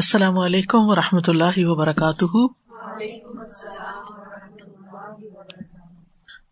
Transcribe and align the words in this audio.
السلام 0.00 0.38
علیکم 0.38 0.78
و 0.78 0.94
رحمۃ 0.94 1.28
اللہ 1.28 1.56
وبرکاتہ۔ 1.56 2.46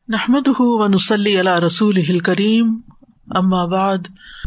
نحمد 0.08 0.48
ونسلی 0.58 1.40
علی 1.40 1.50
رسول 1.66 2.18
کریم 2.18 2.80
اما 3.30 3.64
بعد، 3.64 3.98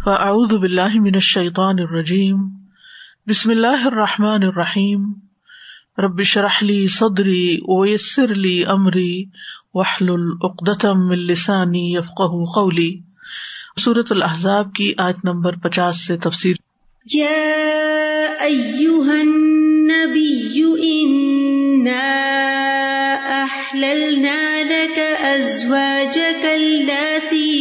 فاعوذ 0.06 0.54
باللہ 0.54 0.94
من 0.94 1.12
الشیطان 1.14 1.80
الرجیم، 1.80 2.38
بسم 3.28 3.50
اللہ 3.50 3.88
الرحمٰن 3.88 4.44
الرحیم۔ 4.44 5.14
ربش 5.98 6.38
رحلی 6.38 6.88
صدری 6.88 7.60
ویسر 7.68 8.28
لی 8.28 8.66
امری 8.66 9.26
وحل 9.74 10.10
العقدم 10.10 11.10
السانی 11.10 11.94
یفق 11.94 12.22
قولی۔ 12.56 13.02
صورت 13.80 14.12
الحضاب 14.12 14.74
کی 14.74 14.94
آیت 14.98 15.26
نمبر 15.26 15.56
پچاس 15.56 16.08
سے 16.08 16.18
تفصیل 16.18 16.56
يا 17.10 18.46
أيها 18.46 19.22
النبي 19.22 20.64
إنا 20.84 22.14
أحللنا 23.44 24.64
لك 24.64 25.00
أزواجك 25.26 26.46
التي 26.46 27.52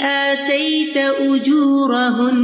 آتيت 0.00 0.96
أجورهن 0.96 2.38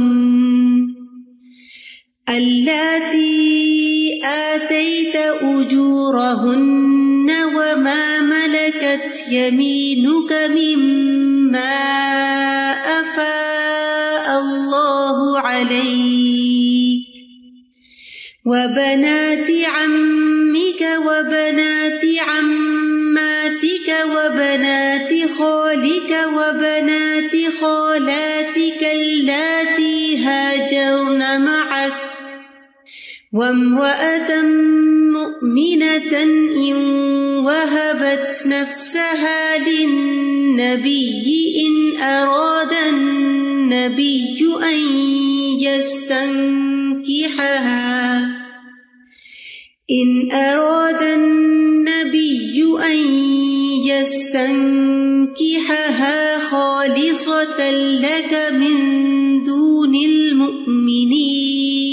التي 2.29 4.21
آتيت 4.25 5.15
أجورهن 5.41 7.31
وما 7.55 8.21
ملكت 8.21 9.25
يمينك 9.29 10.33
مما 10.55 11.75
أفاء 12.99 13.45
الله 13.65 13.84
عليك. 15.55 17.05
وبنات 18.45 19.49
عمك 19.65 20.81
وبنات 21.07 22.01
عماتك 22.27 23.89
وبنات 24.05 25.11
خالك 25.37 26.11
وبنات 26.37 27.31
خالاتك 27.61 28.81
اللاتي 28.93 30.17
هاجرن 30.17 31.41
معك. 31.41 32.04
وامرأة 33.35 34.31
مؤمنة 35.11 36.13
إن 36.55 36.75
وهبت 37.43 38.43
نفسها 38.45 39.57
للنبي 39.57 41.23
إن 41.67 41.97
أراد 42.01 42.73
النبي 42.93 44.39
أن 44.71 44.79
يستنكحها. 45.59 46.55
إن 49.91 50.31
أراد 50.31 51.03
النبي 51.03 52.63
أن 52.91 52.97
يستنكحها 53.85 54.99
خالصة 56.39 57.71
لك 57.71 58.33
من 58.51 58.77
دون 59.43 59.95
المؤمنين. 59.95 61.84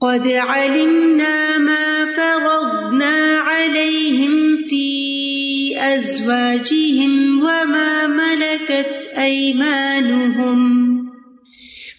قد 0.00 0.26
علمنا 0.32 1.58
ما 1.58 2.04
فرضنا 2.04 3.38
عليهم 3.38 4.62
في 4.64 5.74
أزواجهم 5.78 7.42
وما 7.42 8.06
ملكت 8.06 9.10
أيمانهم 9.18 10.88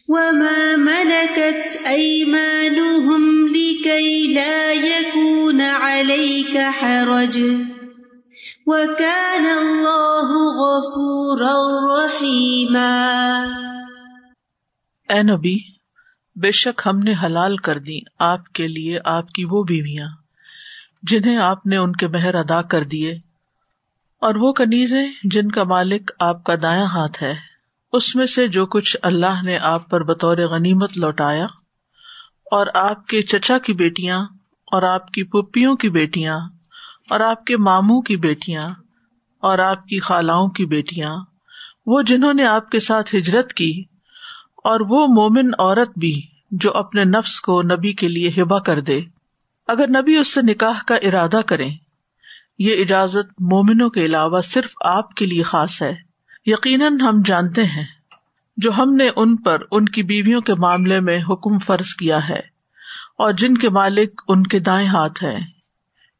وما 0.07 0.75
ملكت 0.75 1.79
أيمانهم 1.87 3.47
لكي 3.47 4.33
لا 4.33 4.73
يكون 4.73 5.61
عليك 5.61 6.57
حرج 6.57 7.37
وكان 8.65 9.45
الله 9.61 10.29
غفورا 10.61 11.55
رحيما 11.95 12.95
اے 15.09 15.21
نبی 15.23 15.78
بے 16.41 16.51
شک 16.51 16.81
ہم 16.85 16.99
نے 16.99 17.13
حلال 17.23 17.57
کر 17.57 17.79
دی 17.79 17.99
آپ 18.19 18.47
کے 18.53 18.67
لیے 18.67 18.99
آپ 19.05 19.31
کی 19.31 19.43
وہ 19.45 19.63
بیویاں، 19.63 20.07
جنہیں 21.03 21.37
آپ 21.37 21.65
نے 21.65 21.77
ان 21.77 21.95
کے 21.95 22.07
مہر 22.07 22.35
ادا 22.35 22.61
کر 22.61 22.83
دیے۔ 22.83 23.11
اور 24.21 24.35
وہ 24.35 24.53
کنیزیں 24.53 25.07
جن 25.23 25.51
کا 25.51 25.63
مالک 25.63 26.11
آپ 26.19 26.43
کا 26.43 26.55
دایاں 26.61 26.85
ہاتھ 26.85 27.23
ہے، 27.23 27.33
اس 27.91 28.15
میں 28.15 28.25
سے 28.25 28.47
جو 28.47 28.65
کچھ 28.65 28.97
اللہ 29.01 29.43
نے 29.43 29.57
آپ 29.57 29.89
پر 29.89 30.03
بطور 30.03 30.37
غنیمت 30.37 30.97
لوٹایا۔ 30.97 31.45
اور 32.51 32.67
آپ 32.73 33.07
کے 33.07 33.21
چچا 33.21 33.57
کی 33.57 33.73
بیٹیاں، 33.73 34.19
اور 34.67 34.83
آپ 34.83 35.11
کی 35.11 35.23
پپیوں 35.23 35.75
کی 35.75 35.89
بیٹیاں، 35.89 36.39
اور 37.09 37.19
آپ 37.19 37.45
کے 37.45 37.57
ماموں 37.57 38.01
کی 38.01 38.17
بیٹیاں، 38.17 38.69
اور 39.39 39.59
آپ 39.59 39.85
کی 39.85 39.99
خالاؤں 39.99 40.47
کی 40.47 40.65
بیٹیاں۔ 40.65 41.15
وہ 41.85 42.01
جنہوں 42.01 42.33
نے 42.33 42.45
آپ 42.45 42.69
کے 42.69 42.79
ساتھ 42.79 43.15
ہجرت 43.15 43.53
کی 43.53 43.83
اور 44.63 44.79
وہ 44.79 45.07
مومن 45.07 45.51
عورت 45.59 45.99
بھی 45.99 46.21
جو 46.51 46.73
اپنے 46.73 47.03
نفس 47.03 47.41
کو 47.41 47.61
نبی 47.61 47.93
کے 47.93 48.07
لیے 48.07 48.31
ہبا 48.41 48.59
کر 48.59 48.81
دے۔ 48.81 49.01
اگر 49.67 49.87
نبی 49.89 50.17
اس 50.17 50.33
سے 50.33 50.41
نکاح 50.41 50.83
کا 50.87 50.95
ارادہ 50.95 51.41
کرے 51.41 51.67
یہ 52.59 52.81
اجازت 52.81 53.41
مومنوں 53.41 53.89
کے 53.89 54.05
علاوہ 54.05 54.41
صرف 54.41 54.69
آپ 54.85 55.13
کے 55.13 55.25
لیے 55.25 55.43
خاص 55.43 55.81
ہے۔ 55.81 55.95
یقیناً 56.45 56.99
ہم 56.99 57.21
جانتے 57.25 57.63
ہیں، 57.63 57.85
جو 58.57 58.71
ہم 58.77 58.95
نے 58.95 59.09
ان 59.15 59.35
پر 59.35 59.57
ان 59.71 59.85
کی 59.85 60.03
بیویوں 60.03 60.41
کے 60.41 60.53
معاملے 60.53 60.99
میں 60.99 61.19
حکم 61.29 61.57
فرض 61.57 61.95
کیا 61.95 62.29
ہے 62.29 62.39
اور 63.17 63.31
جن 63.31 63.57
کے 63.57 63.69
مالک 63.69 64.21
ان 64.27 64.43
کے 64.43 64.59
دائیں 64.59 64.87
ہاتھ 64.87 65.23
ہے 65.23 65.37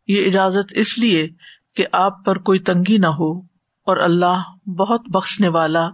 یہ 0.08 0.26
اجازت 0.26 0.74
اس 0.76 0.98
لیے 0.98 1.28
کہ 1.76 1.86
آپ 1.92 2.26
پر 2.26 2.38
کوئی 2.38 2.60
تنگی 2.60 2.98
نہ 2.98 3.08
ہو 3.08 3.40
اور 3.86 3.98
اللہ 3.98 4.70
بہت 4.70 5.02
بخشنے 5.08 5.48
والا، 5.48 5.90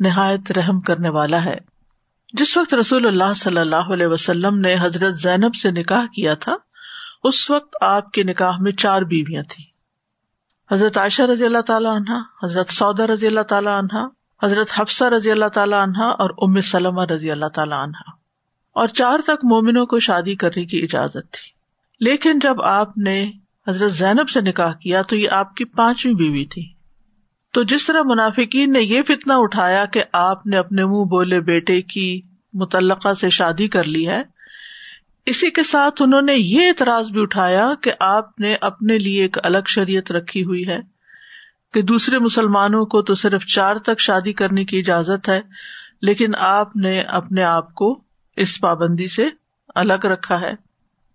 نہایت 0.00 0.52
رحم 0.52 0.80
کرنے 0.80 1.08
والا 1.08 1.44
ہے۔ 1.44 1.77
جس 2.32 2.56
وقت 2.56 2.74
رسول 2.74 3.06
اللہ 3.06 3.34
صلی 3.36 3.58
اللہ 3.58 3.76
علیہ 3.76 4.06
وسلم 4.06 4.58
نے 4.60 4.74
حضرت 4.80 5.14
زینب 5.14 5.54
سے 5.54 5.70
نکاح 5.70 6.04
کیا 6.14 6.34
تھا، 6.34 6.56
اس 7.24 7.50
وقت 7.50 7.76
آپ 7.80 8.10
کے 8.10 8.22
نکاح 8.22 8.52
میں 8.60 8.72
چار 8.72 9.02
بیویاں 9.02 9.42
تھیں۔ 9.42 9.66
حضرت 10.74 10.98
عائشہ 10.98 11.22
رضی 11.22 11.44
اللہ 11.44 11.60
تعالیٰ 11.60 11.96
عنہ، 11.96 12.44
حضرت 12.44 12.72
سعودہ 12.72 13.02
رضی 13.02 13.26
اللہ 13.26 13.40
تعالیٰ 13.40 13.78
عنہ، 13.78 14.08
حضرت 14.42 14.80
حفصہ 14.80 15.04
رضی 15.04 15.30
اللہ 15.30 15.48
تعالیٰ 15.54 15.82
عنہ 15.82 16.02
اور 16.02 16.30
ام 16.38 16.60
سلمہ 16.60 17.02
رضی 17.02 17.30
اللہ 17.30 17.46
تعالیٰ 17.46 17.82
عنہ۔ 17.82 18.10
اور 18.72 18.88
چار 18.88 19.18
تک 19.24 19.44
مومنوں 19.44 19.86
کو 19.86 19.98
شادی 19.98 20.34
کرنے 20.34 20.64
کی 20.64 20.78
اجازت 20.78 21.32
تھی۔ 21.32 21.52
لیکن 22.00 22.38
جب 22.38 22.62
آپ 22.62 22.98
نے 22.98 23.30
حضرت 23.68 23.92
زینب 23.92 24.28
سے 24.28 24.40
نکاح 24.40 24.72
کیا 24.72 25.02
تو 25.02 25.16
یہ 25.16 25.30
آپ 25.30 25.54
کی 25.54 25.64
پانچویں 25.64 26.14
بیوی 26.14 26.44
تھی۔ 26.44 26.77
تو 27.54 27.62
جس 27.62 27.86
طرح 27.86 28.02
منافقین 28.04 28.72
نے 28.72 28.80
یہ 28.80 29.02
فتنا 29.02 29.36
اٹھایا 29.36 29.84
کہ 29.84 30.02
آپ 30.12 30.46
نے 30.46 30.56
اپنے 30.56 30.84
منہ 30.84 31.04
بولے 31.04 31.40
بیٹے 31.40 31.80
کی 31.82 32.20
متعلقہ 32.54 33.12
سے 33.12 33.28
شادی 33.28 33.68
کر 33.68 33.84
لی 33.84 34.06
ہے، 34.08 34.20
اسی 35.26 35.50
کے 35.50 35.62
ساتھ 35.62 36.02
انہوں 36.02 36.22
نے 36.22 36.34
یہ 36.34 36.68
اعتراض 36.68 37.10
بھی 37.10 37.22
اٹھایا 37.22 37.68
کہ 37.82 37.92
آپ 38.00 38.38
نے 38.40 38.54
اپنے 38.60 38.98
لیے 38.98 39.22
ایک 39.22 39.36
الگ 39.42 39.66
شریعت 39.66 40.12
رکھی 40.12 40.44
ہوئی 40.44 40.66
ہے 40.68 40.78
کہ 41.74 41.82
دوسرے 41.82 42.18
مسلمانوں 42.18 42.84
کو 42.86 43.02
تو 43.02 43.14
صرف 43.14 43.46
چار 43.46 43.76
تک 43.76 44.00
شادی 44.00 44.32
کرنے 44.32 44.64
کی 44.64 44.78
اجازت 44.78 45.28
ہے، 45.28 45.40
لیکن 46.02 46.34
آپ 46.38 46.76
نے 46.76 47.00
اپنے 47.00 47.42
آپ 47.42 47.74
کو 47.74 47.98
اس 48.36 48.60
پابندی 48.60 49.06
سے 49.06 49.28
الگ 49.74 50.06
رکھا 50.06 50.40
ہے۔ 50.40 50.52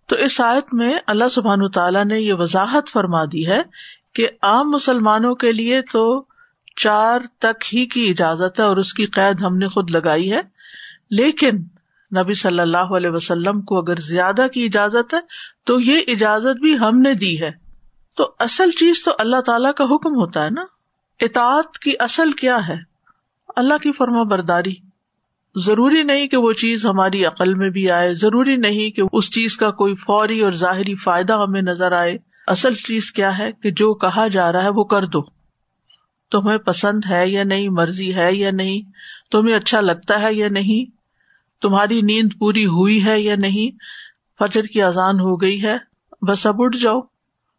تو 0.08 0.16
اس 0.16 0.40
آیت 0.40 0.74
میں 0.74 0.92
اللہ 1.06 1.28
سبحان 1.30 1.68
تعالیٰ 1.70 2.04
نے 2.04 2.18
یہ 2.20 2.34
وضاحت 2.34 2.88
فرما 2.88 3.24
دی 3.24 3.46
ہے 3.46 3.60
کہ 4.14 4.28
عام 4.42 4.70
مسلمانوں 4.70 5.34
کے 5.34 5.52
لیے 5.52 5.80
تو 5.92 6.24
چار 6.76 7.20
تک 7.38 7.74
ہی 7.74 7.86
کی 7.86 8.10
اجازت 8.10 8.60
ہے 8.60 8.64
اور 8.64 8.76
اس 8.76 8.94
کی 8.94 9.06
قید 9.06 9.42
ہم 9.42 9.56
نے 9.56 9.68
خود 9.68 9.90
لگائی 9.90 10.32
ہے۔ 10.32 10.40
لیکن 11.10 11.56
نبی 12.16 12.34
صلی 12.34 12.60
اللہ 12.60 12.94
علیہ 12.96 13.10
وسلم 13.10 13.60
کو 13.60 13.78
اگر 13.78 13.96
زیادہ 13.96 14.46
کی 14.54 14.64
اجازت 14.64 15.14
ہے 15.14 15.18
تو 15.64 15.80
یہ 15.80 16.00
اجازت 16.08 16.60
بھی 16.60 16.78
ہم 16.78 17.00
نے 17.00 17.14
دی 17.14 17.42
ہے۔ 17.42 17.50
تو 18.16 18.34
اصل 18.38 18.70
چیز 18.70 19.04
تو 19.04 19.10
اللہ 19.18 19.40
تعالی 19.40 19.68
کا 19.76 19.84
حکم 19.84 20.14
ہوتا 20.14 20.44
ہے 20.44 20.50
نا۔ 20.50 20.64
اطاعت 21.20 21.78
کی 21.78 21.92
اصل 21.98 22.32
کیا 22.32 22.68
ہے؟ 22.68 22.76
اللہ 23.56 23.74
کی 23.82 23.92
فرما 23.92 24.22
برداری۔ 24.22 24.74
ضروری 25.56 26.02
نہیں 26.02 26.28
کہ 26.28 26.36
وہ 26.36 26.52
چیز 26.52 26.86
ہماری 26.86 27.24
عقل 27.24 27.54
میں 27.54 27.70
بھی 27.70 27.90
آئے، 27.90 28.14
ضروری 28.14 28.56
نہیں 28.56 28.90
کہ 28.90 29.02
اس 29.12 29.34
چیز 29.34 29.56
کا 29.56 29.70
کوئی 29.70 29.94
فوری 29.94 30.40
اور 30.40 30.52
ظاہری 30.52 30.94
فائدہ 30.94 31.32
ہمیں 31.32 31.62
نظر 31.62 31.92
آئے۔ 31.92 32.33
اصل 32.46 32.74
چیز 32.74 33.12
کیا 33.12 33.38
ہے 33.38 33.52
کہ 33.52 33.70
جو 33.70 33.94
کہا 33.94 34.28
جا 34.28 34.52
رہا 34.52 34.62
ہے 34.62 34.68
وہ 34.68 34.84
کر 34.84 35.06
دو۔ 35.06 35.22
تمہیں 36.30 36.58
پسند 36.58 37.00
ہے 37.10 37.28
یا 37.28 37.44
نہیں، 37.44 37.68
مرضی 37.68 38.14
ہے 38.14 38.34
یا 38.34 38.50
نہیں، 38.50 38.90
تمہیں 39.30 39.56
اچھا 39.56 39.80
لگتا 39.80 40.22
ہے 40.22 40.34
یا 40.34 40.48
نہیں، 40.48 40.90
تمہاری 41.62 42.00
نیند 42.00 42.32
پوری 42.38 42.66
ہوئی 42.66 43.04
ہے 43.04 43.20
یا 43.20 43.36
نہیں، 43.36 43.76
فجر 44.38 44.62
کی 44.62 44.82
اذان 44.82 45.20
ہو 45.20 45.40
گئی 45.40 45.62
ہے، 45.62 45.76
بس 46.22 46.46
اب 46.46 46.54
اٹھ 46.58 46.76
جاؤ۔ 46.76 47.00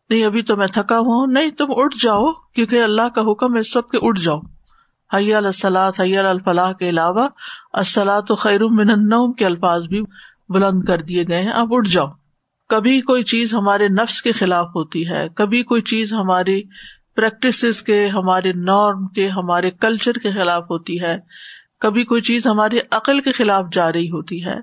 نہیں، 0.10 0.26
ابھی 0.26 0.42
تو 0.42 0.56
میں 0.56 0.68
تھکا 0.68 1.00
ہوں۔ 1.00 1.28
نہیں، 1.28 1.50
تم 1.50 1.66
اٹھ 1.70 1.96
جاؤ، 2.04 2.32
کیونکہ 2.34 2.82
اللہ 2.82 3.10
کا 3.10 3.22
حکم 3.22 3.56
اس 3.56 3.76
وقت 3.76 3.96
اٹھ 4.02 4.22
جاؤ۔ 4.22 4.40
حیا 5.14 5.38
السلاط 5.38 6.00
حیا 6.00 6.30
الفلاح 6.30 6.72
کے 6.72 6.90
علاوہ 6.90 7.28
السلاط 7.74 8.32
و 8.32 8.36
خیر 8.36 8.64
من 8.64 8.90
النوم 8.90 9.34
کے 9.34 9.46
الفاظ 9.46 9.84
بھی 9.84 10.02
بلند 10.50 10.84
کر 10.84 11.02
دیے 11.02 11.24
گئے 11.28 11.42
ہیں۔ 11.42 11.52
آپ 11.52 11.68
اٹھ 11.72 11.90
جاؤ۔ 11.90 12.08
کبھی 12.70 13.02
کوئی 13.02 13.24
چیز 13.24 13.54
ہمارے 13.54 13.88
نفس 13.88 14.22
کے 14.22 14.32
خلاف 14.32 14.68
ہوتی 14.76 15.10
ہے، 15.10 15.28
کبھی 15.36 15.64
کوئی 15.64 15.82
چیز 15.82 16.14
ہماری 16.14 16.62
پریکٹس 17.16 17.82
کے، 17.82 18.08
ہمارے 18.08 18.54
نارم 18.54 19.08
کے، 19.08 19.30
ہمارے 19.30 19.72
کلچر 19.72 20.14
کے 20.14 20.32
خلاف 20.32 20.64
ہوتی 20.64 21.02
ہے، 21.02 21.18
کبھی 21.80 22.04
کوئی 22.04 22.22
چیز 22.22 22.48
ہماری 22.48 22.80
عقل 22.92 23.20
کے 23.20 23.32
خلاف 23.32 23.66
جا 23.72 23.92
رہی 23.92 24.10
ہوتی 24.10 24.46
ہے۔ 24.46 24.56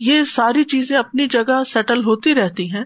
یہ 0.00 0.24
ساری 0.24 0.64
چیزیں 0.64 0.98
اپنی 0.98 1.26
جگہ 1.26 1.64
سیٹل 1.66 2.04
ہوتی 2.04 2.34
رہتی 2.34 2.70
ہیں، 2.70 2.84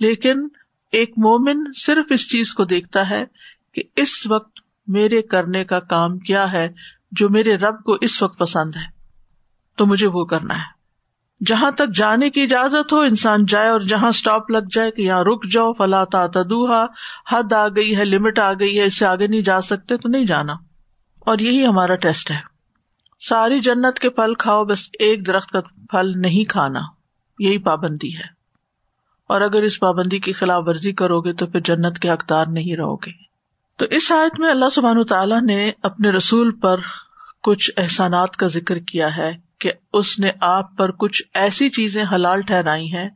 لیکن 0.00 0.48
ایک 0.92 1.10
مومن 1.10 1.64
صرف 1.76 2.06
اس 2.10 2.30
چیز 2.30 2.54
کو 2.54 2.64
دیکھتا 2.64 3.10
ہے 3.10 3.24
کہ 3.74 3.82
اس 3.96 4.26
وقت 4.26 4.60
میرے 4.86 5.22
کرنے 5.22 5.64
کا 5.64 5.80
کام 5.80 6.18
کیا 6.18 6.52
ہے، 6.52 6.68
جو 7.12 7.28
میرے 7.28 7.56
رب 7.56 7.82
کو 7.84 7.96
اس 8.00 8.22
وقت 8.22 8.38
پسند 8.38 8.76
ہے۔ 8.76 8.98
تو 9.76 9.86
مجھے 9.86 10.08
وہ 10.08 10.24
کرنا 10.24 10.54
ہے۔ 10.54 10.77
جہاں 11.46 11.70
تک 11.70 11.94
جانے 11.94 12.30
کی 12.30 12.42
اجازت 12.42 12.92
ہو، 12.92 13.00
انسان 13.00 13.46
جائے 13.46 13.68
اور 13.68 13.80
جہاں 13.80 14.08
اسٹاپ 14.08 14.50
لگ 14.50 14.58
جائے 14.72 14.90
کہ 14.90 15.02
یہاں 15.02 15.20
رک 15.20 15.46
جاؤ، 15.50 15.72
فلا 15.72 16.04
تدوہا 16.04 16.86
حد 17.30 17.52
آ 17.52 17.68
گئی 17.68 17.96
ہے 17.96 18.04
لمٹ 18.04 18.38
آ 18.38 18.52
گئی 18.52 18.78
ہے، 18.78 18.84
اس 18.84 18.98
سے 18.98 19.06
آگے 19.06 19.26
نہیں 19.26 19.40
جا 19.40 19.60
سکتے، 19.60 19.96
تو 19.96 20.08
نہیں 20.08 20.24
جانا۔ 20.24 20.52
اور 21.20 21.38
یہی 21.38 21.66
ہمارا 21.66 21.94
ٹیسٹ 21.94 22.30
ہے۔ 22.30 22.40
ساری 23.20 23.60
جنت 23.60 23.98
کے 23.98 24.10
پھل 24.10 24.34
کھاؤ، 24.34 24.64
بس 24.64 24.88
ایک 24.98 25.26
درخت 25.26 25.50
کا 25.50 25.60
پھل 25.60 26.20
نہیں 26.20 26.48
کھانا۔ 26.48 26.80
یہی 27.38 27.58
پابندی 27.58 28.16
ہے۔ 28.16 28.38
اور 29.28 29.40
اگر 29.40 29.62
اس 29.62 29.80
پابندی 29.80 30.18
کی 30.18 30.32
خلاف 30.32 30.62
ورزی 30.66 30.92
کرو 30.92 31.20
گے 31.20 31.32
تو 31.32 31.46
پھر 31.46 31.60
جنت 31.60 31.98
کے 31.98 32.10
حقدار 32.10 32.46
نہیں 32.46 32.76
رہو 32.76 32.96
گے۔ 32.96 33.10
تو 33.76 33.84
اس 33.90 34.12
آیت 34.12 34.40
میں 34.40 34.50
اللہ 34.50 34.70
سبحان 34.72 35.04
تعالیٰ 35.04 35.42
نے 35.42 35.72
اپنے 35.82 36.10
رسول 36.10 36.50
پر 36.50 36.80
کچھ 37.42 37.70
احسانات 37.76 38.36
کا 38.36 38.46
ذکر 38.46 38.78
کیا 38.78 39.16
ہے۔ 39.16 39.47
کہ 39.60 39.72
اس 39.92 40.18
نے 40.18 40.30
آپ 40.40 40.76
پر 40.76 40.90
کچھ 40.90 41.22
ایسی 41.34 41.70
چیزیں 41.70 42.04
حلال 42.12 42.42
ٹھہرائی 42.42 42.92
ہیں 42.92 43.08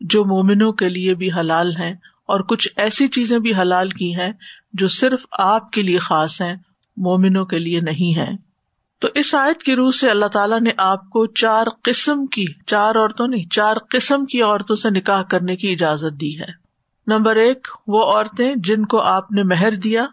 جو 0.00 0.24
مومنوں 0.24 0.72
کے 0.72 0.88
لیے 0.88 1.14
بھی 1.14 1.32
حلال 1.32 1.76
ہیں 1.76 1.92
اور 2.28 2.40
کچھ 2.40 2.68
ایسی 2.76 3.08
چیزیں 3.08 3.38
بھی 3.38 3.54
حلال 3.54 3.88
کی 3.88 4.16
ہیں 4.16 4.32
جو 4.72 4.86
صرف 4.86 5.26
آپ 5.32 5.70
کے 5.70 5.82
لیے 5.82 5.98
خاص 5.98 6.40
ہیں، 6.40 6.56
مومنوں 6.96 7.46
کے 7.46 7.58
لیے 7.58 7.80
نہیں 7.80 8.18
ہے 8.18 8.52
تو 9.00 9.08
اس 9.14 9.34
آیت 9.34 9.62
کی 9.62 9.74
روح 9.74 9.90
سے 9.90 10.10
اللہ 10.10 10.26
تعالیٰ 10.26 10.60
نے 10.60 10.70
آپ 10.76 11.10
کو 11.10 11.26
چار 11.26 11.66
قسم 11.82 12.26
کی، 12.26 12.44
چار 12.66 12.94
عورتوں 12.94 13.28
نہیں، 13.28 13.48
چار 13.48 13.76
قسم 13.90 14.24
کی 14.24 14.42
عورتوں 14.42 14.76
سے 14.76 14.90
نکاح 14.90 15.22
کرنے 15.22 15.56
کی 15.56 15.72
اجازت 15.72 16.20
دی 16.20 16.40
ہے۔ 16.40 16.62
نمبر 17.06 17.36
ایک، 17.36 17.68
وہ 17.86 18.12
عورتیں 18.12 18.54
جن 18.56 18.84
کو 18.84 19.00
آپ 19.00 19.32
نے 19.32 19.42
مہر 19.42 19.74
دیا، 19.74 20.06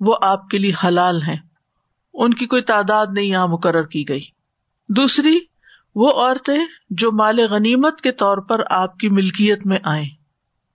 وہ 0.00 0.16
آپ 0.22 0.48
کے 0.48 0.58
لیے 0.58 0.72
حلال 0.84 1.22
ہیں۔ 1.22 1.36
ان 2.14 2.34
کی 2.34 2.46
کوئی 2.46 2.62
تعداد 2.62 3.06
نہیں 3.12 3.24
یہاں 3.24 3.48
مقرر 3.48 3.82
کی 3.82 4.08
گئی۔ 4.08 4.35
دوسری، 4.88 5.38
وہ 5.94 6.10
عورتیں 6.10 6.66
جو 6.90 7.12
مال 7.12 7.38
غنیمت 7.50 8.00
کے 8.00 8.12
طور 8.12 8.38
پر 8.38 8.60
آپ 8.70 8.98
کی 8.98 9.08
ملکیت 9.08 9.66
میں 9.66 9.78
آئے 9.84 10.04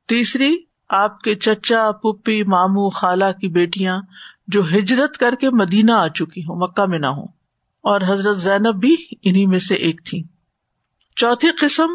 تیسری، 0.07 0.57
آپ 0.89 1.21
کے 1.21 1.35
چچا، 1.35 1.91
پپی 1.91 2.43
مامو 2.43 2.89
خالہ 2.89 3.31
کی 3.41 3.47
بیٹیاں 3.47 4.01
جو 4.47 4.67
ہجرت 4.67 5.17
کر 5.17 5.35
کے 5.35 5.49
مدینہ 5.49 5.91
آ 5.91 6.07
چکی 6.07 6.41
ہوں، 6.41 6.55
مکہ 6.55 6.85
میں 6.85 6.99
نہ 6.99 7.07
ہوں۔ 7.07 7.27
اور 7.83 8.01
حضرت 8.07 8.37
زینب 8.37 8.75
بھی 8.79 8.95
انہیں 9.21 9.47
میں 9.47 9.59
سے 9.59 9.75
ایک 9.75 10.01
تھی 10.05 10.23
چوتھی 11.15 11.47
قسم، 11.59 11.87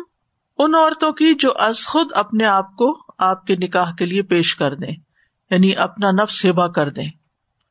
ان 0.58 0.74
عورتوں 0.74 1.12
کی 1.12 1.34
جو 1.34 1.52
از 1.56 1.86
خود 1.86 2.06
اپنے 2.14 2.44
آپ 2.44 2.76
کو 2.76 2.98
آپ 3.18 3.46
کے 3.46 3.56
نکاح 3.56 3.94
کے 3.94 4.04
لیے 4.04 4.22
پیش 4.22 4.54
کر 4.54 4.74
دیں 4.74 4.94
یعنی 5.50 5.76
اپنا 5.76 6.10
نفس 6.10 6.44
ہیبا 6.44 6.68
کر 6.68 6.90
دیں۔ 6.90 7.10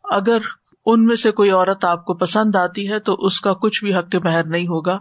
اگر 0.04 0.38
ان 0.86 1.06
میں 1.06 1.16
سے 1.16 1.32
کوئی 1.32 1.52
عورت 1.52 1.86
آپ 1.86 2.06
کو 2.06 2.14
پسند 2.14 2.56
آتی 2.56 2.92
ہے 2.92 3.00
تو 3.00 3.14
اس 3.14 3.42
کا 3.42 3.54
کچھ 3.54 3.84
بھی 3.84 3.96
حق 3.96 4.10
کے 4.10 4.20
مہر 4.24 4.44
نہیں 4.44 4.68
ہوگا۔ 4.68 4.98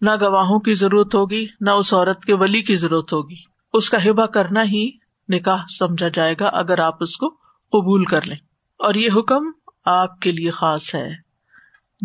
نہ 0.00 0.10
گواہوں 0.20 0.60
کی 0.60 0.74
ضرورت 0.74 1.14
ہوگی، 1.14 1.46
نہ 1.60 1.70
اس 1.70 1.94
عورت 1.94 2.24
کے 2.24 2.34
ولی 2.34 2.62
کی 2.62 2.76
ضرورت 2.76 3.12
ہوگی۔ 3.12 3.36
اس 3.72 3.90
کا 3.90 4.04
ہبا 4.04 4.26
کرنا 4.26 4.62
ہی 4.64 4.90
نکاح 5.28 5.64
سمجھا 5.78 6.08
جائے 6.08 6.34
گا 6.40 6.46
اگر 6.46 6.78
آپ 6.78 6.94
اس 7.00 7.16
کو 7.16 7.28
قبول 7.72 8.04
کر 8.04 8.20
لیں۔ 8.26 8.36
اور 8.78 8.94
یہ 8.94 9.08
حکم 9.16 9.50
آپ 9.84 10.20
کے 10.20 10.32
لیے 10.32 10.50
خاص 10.50 10.94
ہے۔ 10.94 11.10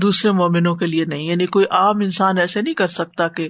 دوسرے 0.02 0.32
مومنوں 0.32 0.76
کے 0.76 0.88
لیے 0.88 1.06
نہیں۔ 1.06 1.24
یعنی 1.24 1.46
کوئی 1.46 1.66
عام 1.66 1.96
انسان 1.98 2.38
ایسے 2.38 2.62
نہیں 2.62 2.74
کر 2.74 2.88
سکتا 2.88 3.28
کہ 3.28 3.50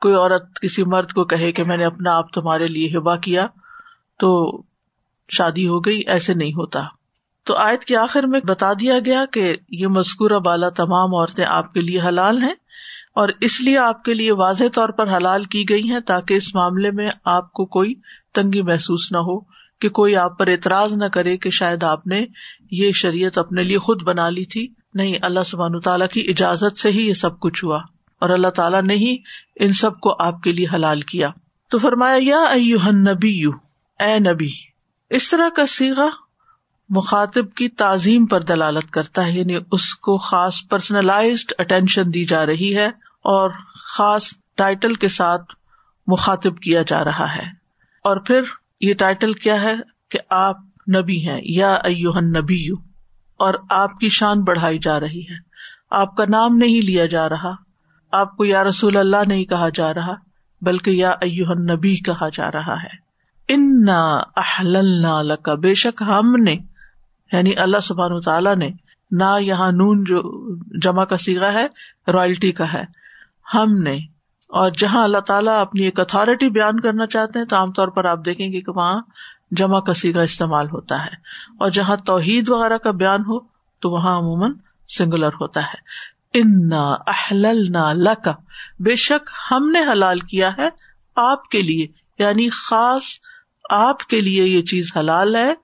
کوئی 0.00 0.14
عورت 0.14 0.60
کسی 0.60 0.84
مرد 0.84 1.12
کو 1.12 1.24
کہے 1.24 1.52
کہ 1.52 1.64
میں 1.64 1.76
نے 1.76 1.84
اپنا 1.84 2.16
آپ 2.16 2.32
تمہارے 2.32 2.66
لیے 2.66 2.98
ہبا 2.98 3.16
کیا 3.16 3.46
تو 4.18 4.62
شادی 5.28 5.68
ہو 5.68 5.80
گئی، 5.80 6.00
ایسے 6.06 6.34
نہیں 6.34 6.52
ہوتا۔ 6.52 6.97
تو 7.48 7.56
آیت 7.56 7.84
کے 7.84 7.96
آخر 7.96 8.22
میں 8.22 8.40
بتا 8.40 8.72
دیا 8.72 8.98
گیا 8.98 9.24
کہ 9.32 9.56
یہ 9.68 9.86
مذکورہ 9.86 10.38
بالا 10.38 10.68
تمام 10.68 11.14
عورتیں 11.14 11.44
آپ 11.48 11.74
کے 11.74 11.80
لیے 11.80 12.00
حلال 12.00 12.42
ہیں 12.42 12.54
اور 13.14 13.28
اس 13.40 13.60
لیے 13.60 13.78
آپ 13.78 14.02
کے 14.02 14.14
لیے 14.14 14.32
واضح 14.32 14.64
طور 14.74 14.88
پر 14.88 15.16
حلال 15.16 15.44
کی 15.44 15.64
گئی 15.68 15.90
ہیں 15.90 16.00
تاکہ 16.00 16.34
اس 16.34 16.54
معاملے 16.54 16.90
میں 16.90 17.10
آپ 17.24 17.52
کو 17.52 17.64
کوئی 17.64 17.94
تنگی 18.34 18.62
محسوس 18.62 19.12
نہ 19.12 19.16
ہو 19.16 19.40
کہ 19.80 19.88
کوئی 19.88 20.16
آپ 20.16 20.38
پر 20.38 20.46
اعتراض 20.46 20.92
نہ 20.92 21.04
کرے 21.04 21.36
کہ 21.36 21.50
شاید 21.50 21.82
آپ 21.82 22.06
نے 22.06 22.26
یہ 22.70 22.92
شریعت 22.92 23.38
اپنے 23.38 23.62
لیے 23.62 23.78
خود 23.78 24.02
بنا 24.02 24.28
لی 24.28 24.44
تھی۔ 24.44 24.68
نہیں، 24.94 25.14
اللہ 25.22 25.40
سبحان 25.46 25.80
تعالیٰ 25.80 26.08
کی 26.08 26.20
اجازت 26.28 26.78
سے 26.78 26.90
ہی 26.90 27.08
یہ 27.08 27.14
سب 27.14 27.40
کچھ 27.40 27.64
ہوا 27.64 27.78
اور 28.20 28.30
اللہ 28.30 28.48
تعالیٰ 28.48 28.82
نے 28.82 28.94
ہی 28.94 29.16
ان 29.60 29.72
سب 29.72 30.00
کو 30.00 30.22
آپ 30.22 30.42
کے 30.42 30.52
لیے 30.52 30.66
حلال 30.74 31.00
کیا۔ 31.00 31.30
تو 31.70 31.78
فرمایا، 31.78 32.16
یا 32.20 32.90
نبی 32.90 33.44
اے 34.00 34.18
نبی، 34.18 34.48
اس 35.10 35.30
طرح 35.30 35.48
کا 35.56 35.66
سیگا 35.66 36.08
مخاطب 36.90 37.54
کی 37.54 37.68
تعظیم 37.68 38.26
پر 38.26 38.40
دلالت 38.40 38.90
کرتا 38.90 39.26
ہے 39.26 39.32
یعنی 39.32 39.56
اس 39.72 39.94
کو 39.94 40.18
خاص 40.18 40.68
پرسنلائزڈ 40.68 41.52
اٹینشن 41.58 42.14
دی 42.14 42.24
جا 42.24 42.46
رہی 42.46 42.76
ہے 42.76 42.86
اور 43.22 43.50
خاص 43.96 44.28
ٹائٹل 44.54 44.94
کے 44.94 45.08
ساتھ 45.08 45.42
مخاطب 46.06 46.58
کیا 46.58 46.82
جا 46.86 47.04
رہا 47.04 47.36
ہے۔ 47.36 47.42
اور 48.04 48.16
پھر 48.16 48.40
یہ 48.80 48.94
ٹائٹل 48.94 49.32
کیا 49.32 49.62
ہے 49.62 49.74
کہ 50.10 50.18
آپ 50.30 50.56
نبی 50.96 51.28
ہیں، 51.28 51.40
یا 51.44 51.74
ایوہن 51.74 52.32
نبی 52.32 52.56
یو 52.56 52.74
اور 53.36 53.54
آپ 53.70 53.98
کی 53.98 54.08
شان 54.08 54.40
بڑھائی 54.40 54.78
جا 54.78 55.00
رہی 55.00 55.22
ہے۔ 55.22 55.36
آپ 55.90 56.16
کا 56.16 56.24
نام 56.28 56.56
نہیں 56.56 56.86
لیا 56.86 57.06
جا 57.06 57.28
رہا، 57.28 57.50
آپ 58.12 58.36
کو 58.36 58.44
یا 58.44 58.64
رسول 58.64 58.96
اللہ 58.96 59.16
نہیں 59.26 59.44
کہا 59.44 59.68
جا 59.68 59.94
رہا، 59.94 60.14
بلکہ 60.62 60.90
یا 60.90 61.10
ایوہن 61.10 61.72
نبی 61.72 61.96
کہا 61.96 62.28
جا 62.28 62.50
رہا 62.52 62.82
ہے۔ 62.82 63.08
ان 63.48 63.88
احللنا 64.36 65.36
کا 65.36 65.54
بے 65.54 65.74
شک 65.74 66.02
ہم 66.06 66.36
نے 66.36 66.56
یعنی 67.32 67.56
اللہ 67.56 67.80
سبحان 67.82 68.20
تعالیٰ 68.20 68.56
نے 68.56 68.70
نہ 69.10 69.36
یہاں 69.40 69.72
نون 69.72 70.04
جو 70.04 70.20
جمع 70.80 71.04
کا 71.04 71.16
سیگا 71.16 71.52
ہے، 71.52 71.66
رائلٹی 72.12 72.52
کا 72.52 72.72
ہے۔ 72.72 72.84
ہم 73.54 73.82
نے، 73.82 73.96
اور 74.48 74.70
جہاں 74.70 75.04
اللہ 75.04 75.18
تعالیٰ 75.18 75.60
اپنی 75.60 75.82
ایک 75.82 76.00
اتارٹی 76.00 76.50
بیان 76.50 76.80
کرنا 76.80 77.06
چاہتے 77.06 77.38
ہیں، 77.38 77.46
تو 77.46 77.56
عام 77.56 77.72
طور 77.72 77.88
پر 77.88 78.04
آپ 78.04 78.18
دیکھیں 78.24 78.52
گے 78.52 78.60
کہ 78.60 78.72
وہاں 78.72 79.00
جمع 79.50 79.80
کا 79.80 79.94
سیگا 79.94 80.20
استعمال 80.20 80.66
ہوتا 80.66 81.02
ہے۔ 81.02 81.10
اور 81.58 81.70
جہاں 81.70 81.96
توحید 81.96 82.48
وغیرہ 82.48 82.78
کا 82.78 82.90
بیان 82.90 83.20
ہو، 83.20 83.40
تو 83.80 83.90
وہاں 83.90 84.18
عموماً 84.18 84.52
سنگولر 84.98 85.28
ہوتا 85.28 85.60
ہے۔ 85.60 86.08
ان 86.34 86.72
احل 87.06 87.46
نہ 87.70 88.12
بے 88.80 88.96
شک 88.96 89.30
ہم 89.50 89.70
نے 89.70 89.80
حلال 89.92 90.18
کیا 90.18 90.50
ہے 90.58 90.68
آپ 91.16 91.48
کے 91.48 91.62
لیے 91.62 91.86
یعنی 92.18 92.48
خاص 92.50 93.02
آپ 93.70 94.00
کے 94.00 94.20
لیے 94.20 94.44
یہ 94.44 94.62
چیز 94.62 94.92
حلال 94.96 95.36
ہے۔ 95.36 95.54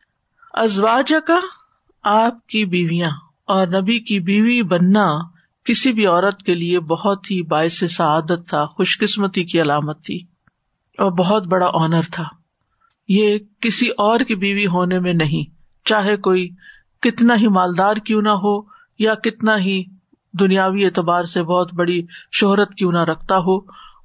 ازواج 0.56 1.12
کا 1.26 1.38
آپ 2.02 2.46
کی 2.46 2.64
بیویاں 2.64 3.10
اور 3.44 3.66
نبی 3.66 3.98
کی 4.00 4.20
بیوی 4.20 4.62
بننا 4.62 5.06
کسی 5.64 5.92
بھی 5.92 6.06
عورت 6.06 6.42
کے 6.42 6.54
لیے 6.54 6.80
بہت 6.80 7.30
ہی 7.30 7.42
باعث 7.42 7.82
سعادت 7.90 8.48
تھا 8.48 8.66
خوش 8.66 8.98
قسمتی 8.98 9.44
کی 9.44 9.60
علامت 9.60 10.04
تھی 10.04 10.16
اور 10.98 11.12
بہت 11.12 11.46
بڑا 11.46 11.66
آنر 11.74 12.02
تھا۔ 12.12 12.24
یہ 13.08 13.38
کسی 13.60 13.88
اور 13.88 14.20
کی 14.20 14.34
بیوی 14.34 14.66
ہونے 14.66 15.00
میں 15.00 15.12
نہیں، 15.12 15.50
چاہے 15.84 16.16
کوئی 16.16 16.48
کتنا 17.00 17.36
ہی 17.36 17.48
مالدار 17.48 17.96
کیوں 17.96 18.22
نہ 18.22 18.36
ہو 18.42 18.60
یا 18.98 19.14
کتنا 19.14 19.58
ہی 19.58 19.82
دنیاوی 20.32 20.84
اعتبار 20.84 21.22
سے 21.22 21.42
بہت 21.42 21.74
بڑی 21.74 22.06
شہرت 22.32 22.74
کیوں 22.74 22.92
نہ 22.92 23.04
رکھتا 23.04 23.38
ہو، 23.38 23.58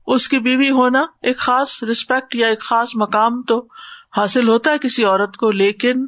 اس 0.08 0.27
کی 0.29 0.39
بیوی 0.39 0.70
ہونا 0.70 1.06
ایک 1.22 1.38
خاص 1.38 1.84
ریسپیکٹ 1.84 2.36
یا 2.36 2.48
ایک 2.48 2.62
خاص 2.62 2.96
مقام 2.96 3.41
تو 3.41 3.68
حاصل 4.18 4.48
ہوتا 4.48 4.72
ہے 4.72 4.77
کسی 4.77 5.03
عورت 5.03 5.38
کو، 5.38 5.51
لیکن 5.51 6.06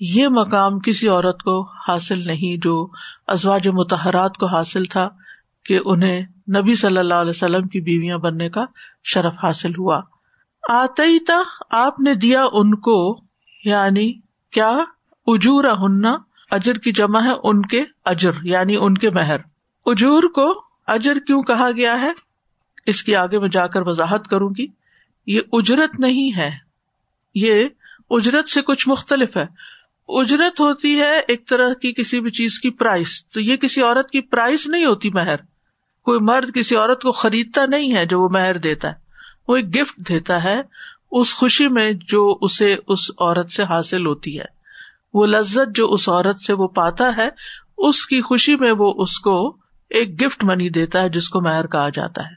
یہ 0.00 0.28
مقام 0.28 0.78
کسی 0.78 1.08
عورت 1.08 1.42
کو 1.42 1.68
حاصل 1.88 2.26
نہیں 2.26 2.60
جو 2.62 2.88
ازواج 3.26 3.68
متحرات 3.68 4.36
کو 4.36 4.46
حاصل 4.46 4.84
تھا 4.84 5.08
کہ 5.64 5.80
انہیں 5.84 6.26
نبی 6.56 6.74
صلی 6.74 6.98
اللہ 6.98 7.14
علیہ 7.14 7.30
وسلم 7.30 7.68
کی 7.68 7.80
بیویاں 7.80 8.18
بننے 8.18 8.48
کا 8.48 8.64
شرف 9.04 9.34
حاصل 9.42 9.70
ہوا۔ 9.78 10.00
آتے 10.68 11.18
تھا 11.18 11.42
آپ 11.70 12.00
نے 12.00 12.14
دیا 12.14 12.42
ان 12.52 12.74
کو 12.74 13.20
یعنی 13.64 14.12
کیا؟ 14.50 14.76
اجور 15.26 15.64
ہننا 15.64 16.16
اجر 16.50 16.78
کی 16.78 16.92
جمع 16.92 17.22
ہے 17.22 17.32
ان 17.42 17.62
کے 17.62 17.84
اجر 18.04 18.30
یعنی 18.42 18.76
ان 18.80 18.94
کے 18.94 19.10
مہر۔ 19.10 19.36
اجور 19.86 20.22
کو 20.22 20.62
اجر 20.86 21.18
کیوں 21.18 21.42
کہا 21.42 21.70
گیا 21.76 22.00
ہے؟ 22.00 22.10
اس 22.86 23.02
کی 23.02 23.16
آگے 23.16 23.38
میں 23.38 23.48
جا 23.48 23.66
کر 23.66 23.82
وضاحت 23.82 24.28
کروں 24.28 24.50
گی۔ 24.58 24.66
یہ 25.26 25.40
اجرت 25.52 26.00
نہیں 26.00 26.36
ہے۔ 26.36 26.50
یہ 27.34 27.68
اجرت 28.10 28.48
سے 28.48 28.62
کچھ 28.62 28.88
مختلف 28.88 29.36
ہے۔ 29.36 29.46
اجرت 30.08 30.60
ہوتی 30.60 30.98
ہے 30.98 31.18
ایک 31.28 31.48
طرح 31.48 31.74
کی 31.74 31.92
کسی 31.92 32.20
بھی 32.20 32.30
چیز 32.30 32.60
کی 32.60 32.70
پرائز 32.70 33.24
تو 33.26 33.40
یہ 33.40 33.56
کسی 33.56 33.82
عورت 33.82 34.10
کی 34.10 34.20
پرائز 34.20 34.66
نہیں 34.66 34.84
ہوتی 34.84 35.10
مہر۔ 35.10 35.36
کوئی 36.02 36.20
مرد 36.20 36.54
کسی 36.54 36.76
عورت 36.76 37.02
کو 37.02 37.12
خریدتا 37.12 37.66
نہیں 37.66 37.96
ہے 37.96 38.06
جو 38.06 38.20
وہ 38.20 38.28
مہر 38.28 38.58
دیتا 38.58 38.88
ہے۔ 38.88 38.94
وہ 39.48 39.56
ایک 39.56 39.76
گفٹ 39.76 40.08
دیتا 40.08 40.44
ہے۔ 40.44 40.62
اس 41.10 41.34
خوشی 41.34 41.68
میں 41.68 41.92
جو 41.92 42.38
اسے 42.40 42.76
اس 42.88 43.10
عورت 43.10 43.50
سے 43.50 43.62
حاصل 43.62 44.06
ہوتی 44.06 44.38
ہے۔ 44.38 44.44
وہ 45.14 45.26
لذت 45.26 45.76
جو 45.76 45.92
اس 45.92 46.08
عورت 46.08 46.40
سے 46.40 46.52
وہ 46.52 46.68
پاتا 46.68 47.16
ہے، 47.16 47.28
اس 47.78 48.06
کی 48.06 48.20
خوشی 48.20 48.56
میں 48.56 48.72
وہ 48.78 48.94
اس 48.96 49.18
کو 49.18 49.56
ایک 49.90 50.26
گفٹ 50.26 50.44
منی 50.44 50.68
دیتا 50.68 51.02
ہے 51.02 51.08
جس 51.08 51.28
کو 51.28 51.40
مہر 51.40 51.66
کہا 51.66 51.88
جاتا 51.88 52.22
ہے۔ 52.22 52.34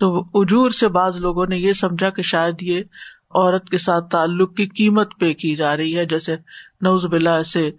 تو 0.00 0.24
اجور 0.34 0.70
سے 0.70 0.88
بعض 0.88 1.16
لوگوں 1.16 1.46
نے 1.46 1.56
یہ 1.56 1.72
سمجھا 1.72 2.10
کہ 2.10 2.22
شاید 2.22 2.62
یہ 2.62 2.80
عورت 3.30 3.68
کے 3.68 3.78
ساتھ 3.78 4.10
تعلق 4.10 4.54
کی 4.56 4.66
قیمت 4.66 5.20
پے 5.20 5.34
کی 5.34 5.56
جا 5.56 5.76
رہی 5.76 5.98
ہے۔ 5.98 6.04
جیسے 6.04 6.36
نوز 6.80 7.06
بلا 7.06 7.42
سے 7.42 7.70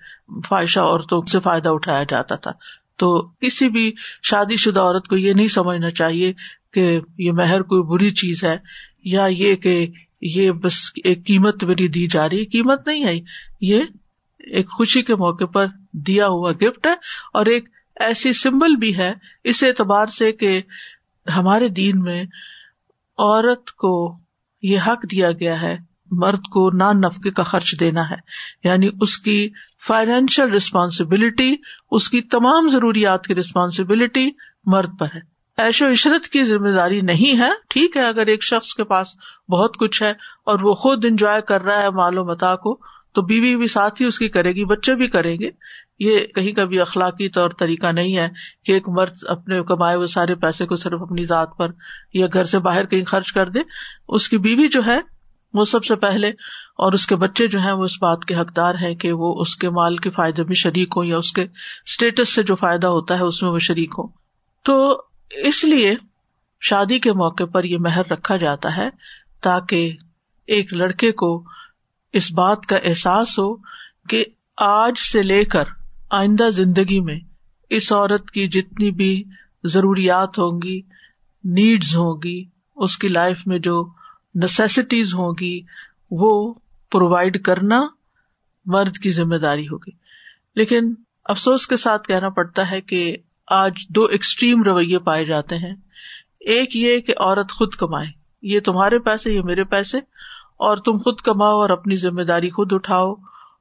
فائشہ 0.50 0.80
عورتوں 0.80 1.22
سے 1.22 1.40
فائدہ 1.40 1.70
اٹھایا 1.70 2.04
جاتا 2.04 2.36
تھا۔ 2.36 2.52
تو 2.98 3.22
کسی 3.22 3.70
بھی 3.70 3.94
شادی 4.24 4.56
شدہ 4.56 4.80
عورت 4.80 5.08
کو 5.08 5.18
یہ 5.18 5.34
نہیں 5.34 5.48
سمجھنا 5.48 5.92
چاہیے 5.92 6.34
کہ 6.74 7.00
یہ 7.18 7.32
مہر 7.32 7.62
کوئی 7.62 7.84
بری 7.84 8.12
چیز 8.12 8.44
ہے 8.44 8.58
یا 9.04 9.26
یہ 9.30 9.56
کہ 9.56 9.88
یہ 10.22 10.52
بس 10.52 10.92
ایک 11.04 11.26
قیمت 11.26 11.64
میری 11.64 11.88
دی 11.88 12.08
جا 12.08 12.30
رہی 12.30 12.40
ہے۔ 12.40 12.46
قیمت 12.46 12.88
نہیں 12.88 13.06
ہے۔ 13.06 13.20
یہ 13.62 13.84
ایک 14.40 14.70
خوشی 14.70 15.02
کے 15.02 15.16
موقع 15.16 15.46
پر 15.46 15.66
دیا 15.94 16.28
ہوا 16.28 16.52
گفٹ 16.52 16.86
ہے 16.88 16.92
اور 17.34 17.46
ایک 17.46 17.70
ایسی 18.00 18.34
سمبل 18.34 18.76
بھی 18.76 18.98
ہے 18.98 19.14
اس 19.44 19.64
اعتبار 19.64 20.06
سے 20.06 20.32
کہ 20.32 20.62
ہمارے 21.36 21.68
دین 21.68 22.00
میں 22.00 22.24
عورت 23.18 23.72
کو 23.72 24.18
یہ 24.62 24.80
حق 24.88 25.12
دیا 25.12 25.32
گیا 25.32 25.62
ہے 25.62 25.78
مرد 26.12 26.42
کو 26.42 26.70
نان 26.72 27.02
نفقے 27.02 27.32
کا 27.32 27.44
خرچ 27.44 27.80
دینا 27.80 28.10
ہے۔ 28.10 28.16
یعنی 28.64 28.90
اس 29.02 29.18
کی 29.18 29.50
فائنینشیل 29.88 30.50
ریسپانسبلٹی 30.50 31.56
اس 31.92 32.10
کی 32.10 32.22
تمام 32.22 32.70
ضروریات 32.70 33.28
کی 33.28 33.36
ریسپانسبلٹی 33.36 34.30
مرد 34.66 34.90
پر 35.00 35.06
ہے۔ 35.16 35.38
ایش 35.58 35.82
و 35.82 35.92
عشرت 35.92 36.28
کی 36.28 36.44
ذمہ 36.44 36.70
داری 36.70 37.02
نہیں 37.02 37.40
ہے، 37.40 37.50
ٹھیک 37.70 37.98
ہے، 37.98 38.08
اگر 38.08 38.26
ایک 38.26 38.44
شخص 38.44 38.74
کے 38.74 38.84
پاس 38.84 39.08
بہت 39.50 39.78
کچھ 39.78 40.04
ہے 40.04 40.10
اور 40.46 40.60
وہ 40.60 40.74
خود 40.74 41.06
انجوائے 41.06 41.42
کر 41.42 41.62
رہا 41.62 41.82
ہے 41.82 41.90
مال 41.90 42.18
و 42.18 42.26
متا 42.26 42.56
کو، 42.56 42.80
تو 43.14 43.22
بیوی 43.22 43.56
بھی 43.56 43.68
ساتھ 43.68 44.02
ہی 44.02 44.08
اس 44.08 44.20
کی 44.20 44.30
کرے 44.30 44.52
گی، 44.52 44.66
بچے 44.66 44.96
بھی 44.96 45.08
کریں 45.08 45.38
گے۔ 45.40 45.50
یہ 46.00 46.20
کہیں 46.20 46.52
کا 46.52 46.66
بھی 46.66 46.80
اخلاقی 46.80 47.30
طور 47.30 47.50
طریقہ 47.50 47.88
نہیں 47.88 48.18
ہے 48.18 48.30
کہ 48.66 48.72
ایک 48.72 48.90
مرد 48.90 49.14
اپنے 49.28 49.64
کمائے 49.68 49.96
ہوئے 49.96 50.08
سارے 50.08 50.36
پیسے 50.36 50.66
کو 50.66 50.76
صرف 50.76 51.02
اپنی 51.02 51.24
ذات 51.24 51.50
پر 51.58 51.72
یا 52.14 52.28
گھر 52.34 52.44
سے 52.44 52.60
باہر 52.60 52.86
کہیں 52.86 53.06
خرچ 53.06 53.34
کر 53.34 53.50
دے۔ 53.50 53.60
اس 54.08 54.30
کی 54.30 54.38
بیوی 54.38 54.68
جو 54.68 54.82
ہے 54.86 55.00
وہ 55.54 55.66
سب 55.66 55.86
سے 55.86 55.96
پہلے 55.96 56.30
اور 56.78 56.92
اس 56.92 57.08
کے 57.08 57.16
بچے 57.16 57.48
جو 57.48 57.60
ہیں 57.60 57.72
وہ 57.72 57.84
اس 57.84 58.02
بات 58.02 58.26
کے 58.26 58.36
حقدار 58.36 58.76
ہیں 58.76 58.96
کہ 58.96 59.12
وہ 59.12 59.42
اس 59.42 59.56
کے 59.56 59.70
مال 59.70 59.96
کے 59.96 60.10
فائدے 60.10 60.44
میں 60.44 60.56
شریک 60.56 60.94
ہوں 60.98 61.06
یا 61.06 61.18
اس 61.18 61.32
کے 61.32 61.42
اسٹیٹس 61.86 62.34
سے 62.34 62.44
جو 62.44 62.56
فائدہ 62.56 62.88
ہوتا 62.88 63.18
ہے 63.18 63.24
اس 63.24 63.44
میں 63.44 63.52
وہ 63.52 63.60
شریک 63.60 63.94
ہوں۔ 63.98 64.08
تو 64.64 65.02
اس 65.30 65.64
لیے 65.64 65.96
شادی 66.62 67.00
کے 67.00 67.14
موقع 67.14 67.44
پر 67.44 67.64
یہ 67.64 67.78
مہر 67.78 68.02
رکھا 68.12 68.38
جاتا 68.38 68.78
ہے 68.78 68.90
تاکہ 69.42 69.96
ایک 70.48 70.74
لڑکے 70.74 71.12
کو 71.12 71.44
اس 72.14 72.32
بات 72.32 72.66
کا 72.66 72.78
احساس 72.78 73.40
ہو 73.40 73.56
کہ 74.10 74.26
آج 74.58 74.98
سے 74.98 75.24
لے 75.24 75.46
کر 75.46 75.64
آئندہ 76.12 76.50
زندگی 76.50 77.00
میں 77.00 77.20
اس 77.70 77.92
عورت 77.92 78.32
کی 78.32 78.48
جتنی 78.48 78.92
بھی 78.92 79.24
ضروریات 79.64 80.40
ہوں 80.40 80.62
گی 80.64 80.82
نیڈز 81.44 81.96
ہوں 81.96 82.22
گی، 82.24 82.46
اس 82.76 82.98
کی 82.98 83.08
لائف 83.08 83.48
میں 83.48 83.60
جو 83.60 83.90
نیسیسٹیز 84.36 85.14
ہوں 85.14 85.34
گی 85.40 85.62
وہ 86.12 86.54
پرووائڈ 86.92 87.44
کرنا 87.44 87.88
مرد 88.66 88.98
کی 88.98 89.10
ذمہ 89.10 89.36
داری 89.36 89.68
ہوگی۔ 89.68 89.92
لیکن 90.56 90.94
افسوس 91.26 91.68
کے 91.68 91.78
ساتھ 91.78 92.08
کہنا 92.08 92.30
پڑتا 92.30 92.72
ہے 92.72 92.82
کہ 92.82 93.18
آج 93.48 93.74
دو 93.90 94.06
ایکسٹریم 94.06 94.64
رویے 94.64 95.00
پائے 95.00 95.26
جاتے 95.26 95.58
ہیں۔ 95.58 95.76
ایک 96.40 96.76
یہ 96.76 97.00
کہ 97.00 97.14
عورت 97.18 97.52
خود 97.52 97.74
کمائے، 97.74 98.08
یہ 98.42 98.60
تمہارے 98.60 99.00
پیسے، 99.00 99.34
یہ 99.34 99.42
میرے 99.42 99.64
پیسے، 99.64 99.98
اور 100.58 100.78
تم 100.78 100.98
خود 100.98 101.20
کماؤ 101.20 101.60
اور 101.60 101.70
اپنی 101.70 101.96
ذمہ 101.96 102.22
داری 102.22 102.50
خود 102.50 102.74
اٹھاؤ 102.74 103.14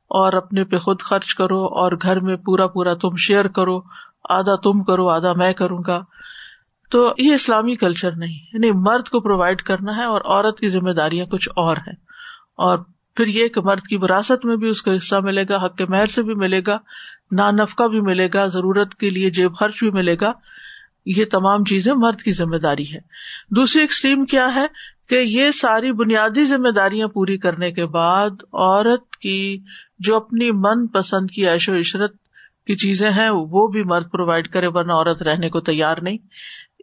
اور 0.08 0.32
اپنے 0.32 0.64
پہ 0.64 0.78
خود 0.78 1.00
خرچ 1.00 1.34
کرو 1.34 1.64
اور 1.64 1.92
گھر 2.02 2.20
میں 2.20 2.36
پورا 2.36 2.66
پورا 2.66 2.94
تم 2.94 3.16
شیئر 3.16 3.48
کرو، 3.48 3.80
آدھا 4.28 4.56
تم 4.56 4.84
کرو، 4.84 5.08
آدھا 5.08 5.32
میں 5.32 5.52
کروں 5.52 5.82
گا۔ 5.86 6.00
تو 6.90 7.14
یہ 7.18 7.34
اسلامی 7.34 7.76
کلچر 7.76 8.10
نہیں 8.10 8.38
یعنی 8.52 8.70
مرد 8.72 9.08
کو 9.08 9.20
پرووائڈ 9.20 9.62
کرنا 9.62 9.96
ہے 9.96 10.04
اور 10.04 10.20
عورت 10.24 10.60
کی 10.60 10.68
ذمہ 10.68 10.90
داریاں 10.90 11.26
کچھ 11.26 11.48
اور 11.56 11.76
ہیں۔ 11.76 11.94
اور 12.56 12.78
پھر 13.14 13.26
یہ 13.26 13.48
کہ 13.48 13.60
مرد 13.60 13.80
کی 13.80 13.96
وراثت 13.96 14.44
میں 14.44 14.56
بھی 14.56 14.68
اس 14.68 14.82
کو 14.82 14.90
حصہ 14.90 15.14
ملے 15.22 15.44
گا، 15.48 15.64
حق 15.64 15.76
کے 15.76 15.86
مہر 15.86 16.06
سے 16.06 16.22
بھی 16.22 16.34
ملے 16.34 16.60
گا، 16.66 16.78
نا 17.30 17.50
نفقہ 17.50 17.82
بھی 17.82 18.00
ملے 18.00 18.28
گا، 18.34 18.46
ضرورت 18.46 18.94
کے 18.94 19.10
لیے 19.10 19.30
جیب 19.30 19.56
خرچ 19.56 19.78
بھی 19.80 19.90
ملے 19.90 20.16
گا۔ 20.20 20.32
یہ 21.06 21.24
تمام 21.30 21.64
چیزیں 21.64 21.94
مرد 21.96 22.20
کی 22.20 22.32
ذمہ 22.32 22.56
داری 22.56 22.94
ہے۔ 22.94 22.98
دوسری 23.50 23.82
ایکسٹریم 23.82 24.24
کیا 24.24 24.54
ہے 24.54 24.66
کہ 25.08 25.14
یہ 25.14 25.50
ساری 25.50 25.92
بنیادی 25.92 26.44
ذمہ 26.44 26.68
داریاں 26.68 27.08
پوری 27.08 27.38
کرنے 27.38 27.72
کے 27.72 27.86
بعد 27.86 28.30
عورت 28.52 29.16
کی 29.16 29.62
جو 29.98 30.16
اپنی 30.16 30.50
من 30.50 30.86
پسند 30.86 31.30
کی 31.30 31.48
عیش 31.48 31.68
و 31.68 31.78
عشرت 31.78 32.12
کی 32.66 32.76
چیزیں 32.76 33.10
ہیں، 33.10 33.30
وہ 33.30 33.68
بھی 33.68 33.82
مرد 33.82 34.10
پرووائڈ 34.10 34.48
کرے، 34.48 34.66
ورنہ 34.66 34.92
عورت 34.92 35.22
رہنے 35.22 35.50
کو 35.50 35.60
تیار 35.60 35.96
نہیں۔ 36.02 36.16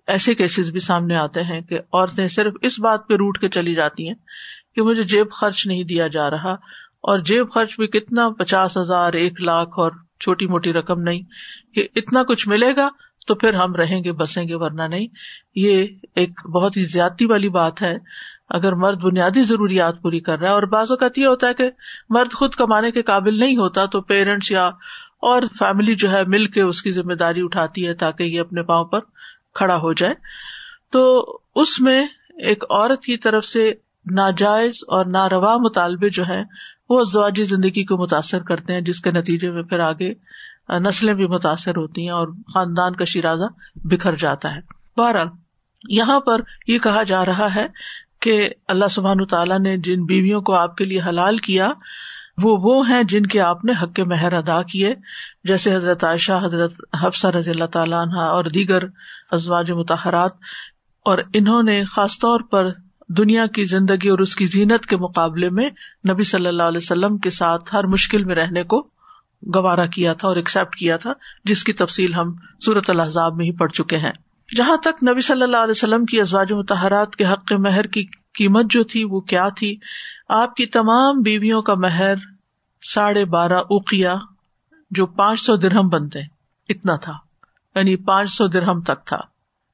ایسے 0.08 0.36
کیسز 0.36 0.70
بھی 0.70 0.80
سامنے 0.80 1.16
آتے 1.16 1.44
ہیں 1.44 1.62
کہ 1.62 1.80
عورتیں 1.94 2.28
صرف 2.28 2.54
اس 2.62 2.80
بات 2.80 3.08
پہ 3.08 3.14
روٹ 3.14 3.38
کے 3.40 3.50
چلی 3.50 3.76
جاتی 3.76 4.08
ہیں 4.08 4.16
کہ 4.76 4.82
مجھے 4.82 5.04
جیب 5.04 5.32
خرچ 5.32 5.68
نہیں 5.68 5.84
دیا 5.84 6.08
جا 6.08 6.30
رہا 6.30 6.52
اور 7.04 7.20
جیب 7.20 7.52
خرچ 7.54 7.76
بھی 7.80 7.88
کتنا 7.88 8.30
پچاس 8.30 8.78
ہزار، 8.78 9.14
ایک 9.14 9.42
لاکھ 9.42 9.80
اور 9.80 9.92
چھوٹی 10.20 10.48
موٹی 10.48 10.74
رقم 10.74 11.02
نہیں 11.02 11.22
کہ 11.76 11.88
اتنا 11.96 12.24
کچھ 12.24 12.48
ملے 12.48 12.76
گا 12.76 12.90
تو 13.28 13.36
پھر 13.36 13.54
ہم 13.54 13.76
رہیں 13.76 14.04
گے، 14.04 14.12
بسیں 14.12 14.44
گے، 14.44 14.56
ورنہ 14.56 14.82
نہیں۔ 14.82 15.08
یہ 15.56 15.88
ایک 16.16 16.46
بہت 16.46 16.78
ہی 16.78 16.84
زیادتی 16.84 17.26
والی 17.26 17.50
بات 17.50 17.82
ہے۔ 17.82 17.98
اگر 18.50 18.74
مرد 18.74 18.98
بنیادی 18.98 19.44
ضروریات 19.44 20.02
پوری 20.02 20.20
کر 20.20 20.40
رہا 20.40 20.48
ہے 20.48 20.54
اور 20.54 20.64
بعض 20.64 20.92
اوقات 20.92 21.18
یہ 21.18 21.28
ہوتا 21.28 21.48
ہے 21.48 21.54
کہ 21.54 21.70
مرد 22.10 22.34
خود 22.34 22.54
کمانے 22.54 22.92
کے 22.92 23.02
قابل 23.02 23.40
نہیں 23.40 23.58
ہوتا 23.58 23.86
تو 23.86 24.02
پیرنٹس 24.02 24.52
یا 24.52 24.68
اور 25.22 25.42
فیملی 25.60 25.96
جو 25.96 26.12
ہے 26.12 26.24
مل 26.28 26.46
کے 26.46 26.62
اس 26.62 26.82
کی 26.82 26.92
ذمہ 26.92 27.14
داری 27.14 27.42
اٹھاتی 27.44 27.88
ہے 27.88 27.94
تاکہ 27.94 28.24
یہ 28.24 28.40
اپنے 28.40 28.64
پاؤں 28.64 28.86
پر 28.86 29.00
کھڑا 29.54 29.76
ہو 29.76 29.94
جائے۔ 29.94 30.14
تو 30.92 31.26
اس 31.56 31.80
میں 31.80 32.08
ایک 32.38 32.64
عورت 32.64 33.04
کی 33.04 33.18
طرف 33.18 33.46
سے 33.46 33.74
ناجائز 34.12 34.74
اور 34.88 35.06
ناروا 35.06 35.58
مطالبے 35.58 36.10
جو 36.10 36.24
ہے 36.30 36.42
وہ 36.90 37.00
ازواجی 37.00 37.44
زندگی 37.44 37.86
کو 37.86 37.98
متاثر 37.98 38.44
کرتے 38.44 38.74
ہیں، 38.74 38.82
جس 38.82 39.02
کے 39.02 39.12
نتیجے 39.12 39.52
میں 39.52 39.64
پھر 39.64 39.80
آگے 39.80 40.14
نسلیں 40.70 41.14
بھی 41.14 41.28
متاثر 41.28 41.72
ہوتی 41.72 42.02
ہیں 42.02 42.10
اور 42.10 42.28
خاندان 42.28 42.96
کا 42.96 43.06
شیرازہ 43.06 43.44
بکھر 43.76 44.16
جاتا 44.16 44.56
ہے۔ 44.56 44.60
بہرحال، 44.98 45.28
یہاں 45.90 46.20
پر 46.20 46.42
یہ 46.68 46.80
کہا 46.80 47.04
جا 47.04 47.26
رہا 47.26 47.56
ہے 47.56 47.66
کہ 48.20 48.50
اللہ 48.68 48.86
سبحان 48.92 49.26
تعالیٰ 49.26 49.60
نے 49.60 49.78
جن 49.78 50.06
بیویوں 50.06 50.42
کو 50.42 50.54
آپ 50.54 50.78
کے 50.78 50.86
لیے 50.86 51.02
حلال 51.02 51.38
کیا 51.38 51.70
وہ 52.42 52.58
وہ 52.62 52.90
ہیں 52.90 53.04
جن 53.04 53.26
کے 53.26 53.42
آپ 53.42 53.66
نے 53.66 53.74
حق 53.82 54.00
مہر 54.00 54.34
ادا 54.34 54.62
کیے 54.62 54.96
جیسے 55.44 55.76
حضرت 55.76 56.04
عائشہ، 56.04 56.40
حضرت 56.44 56.74
حفصہ 57.04 57.28
رضی 57.28 57.52
اللہ 57.52 57.66
تعالیٰ 57.66 58.02
عنہ 58.02 58.20
اور 58.20 58.46
دیگر 58.46 58.84
ازواج 59.32 59.72
متحرات۔ 59.72 60.32
اور 61.06 61.18
انہوں 61.34 61.64
نے 61.64 61.84
خاص 61.84 62.20
طور 62.20 62.40
پر 62.40 62.68
دنیا 63.10 63.46
کی 63.46 63.64
زندگی 63.64 64.10
اور 64.10 64.20
اس 64.20 64.36
کی 64.36 64.46
زینت 64.46 64.86
کے 64.86 64.98
مقابلے 64.98 65.50
میں 65.50 65.70
نبی 66.10 66.24
صلی 66.24 66.48
اللہ 66.48 66.64
علیہ 66.64 66.78
وسلم 66.78 67.18
کے 67.18 67.30
ساتھ 67.30 67.76
ہر 67.76 67.84
مشکل 67.84 68.24
میں 68.24 68.36
رہنے 68.36 68.64
کو 68.64 68.82
گوارا 69.56 69.86
کیا 69.86 70.14
تھا 70.14 70.28
اور 70.28 70.36
ایکسپٹ 70.36 70.76
کیا 70.76 70.98
تھا، 70.98 71.14
جس 71.46 71.64
کی 71.64 71.74
تفصیل 71.74 72.14
ہم 72.14 72.34
صورت 72.66 72.90
الحضاب 72.90 73.36
میں 73.36 73.46
ہی 73.46 73.52
پڑ 73.52 73.68
چکے 73.68 73.98
ہیں۔ 73.98 74.12
جہاں 74.56 74.78
تک 74.78 75.04
نبی 75.10 75.22
صلی 75.22 75.44
اللہ 75.44 75.58
علیہ 75.58 75.72
وسلم 75.72 76.06
کی 76.06 76.22
ازواج 76.22 76.52
متحرات 76.52 77.16
کے 77.16 77.26
حق 77.26 77.54
مہر 77.54 77.88
کی 77.88 78.06
قیمت 78.38 78.66
جو 78.70 78.84
تھی 78.84 79.04
وہ 79.04 79.22
کیا 79.22 79.50
تھی؟ 79.50 79.78
آپ 80.30 80.56
کی 80.56 80.66
تمام 80.66 81.22
بیویوں 81.22 81.62
کا 81.62 81.74
مہر 81.74 82.14
ساڑھے 82.94 83.26
بارہ 83.26 83.54
اوقیا 83.54 84.16
جو 84.92 85.06
پانچ 85.06 85.40
سو 85.40 85.56
درہم 85.56 85.90
بنتے، 85.90 86.20
اتنا 86.70 86.96
تھا۔ 86.96 87.14
یعنی 87.76 87.96
پانچ 87.96 88.32
سو 88.32 88.48
درہم 88.48 88.82
تک 88.82 89.06
تھا۔ 89.06 89.18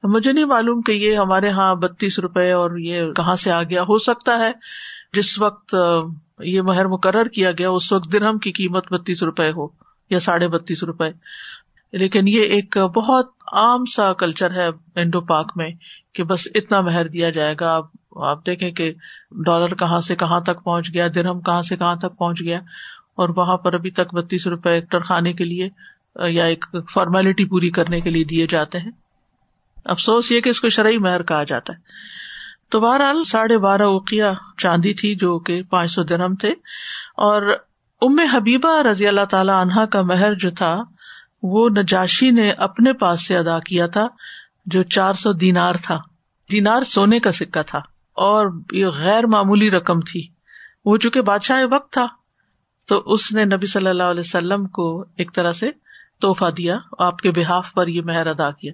مجھے 0.02 0.32
نہیں 0.32 0.44
معلوم 0.44 0.82
کہ 0.82 0.92
یہ 0.92 1.16
ہمارے 1.16 1.48
یہاں 1.48 1.74
بتیس 1.74 2.18
روپے 2.18 2.52
اور 2.52 2.78
یہ 2.78 3.12
کہاں 3.12 3.36
سے 3.36 3.50
آ 3.50 3.62
گیا 3.62 3.82
ہو 3.82 3.98
سکتا 3.98 4.38
ہے۔ 4.38 4.52
جس 5.12 5.42
وقت 5.42 5.74
یہ 6.40 6.62
مہر 6.62 6.86
مقرر 6.86 7.24
کیا 7.24 7.52
گیا، 7.52 7.70
اس 7.70 7.92
وقت 7.92 8.12
درہم 8.12 8.38
کی 8.38 8.52
قیمت 8.52 8.92
بتیس 8.92 9.22
روپے 9.22 9.50
ہو 9.50 9.66
یا 10.10 10.20
ساڑھے 10.20 10.48
بتیس 10.48 10.82
روپے۔ 10.82 11.10
لیکن 11.92 12.28
یہ 12.28 12.40
ایک 12.40 12.78
بہت 12.78 13.26
عام 13.52 13.84
سا 13.84 14.12
کلچر 14.12 14.50
ہے 14.50 14.68
انڈو 14.94 15.20
پاک 15.20 15.52
میں 15.56 15.68
کہ 16.14 16.24
بس 16.24 16.48
اتنا 16.54 16.80
مہر 16.80 17.08
دیا 17.08 17.30
جائے 17.30 17.54
گا۔ 17.60 17.76
آپ 17.76 17.84
آپ 18.16 18.46
دیکھیں 18.46 18.70
کہ 18.70 18.92
ڈالر 19.46 19.74
کہاں 19.74 20.00
سے 20.00 20.16
کہاں 20.16 20.40
تک 20.40 20.64
پہنچ 20.64 20.94
گیا، 20.94 21.06
درہم 21.14 21.40
کہاں 21.40 21.62
سے 21.62 21.76
کہاں 21.76 21.94
تک 21.96 22.16
پہنچ 22.18 22.40
گیا، 22.40 22.60
اور 23.16 23.28
وہاں 23.28 23.56
پر 23.56 23.74
ابھی 23.74 23.90
تک 23.90 24.14
بتیس 24.14 24.46
روپے 24.46 24.70
ایکٹر 24.70 24.98
کھانے 24.98 25.32
کے 25.32 25.44
لیے 25.44 25.68
یا 26.30 26.44
ایک 26.44 26.66
فارمیلٹی 26.94 27.44
پوری 27.44 27.70
کرنے 27.70 28.00
کے 28.00 28.10
لیے 28.10 28.24
دیے 28.24 28.46
جاتے 28.46 28.78
ہیں۔ 28.78 28.90
افسوس 29.84 30.32
یہ 30.32 30.40
کہ 30.40 30.48
اس 30.48 30.60
کو 30.60 30.68
شرعی 30.68 30.98
مہر 30.98 31.22
کہا 31.22 31.44
جاتا 31.44 31.72
ہے۔ 31.72 31.78
تو 32.70 32.80
بہرحال 32.80 33.24
ساڑھے 33.24 33.58
بارہ 33.58 33.82
اوقیا 33.82 34.32
چاندی 34.58 34.94
تھی 34.94 35.14
جو 35.14 35.38
کہ 35.38 35.62
پانچ 35.62 35.90
سو 35.90 36.02
درم 36.02 36.34
تھے، 36.34 36.50
اور 37.16 37.42
ام 38.02 38.18
حبیبہ 38.32 38.82
رضی 38.82 39.06
اللہ 39.06 39.24
تعالی 39.24 39.52
عنہا 39.52 39.86
کا 39.86 40.02
مہر 40.02 40.34
جو 40.34 40.50
تھا، 40.50 40.82
وہ 41.42 41.68
نجاشی 41.68 42.30
نے 42.30 42.50
اپنے 42.50 42.92
پاس 42.92 43.26
سے 43.26 43.36
ادا 43.36 43.58
کیا 43.58 43.86
تھا، 43.86 44.06
جو 44.66 44.82
چار 44.82 45.14
سو 45.14 45.32
دینار 45.32 45.74
تھا۔ 45.74 45.98
دینار 46.52 46.82
سونے 46.82 47.20
کا 47.20 47.32
سکہ 47.32 47.62
تھا۔ 47.62 47.78
اور 48.20 48.46
یہ 48.72 48.86
غیر 48.86 49.26
معمولی 49.26 49.70
رقم 49.70 50.00
تھی۔ 50.00 50.26
وہ 50.84 50.96
چونکہ 50.96 51.20
بادشاہ 51.22 51.64
وقت 51.70 51.92
تھا، 51.92 52.06
تو 52.88 53.02
اس 53.06 53.32
نے 53.32 53.44
نبی 53.44 53.66
صلی 53.66 53.86
اللہ 53.86 54.02
علیہ 54.02 54.26
وسلم 54.26 54.66
کو 54.68 55.04
ایک 55.16 55.34
طرح 55.34 55.52
سے 55.52 55.70
تحفہ 56.20 56.50
دیا، 56.50 56.78
آپ 56.98 57.18
کے 57.18 57.30
بحاف 57.30 57.72
پر 57.74 57.88
یہ 57.88 58.02
مہر 58.02 58.26
ادا 58.26 58.50
کیا۔ 58.50 58.72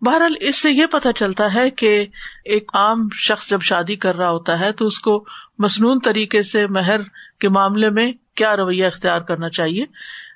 بہرحال 0.00 0.34
اس 0.40 0.62
سے 0.62 0.70
یہ 0.70 0.86
پتا 0.86 1.12
چلتا 1.12 1.54
ہے 1.54 1.70
کہ 1.70 2.06
ایک 2.44 2.70
عام 2.74 3.06
شخص 3.18 3.50
جب 3.50 3.62
شادی 3.62 3.96
کر 3.96 4.16
رہا 4.16 4.30
ہوتا 4.30 4.58
ہے، 4.60 4.72
تو 4.72 4.86
اس 4.86 4.98
کو 5.00 5.24
مصنون 5.58 6.00
طریقے 6.00 6.42
سے 6.42 6.66
مہر 6.66 7.00
کے 7.40 7.48
معاملے 7.48 7.90
میں 7.90 8.10
کیا 8.34 8.56
رویہ 8.56 8.86
اختیار 8.86 9.20
کرنا 9.20 9.48
چاہیے۔ 9.48 9.84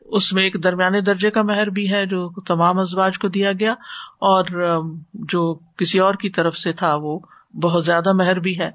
اس 0.05 0.33
میں 0.33 0.43
ایک 0.43 0.57
درمیانے 0.63 1.01
درجے 1.01 1.31
کا 1.31 1.43
مہر 1.43 1.71
بھی 1.71 1.91
ہے، 1.93 2.07
جو 2.07 2.29
تمام 2.47 2.79
ازواج 2.79 3.19
کو 3.19 3.29
دیا 3.29 3.53
گیا، 3.53 3.73
اور 4.21 4.45
جو 5.15 5.43
کسی 5.77 5.99
اور 5.99 6.15
کی 6.15 6.31
طرف 6.31 6.57
سے 6.57 6.73
تھا 6.73 6.95
وہ 6.95 7.19
بہت 7.55 7.85
زیادہ 7.85 8.13
مہر 8.13 8.39
بھی 8.39 8.59
ہے۔ 8.61 8.71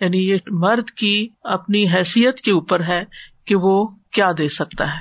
یعنی 0.00 0.30
یہ 0.30 0.36
مرد 0.50 0.90
کی 0.90 1.28
اپنی 1.44 1.88
حیثیت 1.88 2.36
کے 2.36 2.50
اوپر 2.50 2.82
ہے 2.82 3.04
کہ 3.44 3.54
وہ 3.54 3.86
کیا 4.12 4.32
دے 4.38 4.48
سکتا 4.48 4.94
ہے۔ 4.94 5.00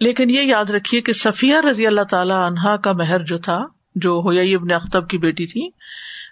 لیکن 0.00 0.30
یہ 0.30 0.40
یاد 0.40 0.70
رکھیے 0.70 1.00
کہ 1.00 1.12
صفیہ 1.12 1.54
رضی 1.70 1.86
اللہ 1.86 2.00
تعالی 2.00 2.32
عنہا 2.32 2.76
کا 2.76 2.92
مہر 2.92 3.24
جو 3.24 3.38
تھا، 3.38 3.64
جو 3.94 4.22
ہوئی 4.24 4.54
ابن 4.54 4.72
اختب 4.72 5.08
کی 5.08 5.18
بیٹی 5.18 5.46
تھی، 5.46 5.68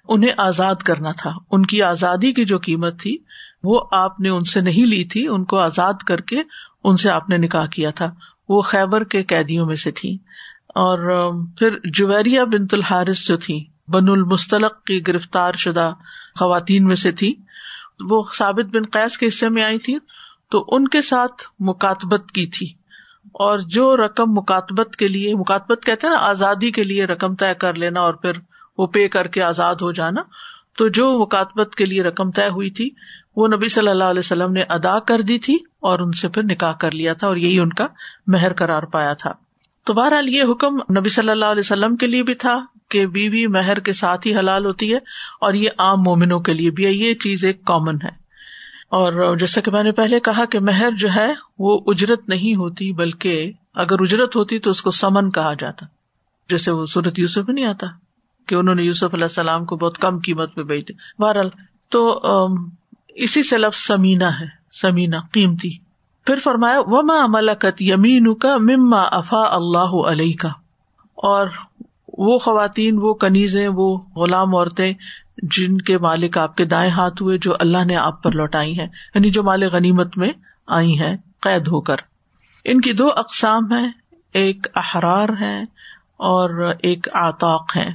انہیں 0.08 0.32
آزاد 0.36 0.74
کرنا 0.74 1.12
تھا۔ 1.12 1.30
ان 1.50 1.66
کی 1.66 1.82
آزادی 1.82 2.32
کی 2.32 2.44
جو 2.44 2.58
قیمت 2.58 3.00
تھی، 3.00 3.16
وہ 3.62 3.80
آپ 3.92 4.20
نے 4.20 4.28
ان 4.28 4.44
سے 4.44 4.60
نہیں 4.60 4.86
لی 4.86 5.04
تھی۔ 5.04 5.28
ان 5.28 5.44
کو 5.44 5.58
آزاد 5.58 5.94
کر 6.06 6.20
کے 6.20 6.42
ان 6.84 6.96
سے 6.96 7.10
آپ 7.10 7.28
نے 7.28 7.36
نکاح 7.36 7.66
کیا 7.66 7.90
تھا۔ 7.90 8.14
وہ 8.48 8.62
خیبر 8.62 9.04
کے 9.04 9.22
قیدیوں 9.22 9.66
میں 9.66 9.76
سے 9.76 9.90
تھی۔ 9.90 10.18
اور 10.68 11.30
پھر 11.58 11.78
جویریا 11.84 12.44
بنت 12.44 12.74
الحارث 12.74 13.28
جو 13.28 13.36
تھی 13.36 13.64
بن 13.88 14.08
المستلق 14.08 14.84
کی 14.84 15.06
گرفتار 15.06 15.52
شدہ 15.52 15.90
خواتین 16.38 16.84
میں 16.84 16.96
سے 16.96 17.12
تھی۔ 17.12 17.34
وہ 18.10 18.24
ثابت 18.38 18.76
بن 18.76 18.82
قیس 18.92 19.18
کے 19.18 19.26
حصے 19.26 19.48
میں 19.48 19.62
آئی 19.62 19.78
تھی 19.78 19.98
تو 20.50 20.64
ان 20.68 20.88
کے 20.88 21.02
ساتھ 21.02 21.42
مکاتبت 21.58 22.32
کی 22.32 22.46
تھی۔ 22.46 22.66
اور 23.24 23.58
جو 23.58 23.96
رقم 23.96 24.24
مکاتبت 24.26 24.96
کے 24.96 25.08
لیے، 25.08 25.34
مکاتبت 25.34 25.84
کہتے 25.86 26.06
ہیں 26.06 26.14
نا، 26.14 26.20
آزادی 26.20 26.70
کے 26.70 26.84
لیے 26.84 27.04
رقم 27.04 27.34
طے 27.34 27.54
کر 27.54 27.74
لینا 27.74 28.00
اور 28.00 28.14
پھر 28.14 28.32
وہ 28.78 28.86
پے 28.86 29.08
کر 29.08 29.26
کے 29.26 29.42
آزاد 29.42 29.74
ہو 29.74 29.92
جانا۔ 29.92 30.20
تو 30.78 30.88
جو 30.88 31.22
مکاتبت 31.22 31.74
کے 31.74 31.84
لیے 31.84 32.02
رقم 32.02 32.30
طے 32.30 32.48
ہوئی 32.48 32.70
تھی، 32.70 32.90
وہ 33.36 33.48
نبی 33.48 33.68
صلی 33.68 33.88
اللہ 33.88 34.04
علیہ 34.04 34.18
وسلم 34.18 34.52
نے 34.52 34.62
ادا 34.68 34.98
کر 34.98 35.20
دی 35.20 35.38
تھی 35.38 35.54
اور 35.54 35.98
ان 35.98 36.12
سے 36.12 36.28
پھر 36.28 36.42
نکاح 36.42 36.72
کر 36.72 36.90
لیا 36.90 37.14
تھا 37.14 37.26
اور 37.26 37.36
یہی 37.36 37.58
ان 37.58 37.72
کا 37.72 37.86
مہر 38.26 38.52
کرار 38.52 38.82
پایا 38.82 39.12
تھا۔ 39.14 39.32
تو 39.86 39.92
بہرحال 39.94 40.28
یہ 40.28 40.42
حکم 40.42 40.98
نبی 40.98 41.08
صلی 41.08 41.30
اللہ 41.30 41.44
علیہ 41.44 41.60
وسلم 41.60 41.96
کے 41.96 42.06
لیے 42.06 42.22
بھی 42.22 42.34
تھا۔ 42.34 42.64
کہ 42.92 43.06
بیوی 43.06 43.46
مہر 43.46 43.78
کے 43.78 43.92
ساتھ 43.92 44.26
ہی 44.26 44.36
حلال 44.36 44.64
ہوتی 44.64 44.92
ہے 44.92 44.98
اور 45.40 45.54
یہ 45.54 45.68
عام 45.78 46.02
مومنوں 46.02 46.40
کے 46.40 46.54
لیے 46.54 46.70
بھی 46.70 46.86
ہے، 46.86 46.92
یہ 46.92 47.14
چیز 47.14 47.44
ایک 47.44 47.64
کامن 47.64 47.94
ہے۔ 47.94 48.22
اور 48.88 49.36
جیسا 49.36 49.60
کہ 49.60 49.70
میں 49.70 49.82
نے 49.82 49.92
پہلے 49.92 50.20
کہا 50.20 50.44
کہ 50.44 50.58
مہر 50.58 50.90
جو 50.96 51.08
ہے، 51.16 51.32
وہ 51.58 51.80
اجرت 51.86 52.28
نہیں 52.28 52.54
ہوتی، 52.54 52.92
بلکہ 52.92 53.52
اگر 53.74 54.00
اجرت 54.00 54.36
ہوتی 54.36 54.58
تو 54.58 54.70
اس 54.70 54.82
کو 54.82 54.90
سمن 54.90 55.30
کہا 55.30 55.54
جاتا۔ 55.54 55.86
جیسے 56.48 56.70
وہ 56.70 56.86
صورت 56.86 57.18
یوسف 57.18 57.48
نہیں 57.48 57.64
آتا 57.64 57.86
کہ 58.48 58.54
انہوں 58.54 58.74
نے 58.74 58.82
یوسف 58.82 59.14
علیہ 59.14 59.24
السلام 59.24 59.64
کو 59.64 59.76
بہت 59.76 59.98
کم 59.98 60.18
قیمت 60.18 60.54
پہ 60.54 60.62
بیچ 60.62 60.88
دیا۔ 60.88 61.22
بہرحال، 61.22 61.48
تو 61.88 62.20
اسی 63.08 63.42
سے 63.42 63.58
لفظ 63.58 63.80
سمینا 63.80 64.40
ہے 64.40 64.46
سمینا 64.82 65.18
قیمتی۔ 65.32 65.78
پھر 66.26 66.38
فرمایا، 66.44 66.80
وما 66.80 67.26
ملکت 67.28 67.82
یمین 67.82 68.34
کا 68.34 68.56
مما 68.56 69.00
افا 69.00 69.54
اللہ 69.54 70.08
علیہ 70.08 70.34
کا 70.40 70.48
اور 71.14 71.46
وہ 72.18 72.38
خواتین، 72.38 72.98
وہ 73.02 73.14
کنیزیں، 73.14 73.68
وہ 73.68 73.98
غلام 74.16 74.54
عورتیں 74.54 74.92
جن 75.42 75.78
کے 75.78 75.98
مالک 75.98 76.38
آپ 76.38 76.56
کے 76.56 76.64
دائیں 76.64 76.90
ہاتھ 76.90 77.22
ہوئے 77.22 77.38
جو 77.38 77.54
اللہ 77.58 77.84
نے 77.84 77.96
آپ 77.96 78.22
پر 78.22 78.32
لوٹائی 78.32 78.78
ہیں 78.78 78.86
یعنی 79.14 79.30
جو 79.30 79.42
مال 79.42 79.62
غنیمت 79.62 80.18
میں 80.18 80.28
آئی 80.66 81.00
ہیں، 81.00 81.16
قید 81.40 81.68
ہو 81.68 81.80
کر۔ 81.80 81.96
ان 82.64 82.80
کی 82.80 82.92
دو 82.92 83.08
اقسام 83.16 83.72
ہے 83.72 83.90
ایک 84.32 84.66
احرار 84.74 85.28
ہے 85.40 85.60
اور 86.16 86.72
ایک 86.82 87.08
آتاق 87.12 87.76
ہے 87.76 87.90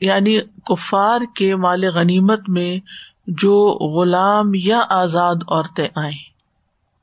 یعنی 0.00 0.40
کفار 0.40 1.20
کے 1.36 1.56
مال 1.56 1.84
غنیمت 1.84 2.48
میں 2.48 2.78
جو 3.26 3.78
غلام 3.78 4.50
یا 4.54 4.80
آزاد 4.88 5.36
عورتیں 5.48 5.88
آئیں۔ 5.96 6.18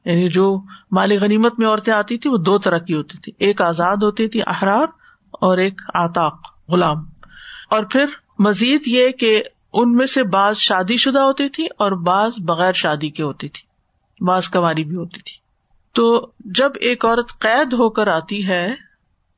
یعنی 0.05 0.29
جو 0.29 0.61
مال 0.91 1.11
غنیمت 1.11 1.59
میں 1.59 1.67
عورتیں 1.67 1.93
آتی 1.93 2.17
تھی 2.17 2.29
وہ 2.29 2.37
دو 2.37 2.57
طرح 2.57 2.77
کی 2.77 2.93
ہوتی 2.93 3.17
تھی 3.17 3.31
ایک 3.37 3.61
آزاد 3.61 3.97
ہوتی 3.97 4.27
تھی، 4.27 4.41
احرار 4.47 4.85
اور 5.31 5.57
ایک 5.57 5.81
آتاق 5.93 6.41
غلام۔ 6.69 6.97
اور 7.69 7.83
پھر 7.83 8.05
مزید 8.39 8.81
یہ 8.85 9.09
کہ 9.09 9.43
ان 9.73 9.95
میں 9.95 10.05
سے 10.05 10.23
بعض 10.23 10.57
شادی 10.57 10.97
شدہ 10.97 11.19
ہوتی 11.19 11.49
تھی 11.49 11.65
اور 11.65 11.91
بعض 11.91 12.31
بغیر 12.37 12.73
شادی 12.73 13.09
کی 13.09 13.23
ہوتی 13.23 13.49
تھی، 13.49 13.61
بعض 14.25 14.49
کماری 14.49 14.83
بھی 14.83 14.95
ہوتی 14.95 15.21
تھی۔ 15.21 15.37
تو 15.93 16.31
جب 16.39 16.71
ایک 16.81 17.05
عورت 17.05 17.39
قید 17.39 17.73
ہو 17.73 17.89
کر 17.89 18.07
آتی 18.07 18.47
ہے، 18.47 18.67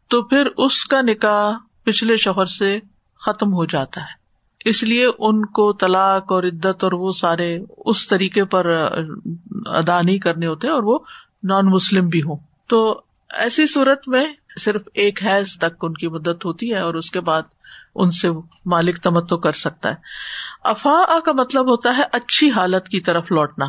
تو 0.08 0.22
پھر 0.22 0.46
اس 0.58 0.86
کا 0.86 1.02
نکاح 1.02 1.66
پچھلے 1.84 2.18
شوہر 2.18 2.46
سے 2.46 2.80
ختم 3.26 3.54
ہو 3.54 3.66
جاتا 3.66 4.02
ہے۔ 4.02 4.22
اس 4.66 4.84
لیے 4.84 5.06
ان 5.06 5.46
کو 5.46 5.74
طلاق 5.74 6.32
اور 6.32 6.44
عدت 6.44 6.84
اور 6.84 6.92
وہ 6.92 7.12
سارے 7.12 7.58
اس 7.78 8.08
طریقے 8.08 8.46
پر 8.46 8.66
ادا 9.66 10.02
نہیں 10.02 10.20
کرنے 10.20 10.48
ہوتے 10.48 10.70
اور 10.70 10.84
وہ 10.84 11.00
نان 11.44 11.66
مسلم 11.66 12.08
بھی 12.08 12.22
ہوں۔ 12.22 12.36
تو 12.68 13.02
ایسی 13.30 13.68
صورت 13.68 14.08
میں 14.08 14.26
صرف 14.60 14.82
ایک 14.94 15.26
حیض 15.26 15.58
تک 15.58 15.76
ان 15.82 15.94
کی 15.94 16.08
مدت 16.08 16.46
ہوتی 16.46 16.74
ہے 16.74 16.80
اور 16.80 16.94
اس 16.94 17.12
کے 17.12 17.20
بعد 17.20 17.42
ان 17.96 18.12
سے 18.12 18.30
مالک 18.66 18.98
تمتو 18.98 19.38
کر 19.38 19.52
سکتا 19.52 19.90
ہے۔ 19.90 19.96
افا 20.64 21.20
کا 21.26 21.32
مطلب 21.32 21.70
ہوتا 21.70 21.98
ہے 21.98 22.04
اچھی 22.12 22.52
حالت 22.52 22.90
کی 22.90 23.00
طرف 23.00 23.32
لوٹنا۔ 23.32 23.66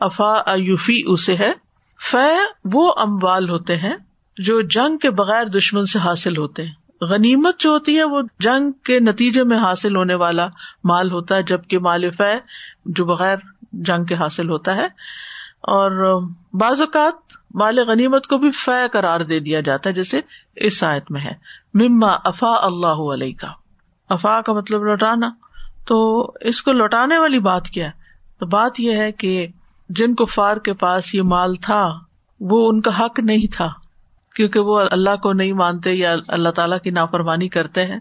افا 0.00 0.54
یوفی 0.56 1.02
اسے 1.06 1.36
ہے۔ 1.36 1.52
فے 2.10 2.38
وہ 2.64 2.92
اموال 2.96 3.50
ہوتے 3.50 3.76
ہیں 3.76 3.96
جو 4.38 4.60
جنگ 4.60 4.98
کے 4.98 5.10
بغیر 5.10 5.46
دشمن 5.46 5.84
سے 5.84 5.98
حاصل 5.98 6.36
ہوتے 6.36 6.64
ہیں۔ 6.64 6.72
غنیمت 7.00 7.60
جو 7.60 7.70
ہوتی 7.70 7.98
ہے 7.98 8.04
وہ 8.04 8.22
جنگ 8.38 8.72
کے 8.72 9.00
نتیجے 9.00 9.44
میں 9.44 9.58
حاصل 9.58 9.96
ہونے 9.96 10.14
والا 10.14 10.48
مال 10.84 11.10
ہوتا 11.10 11.36
ہے، 11.36 11.42
جبکہ 11.42 11.78
مال 11.78 12.10
فہ 12.10 12.38
جو 12.86 13.04
بغیر 13.04 13.36
جنگ 13.72 14.04
کے 14.04 14.14
حاصل 14.14 14.50
ہوتا 14.50 14.76
ہے۔ 14.76 14.86
اور 15.62 16.20
بعض 16.52 16.80
اوقات 16.80 17.14
مال 17.56 17.78
غنیمت 17.78 18.26
کو 18.26 18.38
بھی 18.38 18.50
فہ 18.50 18.86
قرار 18.92 19.20
دے 19.20 19.40
دیا 19.40 19.60
جاتا 19.60 19.90
ہے، 19.90 19.94
جیسے 19.94 20.20
اس 20.56 20.82
آیت 20.82 21.10
میں 21.10 21.20
ہے۔ 21.20 21.32
مما 21.74 22.10
افا 22.24 22.66
اللہ 22.66 23.14
علیہ 23.14 23.34
کا 23.40 23.48
افا 24.08 24.40
کا 24.40 24.52
مطلب 24.52 24.84
لوٹانا۔ 24.84 25.30
تو 25.86 26.26
اس 26.40 26.62
کو 26.62 26.72
لوٹانے 26.72 27.18
والی 27.18 27.38
بات 27.38 27.66
کیا 27.66 27.86
ہے؟ 27.86 27.90
تو 28.40 28.46
بات 28.46 28.80
یہ 28.80 28.96
ہے 28.96 29.12
کہ 29.12 29.46
جن 29.88 30.14
کو 30.14 30.24
فار 30.24 30.56
کے 30.56 30.74
پاس 30.74 31.14
یہ 31.14 31.22
مال 31.22 31.54
تھا، 31.54 31.98
وہ 32.40 32.68
ان 32.68 32.80
کا 32.80 33.00
حق 33.00 33.20
نہیں 33.20 33.54
تھا، 33.54 33.68
کیونکہ 34.34 34.60
وہ 34.60 34.80
اللہ 34.90 35.16
کو 35.16 35.32
نہیں 35.32 35.52
مانتے 35.52 35.92
یا 35.92 36.14
اللہ 36.28 36.48
تعالیٰ 36.48 36.78
کی 36.80 36.90
نافرمانی 36.90 37.48
کرتے 37.48 37.86
ہیں۔ 37.86 37.98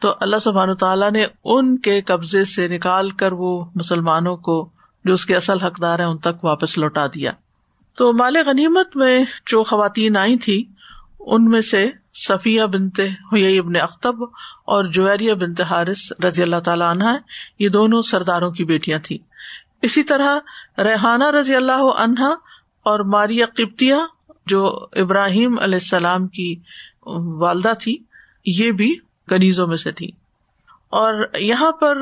تو 0.00 0.14
اللہ 0.20 0.36
سبحان 0.36 0.74
تعالیٰ 0.74 1.10
نے 1.10 1.26
ان 1.44 1.78
کے 1.78 2.00
قبضے 2.00 2.44
سے 2.44 2.68
نکال 2.68 3.10
کر 3.10 3.32
وہ 3.32 3.64
مسلمانوں 3.74 4.36
کو، 4.36 4.70
جو 5.04 5.12
اس 5.12 5.26
کے 5.26 5.36
اصل 5.36 5.60
حقدار 5.60 5.98
ہیں، 5.98 6.06
ان 6.06 6.18
تک 6.18 6.44
واپس 6.44 6.78
لوٹا 6.78 7.06
دیا۔ 7.06 7.30
تو 7.98 8.12
مال 8.12 8.36
غنیمت 8.46 8.96
میں 8.96 9.16
جو 9.46 9.62
خواتین 9.64 10.16
آئی 10.16 10.36
تھی، 10.38 10.62
ان 11.20 11.48
میں 11.50 11.60
سے 11.62 11.88
صفیہ 12.18 12.62
بنتے 12.72 13.08
ہوئی 13.32 13.58
ابن 13.58 13.76
اختب 13.76 14.22
اور 14.66 14.84
جویریہ 14.92 15.34
بنتے 15.40 15.62
حارث 15.62 16.00
رضی 16.24 16.42
اللہ 16.42 16.60
تعالیٰ 16.64 16.88
عنہ 16.90 17.16
یہ 17.58 17.68
دونوں 17.68 18.00
سرداروں 18.02 18.50
کی 18.50 18.64
بیٹیاں 18.64 18.98
تھی 18.98 19.18
اسی 19.82 20.02
طرح 20.02 20.82
ریحانہ 20.84 21.30
رضی 21.30 21.54
اللہ 21.56 21.82
عنہا 21.96 22.30
اور 22.86 23.00
ماریا 23.12 23.46
قبطیہ 23.56 23.94
جو 24.46 24.64
ابراہیم 24.96 25.58
علیہ 25.58 25.78
السلام 25.82 26.26
کی 26.28 26.54
والدہ 27.40 27.72
تھی، 27.80 27.96
یہ 28.46 28.70
بھی 28.72 28.94
کنیزوں 29.28 29.66
میں 29.66 29.76
سے 29.76 29.92
تھی 29.92 30.10
اور 30.92 31.24
یہاں 31.38 31.70
پر 31.80 31.98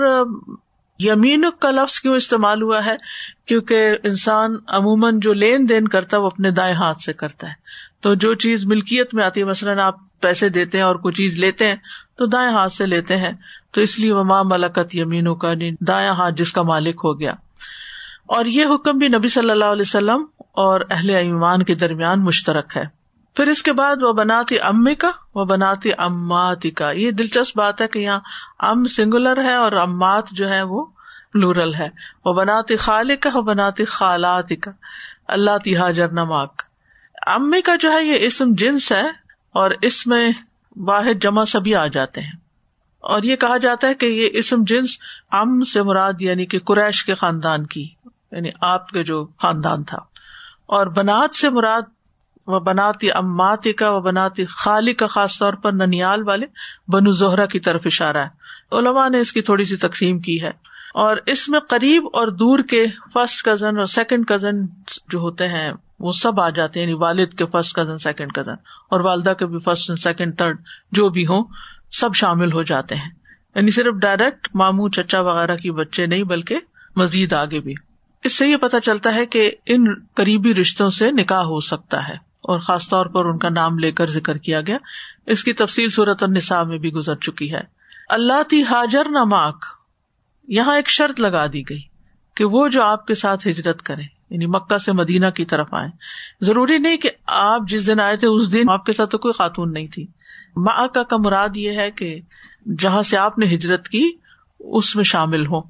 یمین 0.99 1.45
کا 1.61 1.71
لفظ 1.71 2.01
کیوں 2.01 2.17
استعمال 2.17 2.63
ہوا 2.63 2.85
ہے؟ 2.85 2.97
کیونکہ 3.47 3.97
انسان 4.05 4.57
عموماً 4.69 5.21
جو 5.21 5.33
لین 5.33 5.69
دین 5.69 5.89
کرتا 5.89 6.17
ہے 6.17 6.23
وہ 6.23 6.27
اپنے 6.27 6.51
دائیں 6.51 6.75
ہاتھ 6.75 7.03
سے 7.03 7.13
کرتا 7.13 7.49
ہے۔ 7.49 7.53
تو 8.01 8.15
جو 8.15 8.35
چیز 8.35 8.65
ملکیت 8.65 9.15
میں 9.15 9.25
آتی 9.25 9.41
ہے، 9.41 9.45
مثلاً 9.45 9.79
آپ 9.79 10.21
پیسے 10.21 10.49
دیتے 10.49 10.79
ہیں 10.79 10.85
اور 10.85 10.97
کوئی 10.97 11.15
چیز 11.15 11.35
لیتے 11.35 11.67
ہیں، 11.67 11.77
تو 12.17 12.27
دائیں 12.27 12.51
ہاتھ 12.51 12.73
سے 12.73 12.87
لیتے 12.87 13.17
ہیں۔ 13.17 13.33
تو 13.71 13.81
اس 13.81 13.99
لیے 13.99 14.13
وما 14.13 14.43
ملکت 14.43 14.95
یمینوں 14.95 15.37
کا 15.37 15.49
یعنی 15.49 15.71
دایاں 15.81 16.15
ہاتھ 16.15 16.35
جس 16.35 16.53
کا 16.53 16.63
مالک 16.63 17.01
ہو 17.05 17.21
گیا۔ 17.21 17.33
اور 18.27 18.45
یہ 18.45 18.65
حکم 18.75 18.99
بھی 18.99 19.09
نبی 19.09 19.29
صلی 19.29 19.51
اللہ 19.51 19.65
علیہ 19.65 19.83
وسلم 19.83 20.25
اور 20.53 20.81
اہل 20.91 21.11
ایمان 21.11 21.63
کے 21.63 21.75
درمیان 21.75 22.25
مشترک 22.25 22.77
ہے۔ 22.77 22.98
پھر 23.39 23.47
اس 23.47 23.63
کے 23.63 23.73
بعد 23.73 24.03
وہ 24.03 24.13
بناتی 24.13 24.61
امی 24.61 24.95
کا 24.95 25.11
وہ 25.35 25.45
بناتی 25.45 25.91
اماتی 25.99 26.71
کا 26.71 26.91
یہ 26.91 27.11
دلچسپ 27.11 27.59
بات 27.59 27.81
ہے 27.81 27.89
کہ 27.89 27.99
یہاں 27.99 28.21
ام 28.59 28.85
سنگولر 28.85 29.45
ہے 29.45 29.55
اور 29.55 29.73
امات 29.73 30.29
جو 30.31 30.49
ہے 30.49 30.63
وہ 30.63 30.85
پلورل 31.33 31.75
ہے۔ 31.75 31.89
وہ 32.25 32.33
بناتی 32.33 32.77
خالق 32.77 33.23
کا 33.23 33.31
وہ 33.35 33.43
بناتی 33.43 33.85
خالات 33.85 34.49
کا 34.63 34.71
اللہ 35.29 35.59
تی 35.65 35.77
حاجر 35.77 36.09
نماک 36.09 36.63
امی 37.27 37.63
کا 37.63 37.77
جو 37.77 37.93
ہے 37.93 38.05
یہ 38.05 38.27
اسم 38.27 38.45
جنس 38.51 38.93
ہے 38.93 39.07
اور 39.53 39.71
اس 39.83 40.07
میں 40.07 40.33
واحد 40.77 41.23
جمع 41.23 41.45
سبھی 41.45 41.75
آ 41.75 41.87
جاتے 41.87 42.21
ہیں۔ 42.21 42.33
اور 43.01 43.23
یہ 43.23 43.37
کہا 43.37 43.57
جاتا 43.57 43.89
ہے 43.89 43.95
کہ 43.95 44.07
یہ 44.07 44.29
اسم 44.33 44.57
جنس 44.67 44.91
ام 45.31 45.65
سے 45.65 45.83
مراد 45.83 46.13
یعنی 46.21 46.47
کہ 46.47 46.59
قریش 46.59 47.05
کے 47.05 47.15
خاندان 47.15 47.67
کی 47.67 47.89
یعنی 48.33 48.51
آپ 48.61 48.89
کے 48.89 49.05
جو 49.05 49.27
خاندان 49.27 49.85
تھا۔ 49.85 49.99
اور 50.67 50.87
بنات 50.87 51.35
سے 51.35 51.51
مراد 51.51 51.83
و 52.49 52.61
بناتی 52.61 53.13
امات 53.13 53.69
کا 53.79 53.91
و 53.91 54.01
بناتی 54.01 54.45
خالی 54.45 54.95
کا 54.95 55.07
خاص 55.07 55.39
طور 55.39 55.53
پر 55.53 55.73
ننیال 55.73 56.23
والے 56.23 56.47
بنو 56.89 57.11
زہرا 57.11 57.47
کی 57.47 57.61
طرف 57.61 57.81
اشارہ 57.85 58.17
ہے۔ 58.17 58.29
علماء 58.73 59.09
نے 59.09 59.21
اس 59.21 59.33
کی 59.33 59.43
تھوڑی 59.43 59.65
سی 59.65 59.77
تقسیم 59.77 60.19
کی 60.19 60.43
ہے۔ 60.43 60.51
اور 60.95 61.17
اس 61.27 61.49
میں 61.49 61.61
قریب 61.61 62.07
اور 62.13 62.29
دور 62.29 62.59
کے 62.59 62.87
فرسٹ 63.15 63.45
کزن 63.45 63.77
اور 63.77 63.85
سیکنڈ 63.85 64.27
کزن 64.27 64.67
جو 65.09 65.19
ہوتے 65.19 65.49
ہیں، 65.49 65.73
وہ 66.01 66.13
سب 66.13 66.41
آ 66.41 66.49
جاتے 66.49 66.81
ہیں 66.81 66.87
یعنی 66.87 66.99
والد 66.99 67.29
کے 67.39 67.47
فرسٹ 67.47 67.75
کزن، 67.75 67.99
سیکنڈ 67.99 68.33
کزن۔ 68.33 68.55
اور 68.91 69.01
والدہ 69.01 69.33
کے 69.39 69.47
بھی 69.47 69.59
فرسٹ 69.59 69.91
سیکنڈ 69.99 70.39
تھرڈ 70.39 70.59
جو 70.93 71.09
بھی 71.09 71.27
ہوں، 71.27 71.45
سب 71.91 72.15
شامل 72.15 72.53
ہو 72.53 72.63
جاتے 72.63 72.95
ہیں۔ 72.95 73.11
یعنی 73.55 73.71
صرف 73.71 73.95
ڈائریکٹ 73.95 74.49
مامو 74.55 74.89
چچا 74.89 75.21
وغیرہ 75.21 75.57
کی 75.57 75.71
بچے 75.71 76.07
نہیں، 76.07 76.23
بلکہ 76.23 76.59
مزید 76.97 77.33
آگے 77.33 77.61
بھی۔ 77.61 77.75
اس 78.25 78.39
سے 78.39 78.49
یہ 78.49 78.57
پتا 78.57 78.81
چلتا 78.81 79.15
ہے 79.15 79.27
کہ 79.27 79.51
ان 79.67 79.85
قریبی 80.15 80.55
رشتوں 80.55 80.91
سے 80.91 81.11
نکاح 81.11 81.43
ہو 81.43 81.61
سکتا 81.61 82.09
ہے۔ 82.09 82.28
اور 82.49 82.61
خاص 82.61 82.89
طور 82.89 83.07
پر 83.07 83.25
ان 83.25 83.39
کا 83.39 83.49
نام 83.49 83.79
لے 83.79 83.93
کر 83.93 84.11
ذکر 84.11 84.37
کیا 84.37 84.61
گیا۔ 84.61 84.79
اس 85.27 85.45
کی 85.45 85.53
تفصیل 85.53 85.91
صورت 85.91 86.23
النساء 86.23 86.63
میں 86.63 86.79
بھی 86.79 86.93
گزر 86.93 87.15
چکی 87.15 87.55
ہے۔ 87.55 87.61
اللہ 88.09 88.43
تی 88.51 88.63
حاجر 88.63 89.05
نماک 89.05 89.65
یہاں 90.49 90.77
ایک 90.77 90.89
شرط 90.89 91.21
لگا 91.21 91.47
دی 91.47 91.63
گئی 91.63 91.81
کہ 92.37 92.45
وہ 92.45 92.69
جو 92.69 92.83
آپ 92.83 93.07
کے 93.07 93.15
ساتھ 93.15 93.49
ہجرت 93.49 93.83
کرے 93.83 94.03
یعنی 94.31 94.47
مکہ 94.47 94.79
سے 94.79 94.93
مدینہ 94.93 95.27
کی 95.27 95.45
طرف 95.45 95.69
آئے۔ 95.73 95.89
ضروری 96.41 96.79
نہیں 96.79 96.97
کہ 96.97 97.11
آپ 97.27 97.61
جس 97.69 97.87
دن 97.87 98.01
آئے 98.01 98.17
تھے، 98.17 98.29
اس 98.29 98.53
دن 98.53 98.71
آپ 98.71 98.87
کے 98.87 98.93
ساتھ 98.93 99.11
تو 99.11 99.19
کوئی 99.19 99.35
خاتون 99.39 99.73
نہیں 99.73 99.87
تھی۔ 99.87 100.07
ماں 100.57 100.87
کا 100.87 101.17
مراد 101.19 101.57
یہ 101.57 101.71
ہے 101.71 101.91
کہ 101.91 102.21
جہاں 102.79 103.03
سے 103.03 103.17
آپ 103.17 103.39
نے 103.39 103.47
ہجرت 103.47 103.89
کی، 103.89 104.11
اس 104.61 104.97
میں 104.97 105.05
شامل 105.05 105.47
ہو 105.47 105.61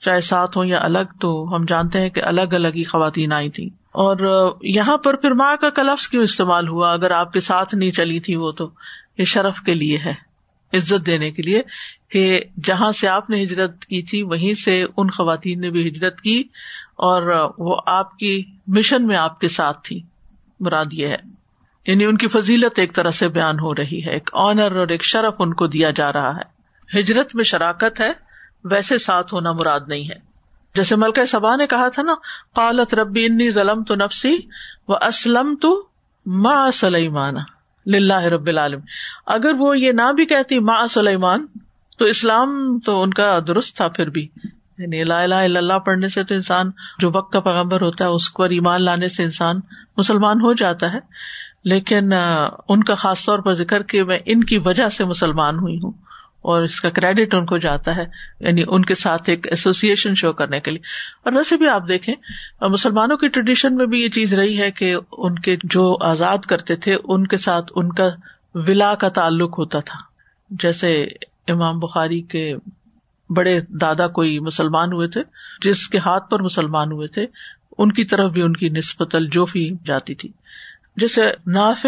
چاہے 0.00 0.20
ساتھ 0.20 0.58
ہو 0.58 0.64
یا 0.64 0.78
الگ، 0.82 1.12
تو 1.20 1.56
ہم 1.56 1.64
جانتے 1.68 2.00
ہیں 2.00 2.10
کہ 2.10 2.22
الگ 2.24 2.52
الگ 2.52 2.68
ہی 2.68 2.84
خواتین 2.84 3.32
آئی 3.32 3.50
تھی 3.50 3.70
اور 3.92 4.52
یہاں 4.62 4.98
پر 4.98 5.16
پھر 5.16 5.30
ماں 5.30 5.56
کا 5.56 5.70
کلفظ 5.70 6.08
کیوں 6.08 6.22
استعمال 6.22 6.68
ہوا؟ 6.68 6.92
اگر 6.92 7.10
آپ 7.10 7.32
کے 7.32 7.40
ساتھ 7.40 7.74
نہیں 7.74 7.90
چلی 7.90 8.20
تھی 8.20 8.36
وہ 8.36 8.52
تو 8.52 8.70
یہ 9.18 9.24
شرف 9.24 9.60
کے 9.60 9.74
لیے 9.74 9.98
ہے، 9.98 10.32
عزت 10.76 11.06
دینے 11.06 11.30
کے 11.30 11.42
لیے 11.42 11.62
کہ 12.10 12.40
جہاں 12.64 12.92
سے 12.92 13.08
آپ 13.08 13.30
نے 13.30 13.42
ہجرت 13.42 13.84
کی 13.84 14.02
تھی، 14.02 14.22
وہیں 14.22 14.54
سے 14.54 14.84
ان 14.96 15.10
خواتین 15.10 15.60
نے 15.60 15.70
بھی 15.70 15.88
ہجرت 15.88 16.20
کی 16.20 16.40
اور 16.90 17.50
وہ 17.58 17.80
آپ 17.86 18.18
کی 18.18 18.42
مشن 18.66 19.06
میں 19.06 19.16
آپ 19.16 19.40
کے 19.40 19.48
ساتھ 19.48 19.84
تھی۔ 19.84 20.02
مراد 20.60 20.84
یہ 20.92 21.06
ہے۔ 21.06 21.16
یعنی 21.86 22.04
ان 22.04 22.16
کی 22.16 22.28
فضیلت 22.28 22.78
ایک 22.78 22.94
طرح 22.94 23.10
سے 23.10 23.28
بیان 23.28 23.60
ہو 23.60 23.74
رہی 23.74 24.06
ہے، 24.06 24.10
ایک 24.10 24.30
آنر 24.32 24.76
اور 24.76 24.88
ایک 24.88 25.02
شرف 25.02 25.34
ان 25.38 25.54
کو 25.54 25.66
دیا 25.66 25.90
جا 25.90 26.12
رہا 26.12 26.36
ہے۔ 26.36 26.62
ہجرت 26.98 27.34
میں 27.34 27.44
شراکت 27.44 28.00
ہے، 28.00 28.12
ویسے 28.64 28.98
ساتھ 28.98 29.34
ہونا 29.34 29.52
مراد 29.52 29.80
نہیں 29.88 30.10
ہے۔ 30.10 30.31
جیسے 30.74 30.96
ملکہ 30.96 31.24
سبا 31.24 31.56
نے 31.56 31.66
کہا 31.66 31.88
تھا 31.88 32.02
نا، 32.02 32.14
قالت 32.54 32.94
ربی 32.94 33.24
انی 33.24 33.50
ظلم 33.50 33.82
تو 33.82 33.94
نفسی 33.94 34.36
و 34.88 34.94
اسلم 34.94 35.54
تو 35.60 35.86
ماں 36.26 36.70
سلیمان 36.70 37.34
لاہ 37.86 38.24
رب 38.24 38.46
العالم 38.46 38.80
اگر 39.26 39.52
وہ 39.58 39.78
یہ 39.78 39.92
نہ 39.92 40.12
بھی 40.12 40.26
کہتی 40.26 40.58
ماں 40.58 40.86
سلیمان، 40.86 41.46
تو 41.98 42.04
اسلام 42.04 42.78
تو 42.78 43.02
ان 43.02 43.10
کا 43.10 43.38
درست 43.46 43.76
تھا 43.76 43.88
پھر 43.88 44.10
بھی۔ 44.10 44.28
یعنی 44.78 45.04
لا 45.04 45.22
الہ 45.22 45.34
الا 45.34 45.58
اللہ 45.58 45.78
پڑھنے 45.78 46.08
سے 46.08 46.24
تو 46.24 46.34
انسان، 46.34 46.70
جو 46.98 47.10
وقت 47.14 47.32
کا 47.32 47.40
پیغمبر 47.40 47.80
ہوتا 47.80 48.04
ہے، 48.04 48.08
اس 48.08 48.28
کو 48.28 48.42
ایمان 48.42 48.84
لانے 48.84 49.08
سے 49.08 49.22
انسان 49.22 49.56
مسلمان 49.96 50.40
ہو 50.40 50.52
جاتا 50.52 50.92
ہے۔ 50.92 50.98
لیکن 51.64 52.12
ان 52.68 52.84
کا 52.84 52.94
خاص 52.94 53.24
طور 53.24 53.38
پر 53.38 53.52
ذکر 53.52 53.82
کہ 53.82 54.04
میں 54.04 54.18
ان 54.26 54.44
کی 54.44 54.58
وجہ 54.58 54.88
سے 54.88 55.04
مسلمان 55.04 55.58
ہوئی 55.58 55.76
ہوں۔ 55.76 55.92
اور 56.42 56.62
اس 56.62 56.80
کا 56.80 56.90
کریڈٹ 56.90 57.34
ان 57.34 57.46
کو 57.46 57.58
جاتا 57.58 57.96
ہے 57.96 58.04
یعنی 58.40 58.64
ان 58.68 58.84
کے 58.84 58.94
ساتھ 58.94 59.30
ایک 59.30 59.48
ایسوسیشن 59.48 60.14
شو 60.14 60.32
کرنے 60.32 60.60
کے 60.60 60.70
لیے۔ 60.70 60.80
اور 61.24 61.32
ویسے 61.32 61.56
بھی 61.56 61.68
آپ 61.68 61.88
دیکھیں، 61.88 62.14
مسلمانوں 62.60 63.16
کی 63.16 63.28
ٹریڈیشن 63.28 63.76
میں 63.76 63.86
بھی 63.86 64.02
یہ 64.02 64.08
چیز 64.08 64.34
رہی 64.34 64.60
ہے 64.60 64.70
کہ 64.70 64.96
ان 65.12 65.34
کے 65.34 65.56
جو 65.64 65.96
آزاد 66.00 66.38
کرتے 66.38 66.76
تھے، 66.76 66.96
ان 67.04 67.26
کے 67.26 67.36
ساتھ 67.36 67.72
ان 67.76 67.92
کا 67.92 68.08
ولا 68.54 68.94
کا 68.94 69.08
تعلق 69.08 69.58
ہوتا 69.58 69.78
تھا۔ 69.80 69.98
جیسے 70.50 71.06
امام 71.48 71.78
بخاری 71.78 72.20
کے 72.20 72.54
بڑے 73.30 73.60
دادا 73.68 74.06
کوئی 74.06 74.38
مسلمان 74.38 74.92
ہوئے 74.92 75.08
تھے، 75.08 75.22
جس 75.62 75.88
کے 75.88 75.98
ہاتھ 75.98 76.30
پر 76.30 76.42
مسلمان 76.42 76.92
ہوئے 76.92 77.08
تھے، 77.08 77.26
ان 77.78 77.92
کی 77.92 78.04
طرف 78.04 78.32
بھی 78.32 78.42
ان 78.42 78.52
کی 78.52 78.68
نسبت 78.68 79.14
الجوفی 79.14 79.70
جاتی 79.84 80.14
تھی۔ 80.14 80.28
جیسے 80.96 81.22
ناف 81.46 81.86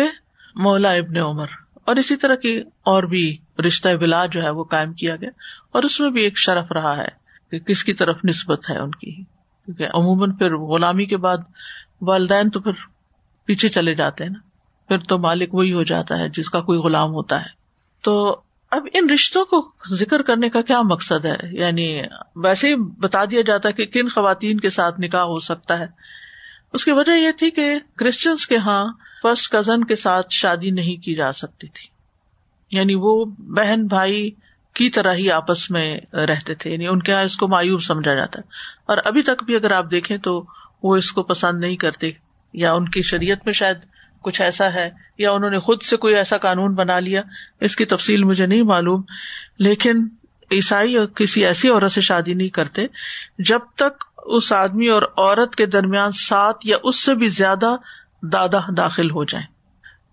مولا 0.55 0.91
ابن 0.91 1.17
عمر 1.17 1.47
اور 1.85 1.97
اسی 1.97 2.17
طرح 2.17 2.35
کی 2.35 2.61
اور 2.61 3.03
بھی 3.03 3.37
رشتہ 3.67 3.89
ولا 4.01 4.27
جو 4.27 4.43
ہے 4.43 4.51
وہ 4.51 4.65
قائم 4.65 4.93
کیا 4.93 5.17
گیا 5.17 5.31
اور 5.73 5.83
اس 5.83 6.01
میں 6.01 6.11
بھی 6.11 6.23
ایک 6.23 6.39
شرف 6.39 6.73
رہا 6.73 6.97
ہے 6.97 7.09
کہ 7.51 7.59
کس 7.59 7.85
کی 7.85 7.93
طرف 7.93 8.17
نسبت 8.25 8.71
ہے 8.71 8.79
ان 8.79 8.91
کی 8.91 9.23
کیونکہ 9.65 9.85
عموماً 9.85 10.33
پھر 10.33 10.57
غلامی 10.57 11.07
کے 11.07 11.17
بعد 11.17 11.37
والدین 12.01 12.51
تو 12.51 12.61
پھر 12.61 12.73
پیچھے 13.45 13.69
چلے 13.69 13.95
جاتے 13.95 14.25
ہیں 14.25 14.31
نا۔ 14.31 14.39
پھر 14.89 14.99
تو 14.99 15.19
مالک 15.19 15.55
وہی 15.55 15.73
ہو 15.73 15.83
جاتا 15.83 16.19
ہے 16.19 16.29
جس 16.29 16.51
کا 16.51 16.61
کوئی 16.61 16.79
غلام 16.79 17.11
ہوتا 17.11 17.41
ہے۔ 17.41 17.49
تو 18.03 18.41
اب 18.71 18.87
ان 18.95 19.11
رشتوں 19.11 19.45
کو 19.45 19.73
ذکر 19.95 20.23
کرنے 20.23 20.49
کا 20.49 20.63
کیا 20.63 20.83
مقصد 20.83 21.25
ہے؟ 21.25 21.37
یعنی 21.53 22.03
ویسے 22.37 22.69
ہی 22.69 22.75
بتا 22.75 23.25
دیا 23.25 23.41
جاتا 23.47 23.69
ہے 23.69 23.73
کہ 23.73 23.87
کن 23.87 24.09
خواتین 24.09 24.61
کے 24.61 24.71
ساتھ 24.71 25.01
نکاح 25.01 25.23
ہو 25.23 25.39
سکتا 25.39 25.79
ہے۔ 25.79 25.87
اس 26.73 26.85
کی 26.85 26.93
وجہ 26.93 27.13
یہ 27.13 27.31
تھی 27.31 27.51
کہ 27.51 27.79
کرسچنس 27.97 28.47
کے 28.47 28.55
یہاں 28.55 28.85
فرسٹ 29.25 29.53
کزن 29.53 29.85
کے 29.85 29.97
ساتھ 29.97 30.27
شادی 30.31 30.71
نہیں 30.71 31.05
کی 31.05 31.15
جا 31.15 31.33
سکتی 31.33 31.67
تھی۔ 31.67 31.89
یعنی 32.77 32.95
وہ 32.95 33.25
بہن 33.25 33.87
بھائی 33.87 34.31
کی 34.75 34.91
طرح 34.91 35.15
ہی 35.15 35.31
آپس 35.31 35.71
میں 35.71 36.01
رہتے 36.15 36.55
تھے۔ 36.55 36.71
یعنی 36.71 36.87
ان 36.87 37.03
کے 37.03 37.13
یہاں 37.13 37.23
اس 37.23 37.37
کو 37.37 37.49
مایوب 37.49 37.83
سمجھا 37.83 38.15
جاتا۔ 38.15 38.39
ہے 38.39 38.49
اور 38.87 38.99
ابھی 39.05 39.23
تک 39.23 39.45
بھی 39.45 39.57
اگر 39.57 39.71
آپ 39.71 39.91
دیکھیں 39.91 40.17
تو 40.17 40.45
وہ 40.83 40.97
اس 40.97 41.13
کو 41.13 41.23
پسند 41.23 41.61
نہیں 41.61 41.77
کرتے 41.77 42.11
یا 42.53 42.73
ان 42.73 42.89
کی 42.89 43.03
شریعت 43.03 43.39
میں 43.45 43.53
شاید 43.53 43.77
کچھ 44.23 44.43
ایسا 44.43 44.75
ہے 44.75 44.91
یا 45.19 45.33
انہوں 45.33 45.51
نے 45.51 45.59
خود 45.59 45.83
سے 45.83 45.97
کوئی 45.97 46.15
ایسا 46.15 46.37
قانون 46.37 46.75
بنا 46.75 47.01
لیا۔ 47.01 47.23
اس 47.61 47.77
کی 47.77 47.85
تفصیل 47.85 48.25
مجھے 48.25 48.47
نہیں 48.47 48.63
معلوم۔ 48.63 49.03
لیکن 49.59 50.09
عیسائی 50.53 50.97
اور 50.97 51.07
کسی 51.07 51.47
ایسی 51.47 51.69
عورت 51.69 51.93
سے 51.93 52.01
شادی 52.01 52.35
نہیں 52.35 52.49
کرتے۔ 52.49 52.87
جب 53.39 53.59
تک 53.75 54.05
اس 54.17 54.53
آدمی 54.53 54.89
اور 54.89 55.03
عورت 55.03 55.57
کے 55.57 55.67
درمیان 55.67 56.13
سات 56.13 56.57
یا 56.65 56.77
اس 56.83 57.05
سے 57.05 57.15
بھی 57.15 57.29
زیادہ 57.29 57.77
دادا 58.33 58.59
داخل 58.77 59.11
ہو 59.11 59.25
جائیں۔ 59.25 59.47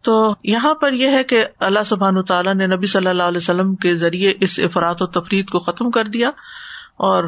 تو 0.01 0.35
یہاں 0.43 0.73
پر 0.73 0.93
یہ 0.93 1.09
ہے 1.09 1.23
کہ 1.23 1.45
اللہ 1.59 1.83
سبحان 1.85 2.23
تعالیٰ 2.23 2.55
نے 2.55 2.67
نبی 2.67 2.85
صلی 2.85 3.07
اللہ 3.07 3.23
علیہ 3.23 3.37
وسلم 3.37 3.75
کے 3.75 3.95
ذریعے 3.95 4.33
اس 4.39 4.59
افراد 4.63 4.95
و 4.99 5.05
تفریح 5.05 5.43
کو 5.51 5.59
ختم 5.59 5.91
کر 5.91 6.05
دیا 6.05 6.27
اور 6.97 7.23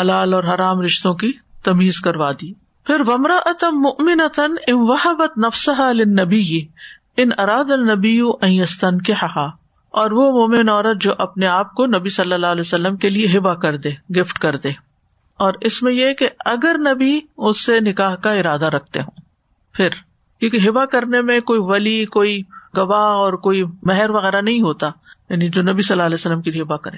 حلال 0.00 0.34
اور 0.34 0.44
حرام 0.44 0.80
رشتوں 0.80 1.14
کی 1.14 1.32
تمیز 1.64 2.00
کروا 2.00 2.32
دی۔ 2.32 2.52
پھر 2.86 3.00
ومرا 3.06 3.38
اتم 3.46 3.76
ممن 3.76 4.20
ام 4.20 4.90
وحبت 4.90 5.38
نفسہ 5.38 5.92
نبی 6.06 6.66
ان 7.16 7.28
اراد 7.38 7.70
النبی 7.70 8.20
استن 8.40 9.00
کے 9.00 9.12
ہا 9.12 9.46
اور 9.90 10.10
وہ 10.10 10.30
مومن 10.32 10.68
عورت 10.68 11.00
جو 11.00 11.12
اپنے 11.18 11.46
آپ 11.46 11.74
کو 11.74 11.86
نبی 11.86 12.08
صلی 12.08 12.32
اللہ 12.32 12.46
علیہ 12.46 12.60
وسلم 12.60 12.96
کے 12.96 13.08
لیے 13.08 13.38
ہبا 13.38 13.54
کر 13.54 13.76
دے، 13.76 14.20
گفٹ 14.20 14.38
کر 14.38 14.56
دے۔ 14.56 14.68
اور 15.38 15.52
اس 15.60 15.82
میں 15.82 15.92
یہ 15.92 16.12
کہ 16.12 16.28
اگر 16.44 16.76
نبی 16.78 17.20
اس 17.36 17.64
سے 17.64 17.80
نکاح 17.80 18.14
کا 18.14 18.30
ارادہ 18.30 18.64
رکھتے 18.64 19.00
ہوں۔ 19.00 19.20
پھر 19.72 19.88
کیونکہ 20.40 20.68
ہبا 20.68 20.86
کرنے 20.86 21.22
میں 21.22 21.40
کوئی 21.40 21.60
ولی، 21.62 22.04
کوئی 22.04 22.42
گواہ 22.76 23.00
اور 23.00 23.32
کوئی 23.32 23.64
مہر 23.82 24.10
وغیرہ 24.10 24.40
نہیں 24.40 24.60
ہوتا۔ 24.60 24.90
یعنی 25.30 25.48
جو 25.48 25.62
نبی 25.62 25.82
صلی 25.82 25.94
اللہ 25.94 26.02
علیہ 26.02 26.14
وسلم 26.14 26.42
کی 26.42 26.62
ہبا 26.62 26.76
کرے 26.76 26.96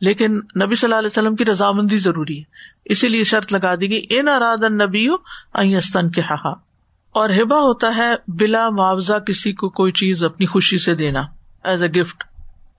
لیکن 0.00 0.32
نبی 0.36 0.74
صلی 0.74 0.86
اللہ 0.86 0.94
علیہ 0.94 1.06
وسلم 1.06 1.36
کی 1.36 1.44
رضامندی 1.44 1.98
ضروری 1.98 2.38
ہے۔ 2.38 2.44
اسی 2.84 3.08
لیے 3.08 3.24
شرط 3.24 3.52
لگا 3.52 3.74
دی 3.74 3.90
گئی، 3.90 4.06
ان 4.10 4.28
اراد 4.28 4.72
نبی 4.72 5.08
استن 5.54 6.10
کے 6.10 6.20
ہا 6.20 6.68
اور 7.08 7.30
ہبا 7.30 7.58
ہوتا 7.58 7.96
ہے 7.96 8.14
بلا 8.28 8.70
معاوضہ 8.70 9.18
کسی 9.18 9.52
کو 9.52 9.68
کوئی 9.68 9.92
چیز 9.92 10.24
اپنی 10.24 10.46
خوشی 10.46 10.78
سے 10.78 10.94
دینا 10.94 11.20
ایز 11.64 11.82
اے 11.82 11.88
گفٹ 11.88 12.24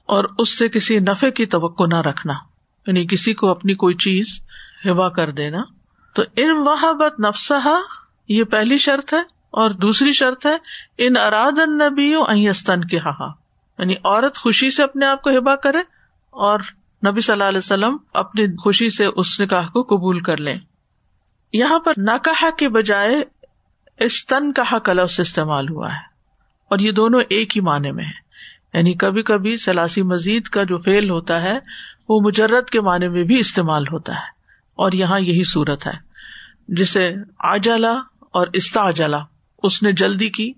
اور 0.06 0.24
اس 0.38 0.58
سے 0.58 0.69
کسی 0.69 1.00
نفے 1.00 1.32
کی 1.32 1.45
توقع 1.45 1.84
نہ 1.84 2.02
رکھنا۔ 2.02 2.34
یعنی 2.88 3.08
کسی 3.08 3.34
کو 3.34 3.48
اپنی 3.48 3.74
کوئی 3.74 3.95
چیز 3.95 4.39
ہبا 4.89 5.10
کر 5.10 5.32
دینا۔ 5.32 5.58
تو 6.13 6.24
ان 6.36 6.52
وحبت 6.52 7.19
نفسہ 7.19 7.82
یہ 8.28 8.43
پہلی 8.43 8.78
شرط 8.78 9.13
ہے۔ 9.13 9.38
اور 9.52 9.70
دوسری 9.70 10.14
شرط 10.14 10.46
ہے، 10.46 10.58
ان 10.98 11.18
اراد 11.18 11.60
نبی 11.70 12.14
استن 12.50 12.82
کے 12.82 12.98
ہا 12.98 13.28
یعنی 13.80 13.94
عورت 13.94 14.38
خوشی 14.38 14.72
سے 14.72 14.84
اپنے 14.84 15.06
آپ 15.06 15.22
کو 15.22 15.30
ہبا 15.30 15.56
کرے 15.56 15.78
اور 16.30 16.60
نبی 17.08 17.22
صلی 17.22 17.34
اللہ 17.34 17.44
علیہ 17.44 17.58
وسلم 17.58 17.98
اپنی 18.14 18.48
خوشی 18.64 18.90
سے 18.90 19.06
اس 19.06 19.40
نکاح 19.40 19.68
کو 19.68 19.82
قبول 19.84 20.20
کر 20.20 20.38
لیں۔ 20.38 20.60
یہاں 21.54 21.80
پر 21.80 21.94
نہ 21.98 22.18
کہا 22.24 22.50
کے 22.58 22.70
بجائے 22.70 23.24
استن 24.00 24.54
کہا 24.54 24.80
کا 24.80 24.94
لفظ 24.94 25.20
استعمال 25.20 25.70
ہوا 25.70 25.92
ہے۔ 25.92 26.10
اور 26.70 26.80
یہ 26.80 26.92
دونوں 26.92 27.22
ایک 27.30 27.56
ہی 27.56 27.62
معنی 27.62 27.92
میں 27.92 28.06
ہے 28.06 28.30
یعنی 28.74 28.94
کبھی 28.94 29.24
کبھی 29.24 29.58
سلاسی 29.58 30.02
مزید 30.02 30.44
کا 30.44 30.64
جو 30.64 30.78
فیل 30.78 31.10
ہوتا 31.10 31.42
ہے، 31.42 31.60
وہ 32.10 32.20
مجرد 32.24 32.70
کے 32.70 32.82
معنی 32.82 33.08
میں 33.08 33.24
بھی 33.24 33.40
استعمال 33.40 33.84
ہوتا 33.92 34.14
ہے۔ 34.14 34.40
اور 34.76 34.92
یہاں 34.92 35.20
یہی 35.20 35.44
صورت 35.44 35.88
ہے، 35.88 35.94
جسے 36.68 37.14
آجلا 37.40 37.92
اور 38.20 38.48
استاجلا 38.54 39.20
اس 39.63 39.84
نے 39.84 39.91
جلدی 39.91 40.30
کی 40.30 40.50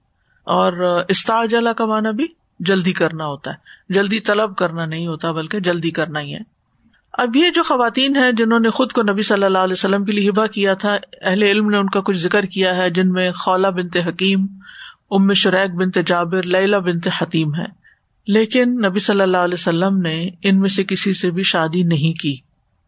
اور 0.44 1.04
استا 1.10 1.46
جلا 1.46 1.74
کا 1.74 1.86
مانا 1.86 2.12
بھی 2.12 2.28
جلدی 2.60 2.94
کرنا 2.94 3.26
ہوتا 3.26 3.52
ہے۔ 3.52 3.56
جلدی 3.90 4.20
طلب 4.20 4.56
کرنا 4.56 4.86
نہیں 4.86 5.08
ہوتا 5.08 5.32
بلکہ 5.32 5.60
جلدی 5.60 5.92
کرنا 5.92 6.20
ہی 6.20 6.34
ہے۔ 6.34 6.40
اب 7.14 7.36
یہ 7.36 7.50
جو 7.50 7.64
خواتین 7.64 8.16
ہیں 8.16 8.32
جنہوں 8.32 8.60
نے 8.60 8.70
خود 8.70 8.92
کو 8.92 9.02
نبی 9.02 9.22
صلی 9.22 9.44
اللہ 9.44 9.58
علیہ 9.58 9.74
وسلم 9.74 10.06
کے 10.06 10.12
لیے 10.12 10.30
ہبا 10.30 10.48
کیا 10.48 10.74
تھا، 10.74 10.98
اہل 11.22 11.44
علم 11.44 11.70
نے 11.70 11.78
ان 11.78 11.90
کا 11.90 12.02
کچھ 12.02 12.18
ذکر 12.18 12.44
کیا 12.44 12.76
ہے، 12.76 12.90
جن 12.90 13.12
میں 13.12 13.32
خولا 13.32 13.70
بنتے 13.70 14.00
حکیم، 14.00 14.46
ام 15.12 15.34
شریک 15.34 15.76
بنت 15.76 15.98
جابر 16.06 16.44
لیلا 16.44 16.80
بنت 16.80 17.08
حتیم 17.18 17.56
ہے 17.56 17.82
لیکن 18.28 18.82
نبی 18.82 19.00
صلی 19.00 19.22
اللہ 19.22 19.38
علیہ 19.38 19.58
وسلم 19.60 19.98
نے 19.98 20.30
ان 20.44 20.60
میں 20.60 20.70
سے 20.70 20.84
کسی 20.84 21.14
سے 21.14 21.32
بھی 21.32 21.44
شادی 21.44 21.84
نہیں 21.84 22.20
کی۔ 22.20 22.38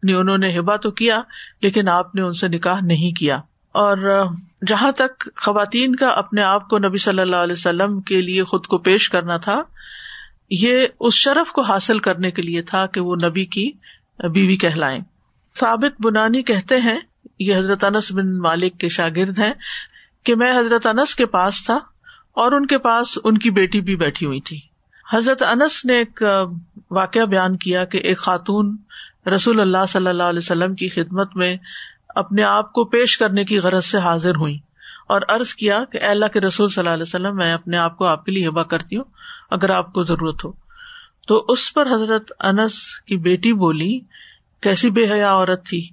انہوں 0.02 0.38
نے 0.38 0.58
ہبا 0.58 0.76
تو 0.76 0.90
کیا، 0.90 1.20
لیکن 1.62 1.88
آپ 1.88 2.14
نے 2.14 2.22
ان 2.22 2.32
سے 2.32 2.48
نکاح 2.48 2.78
نہیں 2.82 3.12
کیا۔ 3.12 3.36
اور 3.72 4.26
جہاں 4.66 4.90
تک 4.92 5.28
خواتین 5.36 5.96
کا 5.96 6.08
اپنے 6.08 6.42
آپ 6.42 6.68
کو 6.68 6.78
نبی 6.78 6.98
صلی 6.98 7.20
اللہ 7.20 7.36
علیہ 7.36 7.52
وسلم 7.52 8.00
کے 8.00 8.20
لیے 8.20 8.44
خود 8.44 8.66
کو 8.66 8.78
پیش 8.78 9.08
کرنا 9.10 9.36
تھا، 9.36 9.62
یہ 10.50 10.86
اس 11.00 11.14
شرف 11.14 11.52
کو 11.52 11.62
حاصل 11.62 11.98
کرنے 11.98 12.30
کے 12.30 12.42
لیے 12.42 12.62
تھا 12.62 12.86
کہ 12.86 13.00
وہ 13.00 13.16
نبی 13.24 13.44
کی 13.46 13.70
بیوی 14.32 14.56
کہلائیں۔ 14.56 14.98
ثابت 15.56 16.00
بنانی 16.02 16.42
کہتے 16.42 16.80
ہیں، 16.80 16.98
یہ 17.38 17.56
حضرت 17.56 17.84
انس 17.84 18.12
بن 18.12 18.38
مالک 18.38 18.78
کے 18.78 18.88
شاگرد 18.88 19.38
ہیں، 19.38 19.52
کہ 20.24 20.34
میں 20.34 20.52
حضرت 20.58 20.86
انس 20.86 21.14
کے 21.14 21.26
پاس 21.26 21.64
تھا 21.64 21.78
اور 22.36 22.52
ان 22.52 22.66
کے 22.66 22.78
پاس 22.78 23.18
ان 23.24 23.38
کی 23.38 23.50
بیٹی 23.50 23.80
بھی 23.80 23.96
بیٹھی 23.96 24.26
ہوئی 24.26 24.40
تھی۔ 24.40 24.60
حضرت 25.12 25.42
انس 25.42 25.84
نے 25.84 25.98
ایک 25.98 26.22
واقعہ 26.90 27.24
بیان 27.24 27.56
کیا 27.56 27.84
کہ 27.84 27.98
ایک 27.98 28.18
خاتون 28.18 28.76
رسول 29.34 29.60
اللہ 29.60 29.84
صلی 29.88 30.06
اللہ 30.06 30.22
علیہ 30.22 30.38
وسلم 30.38 30.74
کی 30.74 30.88
خدمت 30.88 31.36
میں 31.36 31.56
اپنے 32.14 32.42
آپ 32.42 32.72
کو 32.72 32.84
پیش 32.84 33.18
کرنے 33.18 33.44
کی 33.44 33.58
غرض 33.58 33.84
سے 33.84 33.98
حاضر 33.98 34.36
ہوئی 34.36 34.58
اور 35.08 35.20
عرض 35.28 35.54
کیا 35.54 35.84
کہ 35.92 36.00
اللہ 36.02 36.26
کے 36.26 36.40
رسول 36.40 36.68
صلی 36.68 36.82
اللہ 36.82 36.94
علیہ 36.94 37.02
وسلم، 37.02 37.36
میں 37.36 37.54
اپنے 37.54 37.76
آپ 37.76 37.98
کو 37.98 38.04
آپ 38.04 38.24
کے 38.24 38.32
لیے 38.32 38.48
ہبا 38.48 38.62
کرتی 38.62 38.96
ہوں، 38.96 39.04
اگر 39.50 39.70
آپ 39.70 39.92
کو 39.92 40.02
ضرورت 40.02 40.44
ہو۔ 40.44 40.52
تو 41.28 41.44
اس 41.48 41.74
پر 41.74 41.86
حضرت 41.86 42.32
انس 42.40 43.00
کی 43.06 43.16
بیٹی 43.16 43.52
بولی، 43.52 44.00
کیسی 44.60 44.90
بے 44.90 45.12
حیا 45.12 45.32
عورت 45.32 45.66
تھی، 45.66 45.88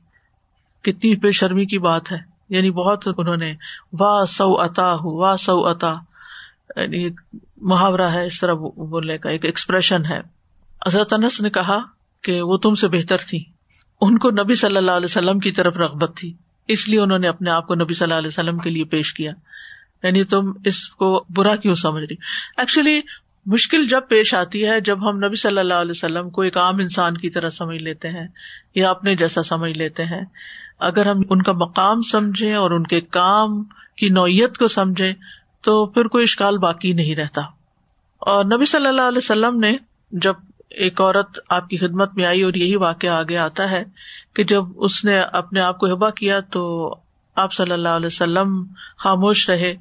کتنی 0.81 1.15
بے 1.15 1.31
شرمی 1.31 1.65
کی 1.65 1.79
بات 1.79 2.11
ہے۔ 2.11 2.17
یعنی 2.49 2.71
بہت 2.71 3.07
انہوں 3.17 3.37
نے 3.37 3.55
واہ 3.99 4.25
سو 4.25 4.61
اتا 4.61 4.93
ہو 4.93 5.17
واہ 5.17 5.35
سو 5.35 5.67
اتا۔ 5.67 5.93
یعنی 6.75 7.09
محاورہ 7.57 8.13
ہے، 8.13 8.25
اس 8.25 8.39
طرح 8.39 8.53
بولنے 8.53 9.17
کا 9.17 9.29
ایک 9.29 9.45
ایکسپریشن 9.45 10.05
ہے۔ 10.05 10.19
حضرت 10.87 11.13
انس 11.13 11.41
نے 11.41 11.49
کہا 11.49 11.79
کہ 12.23 12.41
وہ 12.41 12.57
تم 12.57 12.75
سے 12.75 12.87
بہتر 12.87 13.17
تھی 13.17 13.43
ان 14.01 14.17
کو 14.17 14.31
نبی 14.31 14.55
صلی 14.55 14.77
اللہ 14.77 14.91
علیہ 14.91 15.07
وسلم 15.09 15.39
کی 15.39 15.51
طرف 15.51 15.77
رغبت 15.77 16.17
تھی۔ 16.17 16.33
اس 16.67 16.89
لیے 16.89 16.99
انہوں 16.99 17.19
نے 17.19 17.27
اپنے 17.27 17.49
آپ 17.49 17.67
کو 17.67 17.75
نبی 17.75 17.93
صلی 17.93 18.03
اللہ 18.03 18.15
علیہ 18.15 18.27
وسلم 18.27 18.57
کے 18.57 18.69
لیے 18.69 18.83
پیش 18.83 19.13
کیا۔ 19.13 19.31
یعنی 20.03 20.23
تم 20.23 20.51
اس 20.65 20.87
کو 20.87 21.25
برا 21.29 21.55
کیوں 21.55 21.75
سمجھ 21.75 22.03
رہی 22.03 22.15
ایکچولی 22.57 23.01
مشکل 23.45 23.87
جب 23.87 24.01
پیش 24.09 24.33
آتی 24.33 24.67
ہے، 24.67 24.81
جب 24.81 25.09
ہم 25.09 25.25
نبی 25.25 25.35
صلی 25.35 25.57
اللہ 25.57 25.73
علیہ 25.73 25.91
وسلم 25.91 26.29
کو 26.29 26.41
ایک 26.41 26.57
عام 26.57 26.75
انسان 26.75 27.17
کی 27.17 27.29
طرح 27.29 27.49
سمجھ 27.49 27.83
لیتے 27.83 28.09
ہیں 28.09 28.27
یا 28.75 28.89
اپنے 28.89 29.15
جیسا 29.15 29.43
سمجھ 29.43 29.77
لیتے 29.77 30.03
ہیں، 30.03 30.21
اگر 30.79 31.05
ہم 31.05 31.21
ان 31.29 31.41
کا 31.41 31.51
مقام 31.51 32.01
سمجھیں 32.01 32.53
اور 32.53 32.71
ان 32.71 32.83
کے 32.83 33.01
کام 33.01 33.63
کی 33.97 34.09
نوعیت 34.09 34.57
کو 34.57 34.67
سمجھیں، 34.67 35.13
تو 35.61 35.85
پھر 35.85 36.05
کوئی 36.05 36.23
اشکال 36.23 36.57
باقی 36.57 36.93
نہیں 36.93 37.15
رہتا۔ 37.15 37.41
اور 38.17 38.45
نبی 38.45 38.65
صلی 38.65 38.87
اللہ 38.87 39.01
علیہ 39.01 39.17
وسلم 39.17 39.59
نے 39.59 39.77
جب 40.11 40.33
ایک 40.71 41.01
عورت 41.01 41.39
آپ 41.49 41.69
کی 41.69 41.77
خدمت 41.77 42.13
میں 42.15 42.25
آئی 42.25 42.41
اور 42.41 42.53
یہی 42.53 42.75
واقعہ 42.75 43.09
آگے 43.09 43.37
آتا 43.37 43.71
ہے 43.71 43.83
کہ 44.33 44.43
جب 44.43 44.63
اس 44.75 45.05
نے 45.05 45.19
اپنے 45.19 45.59
آپ 45.61 45.77
کو 45.77 45.93
ہبا 45.93 46.09
کیا 46.09 46.39
تو 46.39 46.63
آپ 47.35 47.53
صلی 47.53 47.71
اللہ 47.71 47.89
علیہ 47.89 48.07
وسلم 48.07 48.63
خاموش 48.97 49.49
رہے، 49.49 49.73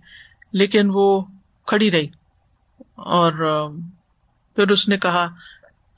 لیکن 0.53 0.91
وہ 0.93 1.21
کھڑی 1.67 1.91
رہی 1.91 2.07
اور 2.97 3.33
پھر 4.57 4.69
اس 4.69 4.89
نے 4.89 4.99
کہا، 4.99 5.27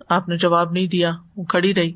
آپ 0.09 0.28
نے 0.28 0.37
جواب 0.37 0.72
نہیں 0.72 0.87
دیا، 0.87 1.11
وہ 1.37 1.44
کھڑی 1.44 1.74
رہی۔ 1.74 1.92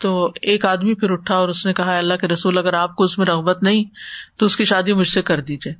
تو 0.00 0.32
ایک 0.42 0.64
آدمی 0.64 0.94
پھر 0.94 1.10
اٹھا 1.10 1.34
اور 1.34 1.48
اس 1.48 1.66
نے 1.66 1.72
کہا 1.72 1.98
اللہ 1.98 2.14
کے 2.14 2.28
رسول، 2.28 2.58
اگر 2.58 2.72
آپ 2.72 2.96
کو 2.96 3.04
اس 3.04 3.18
میں 3.18 3.26
رغبت 3.26 3.62
نہیں 3.62 3.84
تو 4.36 4.46
اس 4.46 4.56
کی 4.56 4.64
شادی 4.64 4.92
مجھ 4.92 5.08
سے 5.08 5.22
کر 5.22 5.40
دیجیے 5.40 5.72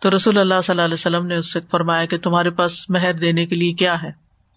تو 0.00 0.10
رسول 0.10 0.38
اللہ 0.38 0.60
صلی 0.64 0.72
اللہ 0.72 0.82
علیہ 0.82 0.94
وسلم 0.94 1.26
نے 1.26 1.36
اس 1.36 1.52
سے 1.52 1.60
فرمایا 1.70 2.04
کہ 2.04 2.18
تمہارے 2.18 2.50
پاس 2.50 2.90
مہر 2.90 3.12
دینے 3.12 3.46
کے 3.46 3.56
لیے 3.56 3.72
کیا 3.72 4.02
ہے؟ 4.02 4.10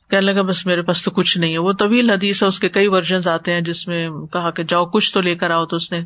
کہنے 0.10 0.22
لگا، 0.22 0.42
بس 0.42 0.66
میرے 0.66 0.82
پاس 0.82 1.04
تو 1.04 1.12
کچھ 1.12 1.38
نہیں 1.38 1.54
ہے۔ 1.54 1.58
وہ 1.58 1.74
طویل 1.74 2.10
حدیث 2.10 2.44
ہے، 2.44 2.48
اس 2.48 2.60
کے 2.60 2.70
کئی 2.70 2.88
ورژن 2.88 3.30
آتے 3.30 3.54
ہیں 3.54 3.62
جس 3.62 3.88
میں 3.88 4.10
کہا 4.10 4.52
کہ 4.52 4.64
جاؤ، 4.64 4.86
کچھ 4.86 5.14
تو 5.14 5.22
لے 5.22 5.36
کر 5.36 5.52
آؤ۔ 5.52 5.66
تو 5.66 5.76
اس 5.76 5.92
نے 5.92 5.98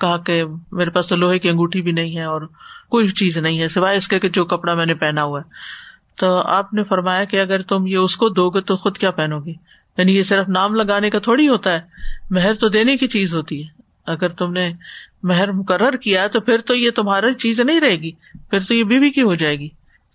کہا 0.00 0.16
کہ 0.16 0.42
میرے 0.72 0.90
پاس 0.90 1.06
تو 1.06 1.16
لوہے 1.16 1.38
کی 1.38 1.48
انگوٹھی 1.48 1.82
بھی 1.82 1.92
نہیں 1.92 2.16
ہے 2.16 2.24
اور 2.24 2.42
کوئی 2.88 3.08
چیز 3.08 3.38
نہیں 3.38 3.60
ہے، 3.60 3.68
سوائے 3.68 3.96
اس 3.96 4.08
کے 4.08 4.18
کہ 4.18 4.28
جو 4.28 4.44
کپڑا 4.44 4.74
میں 4.74 4.86
نے 4.86 4.94
پہنا 4.94 5.22
ہوا 5.22 5.40
ہے۔ 5.40 5.50
تو 6.16 6.36
آپ 6.36 6.74
نے 6.74 6.84
فرمایا 6.84 7.24
کہ 7.24 7.40
اگر 7.40 7.58
تم 7.58 7.86
یہ 7.86 7.96
اس 7.96 8.16
کو 8.16 8.28
دو 8.28 8.50
گے 8.50 8.60
تو 8.60 8.76
خود 8.76 8.98
کیا 8.98 9.10
پہنو 9.10 9.40
گی؟ 9.40 9.54
یعنی 9.98 10.16
یہ 10.16 10.22
صرف 10.22 10.48
نام 10.48 10.74
لگانے 10.74 11.10
کا 11.10 11.18
تھوڑی 11.18 11.48
ہوتا 11.48 11.72
ہے، 11.72 11.80
مہر 12.30 12.54
تو 12.54 12.68
دینے 12.68 12.96
کی 12.96 13.08
چیز 13.08 13.34
ہوتی 13.34 13.62
ہے۔ 13.62 13.78
اگر 14.06 14.28
تم 14.28 14.52
نے 14.52 14.72
مہر 15.22 15.52
مقرر 15.52 15.96
کیا 15.96 16.26
تو 16.26 16.40
پھر 16.40 16.60
تو 16.60 16.74
یہ 16.74 16.90
تمہاری 16.90 17.34
چیز 17.34 17.60
نہیں 17.60 17.80
رہے 17.80 17.96
گی، 17.96 18.10
پھر 18.50 18.60
تو 18.60 18.74
یہ 18.74 18.84
بیوی 18.84 19.10
کی 19.10 19.22
ہو 19.22 19.34
جائے 19.34 19.58
گی۔ 19.58 19.68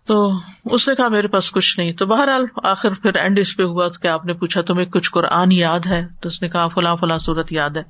تو 0.05 0.31
اس 0.65 0.89
نے 0.89 0.95
کہا، 0.95 1.07
میرے 1.07 1.27
پاس 1.27 1.51
کچھ 1.51 1.79
نہیں۔ 1.79 1.93
تو 1.93 2.05
بہرحال 2.05 2.45
آخر 2.63 2.93
پھر 2.93 3.15
اینڈ 3.15 3.39
اس 3.39 3.57
پہ 3.57 3.63
ہوا 3.63 3.87
کہ 4.01 4.07
آپ 4.07 4.25
نے 4.25 4.33
پوچھا، 4.33 4.61
تمہیں 4.61 4.85
کچھ 4.85 5.11
قرآن 5.11 5.51
یاد 5.51 5.79
ہے؟ 5.85 6.07
تو 6.21 6.27
اس 6.27 6.41
نے 6.41 6.49
کہا، 6.49 6.67
فلاں 6.67 6.95
فلاں 6.95 7.17
صورت 7.17 7.53
یاد 7.53 7.69
ہے۔ 7.69 7.83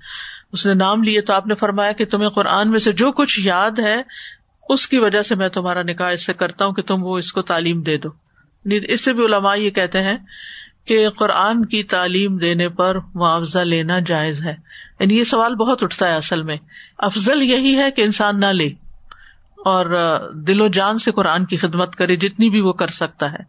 اس 0.53 0.65
نے 0.65 0.73
نام 0.73 1.03
لیے 1.03 1.21
تو 1.21 1.33
آپ 1.33 1.47
نے 1.47 1.55
فرمایا 1.55 1.91
کہ 1.91 2.05
تمہیں 2.05 2.29
قرآن 2.29 2.71
میں 2.71 2.79
سے 2.79 2.91
جو 2.91 3.11
کچھ 3.11 3.39
یاد 3.39 3.79
ہے، 3.79 4.01
اس 4.69 4.87
کی 4.87 4.97
وجہ 4.97 5.21
سے 5.21 5.35
میں 5.35 5.49
تمہارا 5.49 5.83
نکاح 5.83 6.11
اس 6.11 6.25
سے 6.25 6.33
کرتا 6.33 6.65
ہوں 6.65 6.73
کہ 6.73 6.81
تم 6.81 7.03
وہ 7.03 7.17
اس 7.17 7.33
کو 7.33 7.41
تعلیم 7.41 7.81
دے 7.81 7.97
دو۔ 7.97 8.09
اس 8.65 9.05
سے 9.05 9.13
بھی 9.13 9.25
علماء 9.25 9.55
یہ 9.55 9.69
کہتے 9.69 10.01
ہیں 10.01 10.17
کہ 10.85 11.09
قرآن 11.09 11.65
کی 11.65 11.83
تعلیم 11.83 12.37
دینے 12.37 12.69
پر 12.69 12.97
معاوضہ 13.13 13.59
لینا 13.59 13.99
جائز 13.99 14.41
ہے۔ 14.41 14.55
یعنی 14.99 15.17
یہ 15.17 15.23
سوال 15.23 15.55
بہت 15.55 15.83
اٹھتا 15.83 16.07
ہے 16.07 16.15
اصل 16.15 16.41
میں۔ 16.41 16.57
افضل 16.97 17.43
یہی 17.43 17.77
ہے 17.77 17.91
کہ 17.91 18.01
انسان 18.01 18.39
نہ 18.39 18.45
لے۔ 18.45 18.82
اور 19.65 20.19
دل 20.33 20.61
و 20.61 20.67
جان 20.67 20.97
سے 20.97 21.11
قرآن 21.11 21.45
کی 21.45 21.57
خدمت 21.57 21.95
کرے 21.95 22.15
جتنی 22.15 22.49
بھی 22.49 22.61
وہ 22.61 22.73
کر 22.73 22.87
سکتا 22.87 23.31
ہے۔ 23.31 23.43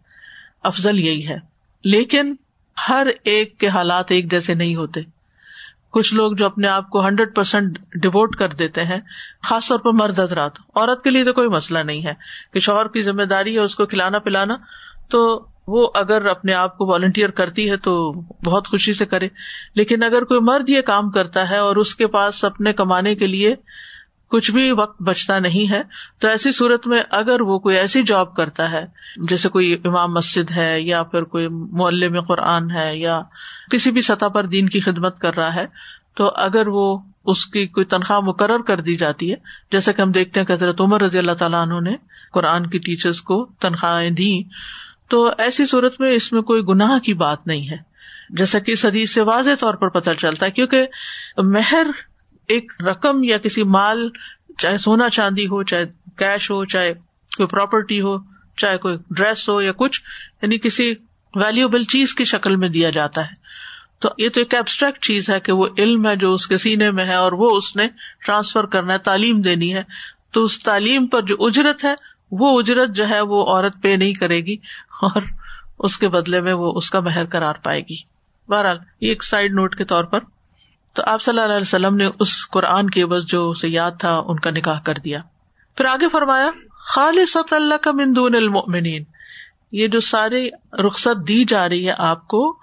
افضل 0.63 0.99
یہی 0.99 1.29
ہے۔ 1.29 1.37
لیکن 1.85 2.35
ہر 2.89 3.07
ایک 3.25 3.59
کے 3.59 3.69
حالات 3.69 4.05
ایک 4.09 4.31
جیسے 4.31 4.55
نہیں 4.55 4.77
ہوتے۔ 4.77 5.01
کچھ 5.91 6.15
لوگ 6.15 6.33
جو 6.33 6.47
اپنے 6.47 6.69
آپ 6.69 6.91
کو 6.91 7.07
ہنڈریڈ 7.07 7.35
پرسینٹ 7.35 7.79
ڈیوٹ 7.79 8.37
کر 8.37 8.49
دیتے 8.49 8.85
ہیں، 8.85 9.01
خاص 9.43 9.69
طور 9.69 9.79
پر 9.79 9.93
مرد 9.93 10.21
حضرات۔ 10.21 10.53
عورت 10.75 11.05
کے 11.05 11.11
لیے 11.11 11.25
تو 11.25 11.33
کوئی 11.33 11.49
مسئلہ 11.49 11.79
نہیں 11.79 12.07
ہے۔ 12.07 12.15
کہ 12.53 12.61
شوہر 12.61 12.89
کی 12.89 13.03
ذمہ 13.03 13.23
داری 13.23 13.55
ہے 13.55 13.61
اس 13.61 13.75
کو 13.75 13.87
کھلانا 13.87 14.19
پلانا، 14.19 14.55
تو 15.09 15.47
وہ 15.67 15.89
اگر 15.95 16.27
اپنے 16.27 16.55
آپ 16.55 16.79
کو 16.79 16.87
والنٹیئر 16.87 17.31
کرتی 17.31 17.71
ہے 17.71 17.77
تو 17.77 18.13
بہت 18.45 18.69
خوشی 18.69 18.93
سے 18.93 19.07
کرے۔ 19.07 19.29
لیکن 19.75 20.03
اگر 20.03 20.25
کوئی 20.25 20.41
مرد 20.41 20.69
یہ 20.69 20.81
کام 20.81 21.11
کرتا 21.11 21.51
ہے 21.51 21.57
اور 21.57 21.77
اس 21.77 21.95
کے 21.95 22.07
پاس 22.07 22.45
اپنے 22.45 22.73
کمانے 22.73 23.15
کے 23.15 23.27
لیے 23.27 23.55
کچھ 24.31 24.51
بھی 24.51 24.71
وقت 24.73 25.03
بچتا 25.03 25.39
نہیں 25.39 25.71
ہے، 25.71 25.83
تو 26.19 26.29
ایسی 26.29 26.53
صورت 26.53 26.87
میں 26.87 27.03
اگر 27.11 27.41
وہ 27.41 27.59
کوئی 27.59 27.77
ایسی 27.77 28.03
جاب 28.03 28.35
کرتا 28.37 28.71
ہے، 28.71 28.85
جیسے 29.29 29.49
کوئی 29.49 29.73
امام 29.85 30.15
مسجد 30.15 30.51
ہے 30.51 30.81
یا 30.81 31.03
پھر 31.03 31.25
کوئی 31.25 31.49
محلے 31.51 32.09
میں 32.09 32.21
قرآن 32.21 32.71
ہے 32.71 32.91
یا 32.97 33.21
کسی 33.71 33.91
بھی 33.91 34.01
سطح 34.01 34.29
پر 34.29 34.47
دین 34.47 34.69
کی 34.69 34.81
خدمت 34.81 35.19
کر 35.19 35.37
رہا 35.37 35.55
ہے، 35.55 35.67
تو 36.15 36.31
اگر 36.37 36.69
وہ 36.69 36.97
اس 37.25 37.47
کی 37.47 37.67
کوئی 37.67 37.87
تنخواہ 37.87 38.21
مقرر 38.21 38.63
کر 38.63 38.81
دی 38.81 38.97
جاتی 38.97 39.31
ہے 39.31 39.37
جیسے 39.73 39.93
کہ 39.93 40.03
ہم 40.03 40.13
دیکھتے 40.13 40.41
ہیں 40.41 40.47
کہ 40.47 40.53
حضرت 40.53 40.81
عمر 40.81 41.03
رضی 41.03 41.19
اللہ 41.19 41.33
تعالیٰ 41.33 41.63
عنہ 41.63 41.81
نے 41.81 41.97
قرآن 42.33 42.67
کی 42.67 42.79
ٹیچرس 42.79 43.21
کو 43.21 43.45
تنخواہیں 43.61 44.11
دی 44.11 44.33
تو 45.09 45.29
ایسی 45.39 45.67
صورت 45.67 46.01
میں 46.01 46.13
اس 46.13 46.33
میں 46.33 46.43
کوئی 46.43 46.63
گناہ 46.63 46.99
کی 46.99 47.15
بات 47.15 47.47
نہیں 47.47 47.69
ہے۔ 47.71 47.77
جیسا 48.31 48.59
کہ 48.59 48.73
اس 48.73 48.85
حدیث 48.85 49.15
سے 49.15 49.23
واضح 49.23 49.51
طور 49.61 49.75
پر 49.75 49.89
پتہ 49.89 50.11
چلتا 50.19 50.47
ہے، 50.47 50.51
کیونکہ 50.51 50.87
مہر 51.39 51.87
ایک 52.49 52.73
رقم 52.87 53.25
یا 53.25 53.39
کسی 53.39 53.63
مال، 53.63 54.09
چاہے 54.59 54.79
سونا 54.79 55.11
چاندی 55.11 55.47
ہو، 55.47 55.63
چاہے 55.63 55.85
کیش 56.17 56.51
ہو، 56.51 56.65
چاہے 56.65 56.95
کوئی 57.37 57.47
پراپرٹی 57.47 58.01
ہو، 58.01 58.17
چاہے 58.57 58.79
کوئی 58.79 58.97
ڈریس 59.11 59.49
ہو 59.49 59.63
یا 59.63 59.73
کچھ 59.77 60.03
یعنی 60.43 60.59
کسی 60.59 60.95
ویلوبل 61.35 61.83
چیز 61.85 62.15
کی 62.15 62.25
شکل 62.25 62.57
میں 62.57 62.69
دیا 62.69 62.91
جاتا 62.91 63.27
ہے۔ 63.27 63.35
تو 63.99 64.09
یہ 64.19 64.29
تو 64.29 64.41
ایک 64.41 64.55
ایبسٹریکٹ 64.55 65.05
چیز 65.05 65.31
ہے 65.31 65.41
کہ 65.41 65.53
وہ 65.53 65.67
علم 65.79 66.07
ہے 66.07 66.17
جو 66.17 66.33
اس 66.33 66.47
کے 66.47 66.59
سینے 66.59 66.91
میں 66.91 67.05
ہے 67.05 67.15
اور 67.15 67.33
وہ 67.33 67.57
اس 67.57 67.77
نے 67.77 67.89
ٹرانسفر 68.27 68.67
کرنا 68.67 68.93
ہے، 68.93 68.99
تعلیم 68.99 69.41
دینی 69.41 69.75
ہے۔ 69.75 69.83
تو 70.31 70.43
اس 70.43 70.63
تعلیم 70.63 71.07
پر 71.07 71.23
جو 71.23 71.37
اجرت 71.39 71.85
ہے، 71.85 71.95
وہ 72.31 72.59
اجرت 72.59 72.91
جو 72.91 73.09
ہے 73.09 73.21
وہ 73.21 73.47
عورت 73.47 73.77
پے 73.83 73.97
نہیں 73.97 74.13
کرے 74.13 74.41
گی 74.41 74.57
اور 75.03 75.23
اس 75.79 75.99
کے 75.99 76.09
بدلے 76.09 76.41
میں 76.41 76.53
وہ 76.53 76.73
اس 76.77 76.91
کا 76.91 77.01
مہر 77.01 77.25
کرار 77.25 77.55
پائے 77.55 77.81
گی۔ 77.81 77.97
بہرحال، 78.49 78.79
یہ 79.01 79.09
ایک 79.09 79.25
سائڈ 79.25 79.53
نوٹ 79.53 79.77
کے 79.77 79.85
طور 79.85 80.05
پر 80.05 80.21
تو 80.95 81.03
آپ 81.07 81.23
صلی 81.23 81.41
اللہ 81.41 81.53
علیہ 81.53 81.63
وسلم 81.63 81.97
نے 81.97 82.09
اس 82.21 82.49
قرآن 82.49 82.91
کے 82.91 83.07
بس 83.07 83.27
جو 83.27 83.51
اسے 83.51 83.69
یاد 83.69 83.91
تھا 83.99 84.23
ان 84.27 84.39
کا 84.39 84.51
نکاح 84.51 84.81
کر 84.81 84.95
دیا۔ 84.95 85.19
پھر 85.77 85.85
آگے 85.85 86.09
فرمایا 86.09 86.51
خالص 86.71 87.37
اللہ 87.51 87.75
کا 87.75 87.91
مندون 87.91 88.35
المؤمنین۔ 88.35 89.05
یہ 89.73 89.89
جو 89.89 90.01
سارے 90.01 90.49
رخصت 90.73 91.29
دی 91.29 91.45
جا 91.45 91.69
رہی 91.69 91.89
ہے 91.89 91.95
آپ 91.99 92.29
کو، 92.29 92.59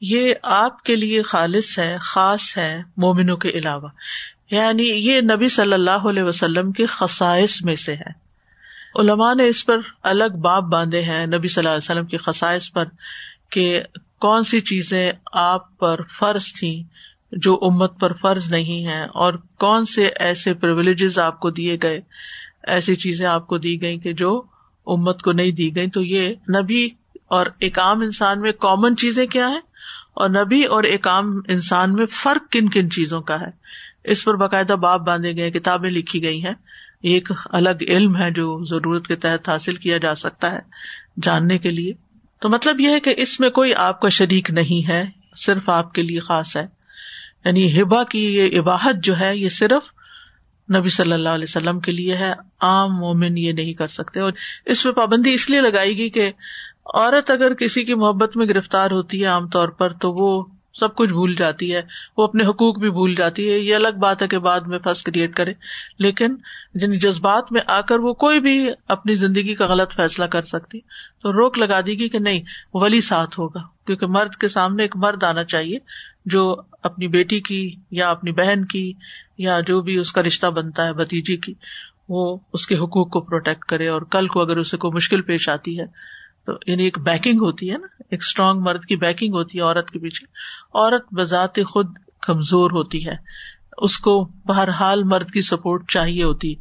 یہ 0.00 0.34
آپ 0.42 0.82
کے 0.82 0.96
لیے 0.96 1.22
خالص 1.22 1.78
ہے، 1.78 1.96
خاص 2.00 2.58
ہے 2.58 2.82
مومنوں 2.96 3.36
کے 3.36 3.48
علاوہ۔ 3.48 3.88
یعنی 4.50 4.82
یہ 4.82 5.20
نبی 5.20 5.48
صلی 5.48 5.72
اللہ 5.72 5.90
علیہ 5.90 6.22
وسلم 6.22 6.72
کے 6.72 6.86
خسائش 6.86 7.62
میں 7.62 7.74
سے 7.74 7.94
ہے۔ 7.94 8.24
علماء 8.98 9.34
نے 9.34 9.48
اس 9.48 9.66
پر 9.66 9.76
الگ 10.02 10.38
باب 10.40 10.72
باندھے 10.72 11.02
ہیں 11.02 11.26
نبی 11.26 11.48
صلی 11.48 11.60
اللہ 11.60 11.68
علیہ 11.68 11.90
وسلم 11.90 12.06
کی 12.06 12.16
خسائش 12.16 12.72
پر 12.72 12.84
کہ 13.50 13.82
کون 14.20 14.42
سی 14.42 14.60
چیزیں 14.60 15.12
آپ 15.32 15.78
پر 15.78 16.00
فرض 16.18 16.52
تھیں۔ 16.52 16.93
جو 17.36 17.58
امت 17.62 18.00
پر 18.00 18.12
فرض 18.12 18.50
نہیں 18.50 18.86
ہے 18.86 19.02
اور 19.02 19.34
کون 19.58 19.84
سے 19.84 20.08
ایسے 20.18 20.54
پرولیجز 20.54 21.18
آپ 21.18 21.40
کو 21.40 21.50
دیے 21.50 21.78
گئے، 21.82 22.00
ایسی 22.62 22.96
چیزیں 22.96 23.26
آپ 23.26 23.46
کو 23.46 23.58
دی 23.58 23.82
گئی 23.82 23.98
کہ 23.98 24.12
جو 24.12 24.42
امت 24.86 25.22
کو 25.22 25.32
نہیں 25.32 25.50
دی 25.50 25.76
گئی 25.76 25.90
تو 25.90 26.02
یہ 26.02 26.34
نبی 26.60 26.88
اور 27.26 27.46
ایک 27.58 27.78
عام 27.78 28.00
انسان 28.00 28.40
میں 28.40 28.52
کامن 28.52 28.96
چیزیں 28.96 29.26
کیا 29.26 29.48
ہے 29.48 29.58
اور 30.14 30.30
نبی 30.30 30.64
اور 30.64 30.82
ایک 30.82 31.08
عام 31.08 31.40
انسان 31.48 31.94
میں 31.94 32.06
فرق 32.06 32.52
کن 32.52 32.68
کن 32.68 32.90
چیزوں 32.90 33.20
کا 33.20 33.40
ہے؟ 33.40 33.50
اس 34.04 34.24
پر 34.24 34.34
باقاعدہ 34.34 34.72
باپ 34.72 35.00
باندھے 35.00 35.36
گئے، 35.36 35.50
کتابیں 35.50 35.90
لکھی 35.90 36.22
گئی 36.22 36.44
ہیں۔ 36.44 36.54
ایک 37.02 37.32
الگ 37.50 37.84
علم 37.88 38.16
ہے 38.16 38.30
جو 38.30 38.64
ضرورت 38.64 39.06
کے 39.06 39.16
تحت 39.16 39.48
حاصل 39.48 39.74
کیا 39.74 39.96
جا 39.96 40.14
سکتا 40.14 40.52
ہے 40.52 40.58
جاننے 41.22 41.58
کے 41.58 41.70
لیے۔ 41.70 41.92
تو 42.40 42.48
مطلب 42.48 42.80
یہ 42.80 42.88
ہے 42.88 43.00
کہ 43.00 43.14
اس 43.16 43.40
میں 43.40 43.50
کوئی 43.50 43.74
آپ 43.74 44.00
کا 44.00 44.08
شریک 44.08 44.50
نہیں 44.50 44.88
ہے، 44.88 45.04
صرف 45.36 45.68
آپ 45.68 45.92
کے 45.92 46.02
لیے 46.02 46.20
خاص 46.20 46.56
ہے۔ 46.56 46.83
یعنی 47.44 47.82
ہبا 47.82 48.04
کی 48.04 48.36
یہ 48.36 48.60
عباہت 48.60 48.96
جو 48.96 49.20
ہے 49.20 49.36
یہ 49.36 49.48
صرف 49.48 49.82
نبی 50.76 50.88
صلی 50.88 51.12
اللہ 51.12 51.28
علیہ 51.28 51.46
وسلم 51.48 51.80
کے 51.80 51.92
لیے 51.92 52.16
ہے، 52.16 52.32
عام 52.60 52.96
مومن 52.96 53.38
یہ 53.38 53.52
نہیں 53.52 53.74
کر 53.74 53.86
سکتے 53.86 54.20
اور 54.20 54.32
اس 54.66 54.82
پہ 54.82 54.90
پابندی 54.90 55.34
اس 55.34 55.50
لیے 55.50 55.60
لگائی 55.60 55.96
گی 55.96 56.10
کہ 56.10 56.32
عورت 56.94 57.30
اگر 57.30 57.54
کسی 57.54 57.84
کی 57.84 57.94
محبت 57.94 58.36
میں 58.36 58.46
گرفتار 58.46 58.90
ہوتی 58.90 59.20
ہے 59.20 59.26
عام 59.26 59.48
طور 59.48 59.68
پر 59.68 59.92
تو 59.92 60.12
وہ 60.12 60.44
سب 60.74 60.94
کچھ 60.94 61.10
بھول 61.10 61.34
جاتی 61.34 61.74
ہے، 61.74 61.82
وہ 62.16 62.24
اپنے 62.24 62.44
حقوق 62.44 62.78
بھی 62.78 62.90
بھول 62.90 63.14
جاتی 63.14 63.52
ہے، 63.52 63.58
یہ 63.58 63.74
الگ 63.74 63.98
بات 63.98 64.22
ہے 64.22 64.28
کہ 64.28 64.38
بعد 64.38 64.60
میں 64.60 64.78
فرسٹ 64.78 65.06
کریٹ 65.06 65.34
کرے۔ 65.36 65.52
لیکن 65.98 66.34
جن 66.74 66.98
جذبات 66.98 67.52
میں 67.52 67.60
آ 67.66 67.80
کر 67.80 67.98
وہ 67.98 68.14
کوئی 68.14 68.40
بھی 68.40 68.68
اپنی 68.88 69.14
زندگی 69.14 69.54
کا 69.54 69.66
غلط 69.66 69.92
فیصلہ 69.92 70.24
کر 70.24 70.42
سکتی، 70.42 70.80
تو 71.22 71.32
روک 71.32 71.58
لگا 71.58 71.80
دی 71.80 71.98
گی 71.98 72.08
کہ 72.08 72.18
نہیں، 72.18 72.42
ولی 72.74 73.00
ساتھ 73.00 73.40
ہوگا۔ 73.40 73.60
کیونکہ 73.86 74.06
مرد 74.06 74.34
کے 74.34 74.48
سامنے 74.48 74.82
ایک 74.82 74.96
مرد 74.96 75.22
آنا 75.22 75.44
چاہیے 75.44 75.78
جو 76.26 76.56
اپنی 76.82 77.08
بیٹی 77.08 77.40
کی 77.40 77.76
یا 77.90 78.10
اپنی 78.10 78.32
بہن 78.32 78.64
کی 78.64 78.92
یا 79.38 79.60
جو 79.60 79.80
بھی 79.80 79.96
اس 79.98 80.12
کا 80.12 80.22
رشتہ 80.22 80.46
بنتا 80.46 80.84
ہے 80.84 80.92
بتیجی 80.92 81.36
کی، 81.36 81.54
وہ 82.08 82.38
اس 82.52 82.66
کے 82.66 82.74
حقوق 82.74 83.10
کو 83.10 83.20
پروٹیکٹ 83.20 83.64
کرے۔ 83.64 83.88
اور 83.88 84.02
کل 84.02 84.28
کو 84.28 84.40
اگر 84.40 84.56
اسے 84.56 84.76
کوئی 84.76 84.92
مشکل 84.92 85.22
پیش 85.22 85.48
آتی 85.48 85.80
ہے 85.80 85.84
تو 86.46 86.52
یعنی 86.66 86.84
ایک 86.84 86.98
بیکنگ 86.98 87.40
ہوتی 87.40 87.70
ہے 87.70 87.78
نا، 87.78 87.86
ایک 88.10 88.20
اسٹرانگ 88.22 88.60
مرد 88.60 88.84
کی 88.84 88.96
بیکنگ 88.96 89.34
ہوتی 89.34 89.58
ہے 89.58 89.62
عورت 89.62 89.90
کے 89.90 89.98
پیچھے۔ 89.98 90.26
عورت 90.74 91.14
بذات 91.14 91.58
خود 91.68 91.86
کمزور 92.22 92.70
ہوتی 92.70 93.06
ہے۔ 93.06 93.14
اس 93.78 93.98
کو 93.98 94.12
بہرحال 94.46 95.02
مرد 95.04 95.30
کی 95.30 95.40
سپورٹ 95.40 95.90
چاہیے 95.90 96.22
ہوتی 96.24 96.54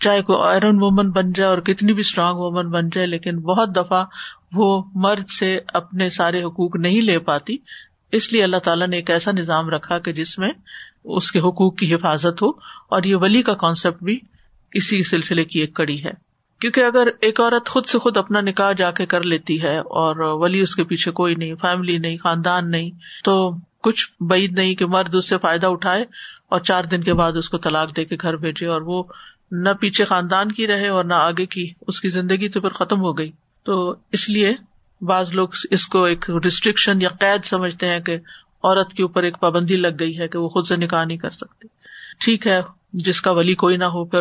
چاہے 0.00 0.22
کوئی 0.22 0.38
آئرن 0.42 0.76
وومن 0.80 1.10
بن 1.10 1.32
جائے 1.32 1.50
اور 1.50 1.58
کتنی 1.58 1.92
بھی 1.92 2.00
اسٹرانگ 2.00 2.36
وومن 2.36 2.70
بن 2.70 2.88
جائے، 2.88 3.06
لیکن 3.06 3.38
بہت 3.38 3.76
دفعہ 3.76 4.04
وہ 4.52 4.82
مرد 4.94 5.28
سے 5.28 5.58
اپنے 5.74 6.08
سارے 6.08 6.42
حقوق 6.42 6.76
نہیں 6.76 7.00
لے 7.00 7.18
پاتی۔ 7.18 7.56
اس 8.12 8.32
لیے 8.32 8.42
اللہ 8.42 8.56
تعالیٰ 8.56 8.88
نے 8.88 8.96
ایک 8.96 9.10
ایسا 9.10 9.30
نظام 9.30 9.68
رکھا 9.68 9.98
کہ 9.98 10.12
جس 10.12 10.38
میں 10.38 10.50
اس 11.04 11.32
کے 11.32 11.38
حقوق 11.38 11.76
کی 11.78 11.94
حفاظت 11.94 12.42
ہو، 12.42 12.48
اور 12.88 13.02
یہ 13.02 13.16
ولی 13.16 13.42
کا 13.42 13.54
کانسیپٹ 13.54 14.02
بھی 14.02 14.18
اسی 14.72 15.02
سلسلے 15.02 15.44
کی 15.44 15.60
ایک 15.60 15.74
کڑی 15.74 16.04
ہے۔ 16.04 16.29
کیونکہ 16.60 16.80
اگر 16.80 17.08
ایک 17.20 17.40
عورت 17.40 17.68
خود 17.68 17.86
سے 17.86 17.98
خود 17.98 18.16
اپنا 18.16 18.40
نکاح 18.40 18.72
جا 18.72 18.90
کے 18.90 19.06
کر 19.06 19.22
لیتی 19.22 19.62
ہے 19.62 19.78
اور 19.78 20.16
ولی 20.16 20.60
اس 20.60 20.76
کے 20.76 20.84
پیچھے 20.84 21.12
کوئی 21.12 21.34
نہیں 21.34 21.54
فیملی 21.54 21.98
نہیں، 21.98 22.16
خاندان 22.16 22.70
نہیں، 22.70 22.90
تو 23.24 23.52
کچھ 23.82 24.22
بعید 24.22 24.52
نہیں 24.52 24.74
کہ 24.74 24.86
مرد 24.86 25.14
اس 25.14 25.28
سے 25.28 25.38
فائدہ 25.38 25.66
اٹھائے 25.66 26.04
اور 26.48 26.60
چار 26.60 26.84
دن 26.84 27.02
کے 27.02 27.14
بعد 27.14 27.32
اس 27.36 27.48
کو 27.48 27.58
طلاق 27.58 27.96
دے 27.96 28.04
کے 28.04 28.16
گھر 28.20 28.36
بھیجے 28.36 28.66
اور 28.66 28.80
وہ 28.80 29.02
نہ 29.50 29.68
پیچھے 29.80 30.04
خاندان 30.04 30.52
کی 30.52 30.66
رہے 30.66 30.88
اور 30.88 31.04
نہ 31.04 31.14
آگے 31.14 31.46
کی، 31.46 31.72
اس 31.86 32.00
کی 32.00 32.08
زندگی 32.08 32.48
تو 32.48 32.60
پھر 32.60 32.70
ختم 32.70 33.00
ہو 33.00 33.18
گئی۔ 33.18 33.30
تو 33.64 33.94
اس 34.12 34.28
لیے 34.28 34.54
بعض 35.00 35.32
لوگ 35.32 35.48
اس 35.70 35.86
کو 35.86 36.04
ایک 36.04 36.30
ریسٹرکشن 36.44 37.02
یا 37.02 37.08
قید 37.08 37.44
سمجھتے 37.44 37.88
ہیں 37.88 38.00
کہ 38.00 38.16
عورت 38.62 38.92
کے 38.92 39.02
اوپر 39.02 39.22
ایک 39.22 39.40
پابندی 39.40 39.76
لگ 39.76 39.98
گئی 40.00 40.18
ہے 40.18 40.28
کہ 40.28 40.38
وہ 40.38 40.48
خود 40.48 40.66
سے 40.66 40.76
نکاح 40.76 41.04
نہیں 41.04 41.18
کر 41.18 41.30
سکتی 41.30 41.68
ٹھیک 42.20 42.46
ہے، 42.46 42.60
جس 42.92 43.20
کا 43.20 43.30
ولی 43.30 43.54
کوئی 43.54 43.76
نہ 43.76 43.84
ہو، 43.84 44.04
پھر 44.04 44.20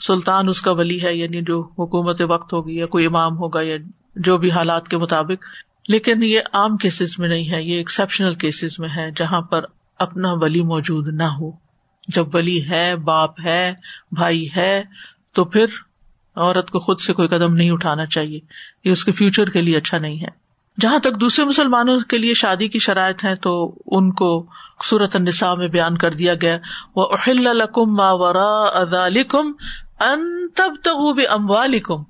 سلطان 0.00 0.48
اس 0.48 0.62
کا 0.62 0.70
ولی 0.70 1.02
ہے 1.02 1.14
یعنی 1.14 1.42
جو 1.42 1.62
حکومت 1.62 2.22
وقت 2.28 2.52
ہوگی 2.52 2.76
یا 2.76 2.86
کوئی 2.86 3.06
امام 3.06 3.38
ہوگا 3.38 3.60
یا 3.60 3.76
جو 4.16 4.38
بھی 4.38 4.50
حالات 4.50 4.88
کے 4.88 4.96
مطابق۔ 4.96 5.44
لیکن 5.88 6.22
یہ 6.22 6.40
عام 6.52 6.76
کیسز 6.76 7.18
میں 7.18 7.28
نہیں 7.28 7.50
ہے، 7.50 7.62
یہ 7.62 7.76
ایکسپشنل 7.76 8.34
کیسز 8.34 8.78
میں 8.78 8.88
ہے 8.96 9.10
جہاں 9.16 9.40
پر 9.40 9.64
اپنا 9.98 10.32
ولی 10.32 10.62
موجود 10.62 11.08
نہ 11.08 11.22
ہو۔ 11.22 11.50
جب 12.08 12.34
ولی 12.34 12.70
ہے، 12.70 12.96
باپ 12.96 13.40
ہے، 13.44 13.74
بھائی 14.12 14.48
ہے، 14.56 14.82
تو 15.32 15.44
پھر 15.44 15.66
عورت 16.36 16.70
کو 16.70 16.78
خود 16.78 17.00
سے 17.00 17.12
کوئی 17.12 17.28
قدم 17.28 17.54
نہیں 17.54 17.70
اٹھانا 17.70 18.06
چاہیے۔ 18.06 18.40
یہ 18.84 18.92
اس 18.92 19.04
کے 19.04 19.12
فیوچر 19.12 19.50
کے 19.50 19.60
لیے 19.60 19.76
اچھا 19.76 19.98
نہیں 19.98 20.20
ہے۔ 20.20 20.48
جہاں 20.80 20.98
تک 20.98 21.20
دوسرے 21.20 21.44
مسلمانوں 21.44 22.00
کے 22.00 22.18
لیے 22.18 22.34
شادی 22.34 22.68
کی 22.68 22.78
شرائط 22.78 23.24
ہے 23.24 23.36
تو 23.36 23.74
ان 23.86 24.12
کو 24.12 24.46
صورت 24.84 25.16
النساء 25.16 25.54
میں 25.54 25.68
بیان 25.68 25.98
کر 25.98 26.10
دیا 26.10 26.34
گیا۔ 26.34 26.58
وہ 26.96 27.06
اہل 27.12 27.42
لکم 27.42 27.94
ما 27.94 28.12
ورا 28.12 28.62
ادالکم 28.62 29.52
ان 30.00 30.48
تب 30.54 30.74
تب 30.84 31.20
اموالکم 31.28 32.02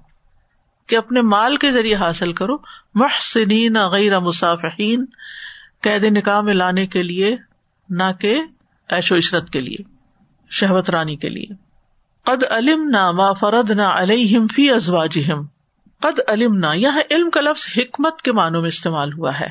کہ 0.87 0.96
اپنے 0.96 1.20
مال 1.20 1.57
کے 1.57 1.70
ذریعے 1.70 1.94
حاصل 1.94 2.33
کرو، 2.33 2.57
محسنین 2.94 3.77
غیر 3.92 4.18
مسافین 4.18 5.05
قید 5.81 6.05
نکاح 6.05 6.40
میں 6.40 6.55
لانے 6.55 6.87
کے 6.87 7.03
لیے، 7.03 7.37
نہ 7.88 8.12
کہ 8.20 8.42
ایش 8.88 9.12
و 9.12 9.16
عشرت 9.16 9.51
کے 9.51 9.61
لیے، 9.61 9.83
شہوت 10.51 10.90
رانی 10.90 11.16
کے 11.16 11.29
لیے۔ 11.29 11.68
قد 12.22 12.44
علم 12.51 12.88
نہ 12.88 13.11
ما 13.11 13.33
فرد 13.33 13.70
نہ 13.70 13.83
علیہم 13.83 14.46
فی 14.46 14.70
ازواجہم۔ 14.70 15.46
قد 16.01 16.20
علم 16.29 16.55
نہ 16.55 16.66
یہاں 16.74 17.03
علم 17.11 17.31
کا 17.31 17.40
لفظ 17.40 17.66
حکمت 17.77 18.22
کے 18.22 18.33
معنوں 18.33 18.61
میں 18.61 18.68
استعمال 18.68 19.12
ہوا 19.12 19.40
ہے۔ 19.40 19.48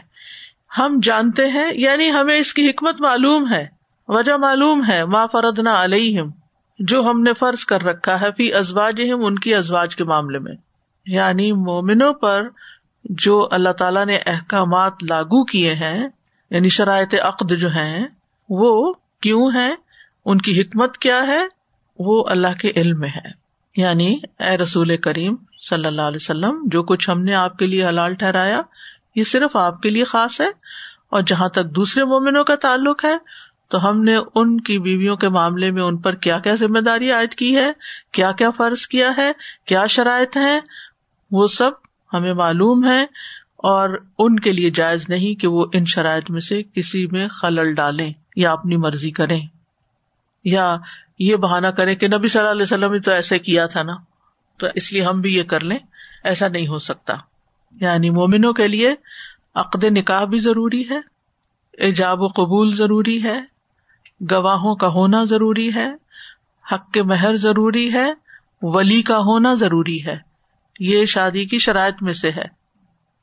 ہم 0.77 0.99
جانتے 1.03 1.49
ہیں 1.49 1.71
یعنی 1.73 2.11
ہمیں 2.11 2.37
اس 2.37 2.53
کی 2.53 2.69
حکمت 2.69 3.01
معلوم 3.01 3.53
ہے، 3.53 3.67
وجہ 4.07 4.33
معلوم 4.33 4.81
ہے، 4.87 5.05
ما 5.05 5.25
فرد 5.25 5.59
نہ 5.59 5.69
علیہم۔ 5.69 6.46
جو 6.79 7.01
ہم 7.01 7.21
نے 7.21 7.33
فرض 7.33 7.65
کر 7.65 7.83
رکھا 7.83 8.21
ہے 8.21 8.27
فی 8.37 8.53
ازواج 8.53 9.01
ان 9.11 9.39
کی 9.39 9.55
ازواج 9.55 9.95
کے 9.95 10.03
معاملے 10.03 10.39
میں۔ 10.39 10.53
یعنی 11.05 11.51
مومنوں 11.51 12.13
پر 12.13 12.47
جو 13.03 13.47
اللہ 13.51 13.69
تعالیٰ 13.69 14.05
نے 14.05 14.19
احکامات 14.25 14.93
لاگو 15.09 15.43
کیے 15.43 15.73
ہیں 15.73 16.07
یعنی 16.49 16.69
شرائط 16.69 17.15
عقد 17.21 17.51
جو 17.51 17.69
ہیں، 17.69 18.07
وہ 18.49 18.93
کیوں 19.21 19.51
ہے 19.55 19.75
ان 20.25 20.37
کی 20.37 20.61
حکمت 20.61 20.97
کیا 20.97 21.27
ہے؟ 21.27 21.43
وہ 21.99 22.25
اللہ 22.29 22.57
کے 22.61 22.71
علم 22.75 22.99
میں 22.99 23.09
ہے۔ 23.09 23.47
یعنی 23.77 24.19
اے 24.39 24.57
رسول 24.57 24.97
کریم 24.97 25.35
صلی 25.69 25.87
اللہ 25.87 26.01
علیہ 26.01 26.17
وسلم، 26.21 26.59
جو 26.65 26.83
کچھ 26.83 27.09
ہم 27.09 27.21
نے 27.21 27.33
آپ 27.33 27.57
کے 27.57 27.65
لیے 27.65 27.85
حلال 27.85 28.13
ٹھہرایا، 28.13 28.61
یہ 29.15 29.23
صرف 29.23 29.55
آپ 29.55 29.81
کے 29.81 29.89
لیے 29.89 30.03
خاص 30.03 30.41
ہے، 30.41 30.47
اور 31.09 31.21
جہاں 31.21 31.49
تک 31.49 31.65
دوسرے 31.65 32.03
مومنوں 32.03 32.43
کا 32.43 32.55
تعلق 32.55 33.05
ہے 33.05 33.17
تو 33.67 33.89
ہم 33.89 34.01
نے 34.01 34.15
ان 34.35 34.61
کی 34.61 34.79
بیویوں 34.79 35.15
کے 35.15 35.29
معاملے 35.29 35.71
میں 35.71 35.83
ان 35.83 35.97
پر 35.97 36.15
کیا 36.15 36.39
کیا 36.39 36.55
ذمہ 36.55 36.79
داری 36.79 37.11
عائد 37.11 37.29
کی 37.29 37.55
ہے؟ 37.55 37.71
کیا 38.11 38.31
کیا 38.31 38.51
فرض 38.51 38.87
کیا 38.87 39.11
ہے؟ 39.17 39.31
کیا 39.65 39.85
شرائط 39.85 40.37
ہے 40.37 40.59
وہ 41.31 41.47
سب 41.47 41.71
ہمیں 42.13 42.33
معلوم 42.33 42.87
ہے 42.87 43.03
اور 43.55 44.05
ان 44.19 44.39
کے 44.39 44.53
لیے 44.53 44.69
جائز 44.69 45.09
نہیں 45.09 45.35
کہ 45.35 45.47
وہ 45.47 45.65
ان 45.73 45.85
شرائط 45.85 46.31
میں 46.31 46.39
سے 46.39 46.63
کسی 46.63 47.07
میں 47.07 47.27
خلل 47.27 47.73
ڈالیں 47.73 48.13
یا 48.35 48.51
اپنی 48.51 48.77
مرضی 48.77 49.11
کریں۔ 49.11 49.41
یا 50.43 50.75
یہ 51.19 51.35
بہانا 51.35 51.71
کریں 51.71 51.95
کہ 51.95 52.07
نبی 52.07 52.27
صلی 52.27 52.39
اللہ 52.39 52.51
علیہ 52.51 52.63
وسلم 52.63 52.93
نے 52.93 52.99
تو 52.99 53.11
ایسے 53.11 53.39
کیا 53.39 53.67
تھا 53.67 53.83
نا؟ 53.83 53.95
تو 54.57 54.67
اس 54.75 54.93
لیے 54.93 55.03
ہم 55.03 55.21
بھی 55.21 55.35
یہ 55.35 55.43
کر 55.43 55.59
لیں۔ 55.59 55.77
ایسا 56.23 56.47
نہیں 56.47 56.67
ہو 56.67 56.77
سکتا۔ 56.77 57.13
یعنی 57.81 58.09
مومنوں 58.09 58.53
کے 58.53 58.67
لیے 58.67 58.95
عقد 59.55 59.83
نکاح 59.83 60.23
بھی 60.23 60.39
ضروری 60.39 60.89
ہے، 60.89 60.99
ایجاب 61.73 62.21
و 62.21 62.27
قبول 62.27 62.75
ضروری 62.75 63.23
ہے 63.23 63.56
گواہوں 64.31 64.75
کا 64.75 64.87
ہونا 64.87 65.23
ضروری 65.23 65.73
ہے، 65.73 65.87
حق 66.73 66.91
کے 66.91 67.03
مہر 67.03 67.35
ضروری 67.35 67.93
ہے، 67.93 68.13
ولی 68.61 69.01
کا 69.01 69.17
ہونا 69.17 69.53
ضروری 69.53 70.05
ہے۔ 70.05 70.17
یہ 70.79 71.05
شادی 71.05 71.45
کی 71.45 71.59
شرائط 71.59 71.95
میں 72.01 72.13
سے 72.13 72.31
ہے۔ 72.31 72.45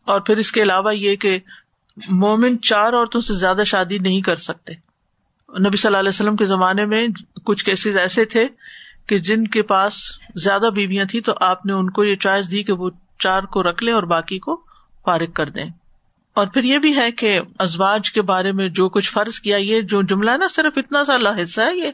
اور 0.07 0.21
پھر 0.21 0.37
اس 0.37 0.53
کے 0.53 0.63
علاوہ 0.63 0.97
یہ 0.97 1.17
کہ 1.17 1.38
مومن 2.11 2.61
چار 2.61 2.92
عورتوں 2.92 3.21
سے 3.21 3.35
زیادہ 3.35 3.63
شادی 3.67 3.99
نہیں 3.99 4.21
کر 4.21 4.37
سکتے۔ 4.37 4.73
نبی 5.61 5.77
صلی 5.77 5.88
اللہ 5.88 5.99
علیہ 5.99 6.09
وسلم 6.09 6.37
کے 6.37 6.45
زمانے 6.45 6.87
میں 6.87 7.09
کچھ 7.45 7.65
کیسز 7.65 7.99
ایسے 7.99 8.25
تھے 8.25 8.49
کہ 9.07 9.19
جن 9.19 9.47
کے 9.47 9.63
پاس 9.63 9.95
زیادہ 10.35 10.71
بیویاں 10.75 11.05
تھیں 11.05 11.21
تو 11.21 11.33
آپ 11.40 11.67
نے 11.67 11.73
ان 11.73 11.90
کو 11.90 12.05
یہ 12.05 12.17
چوائس 12.17 12.51
دی 12.51 12.63
کہ 12.63 12.73
وہ 12.73 12.90
چار 13.19 13.42
کو 13.42 13.63
رکھ 13.63 13.85
لیں 13.85 13.95
اور 13.95 14.03
باقی 14.03 14.38
کو 14.38 14.63
فارغ 15.05 15.31
کر 15.35 15.51
دیں۔ 15.51 15.65
اور 16.35 16.47
پھر 16.47 16.65
یہ 16.65 16.79
بھی 16.79 16.97
ہے 16.97 17.13
کہ 17.13 17.41
ازواج 17.59 18.13
کے 18.13 18.23
بارے 18.23 18.53
میں 18.53 18.69
جو 18.69 18.89
کچھ 18.89 19.13
فرض 19.13 19.41
کیا، 19.41 19.57
یہ 19.57 19.81
جو 19.81 20.03
جملہ 20.03 20.31
ہے 20.31 20.37
نا، 20.37 20.47
صرف 20.51 20.73
اتنا 20.77 21.05
سا 21.05 21.43
حصہ 21.43 21.61
ہے 21.61 21.77
یہ۔ 21.77 21.91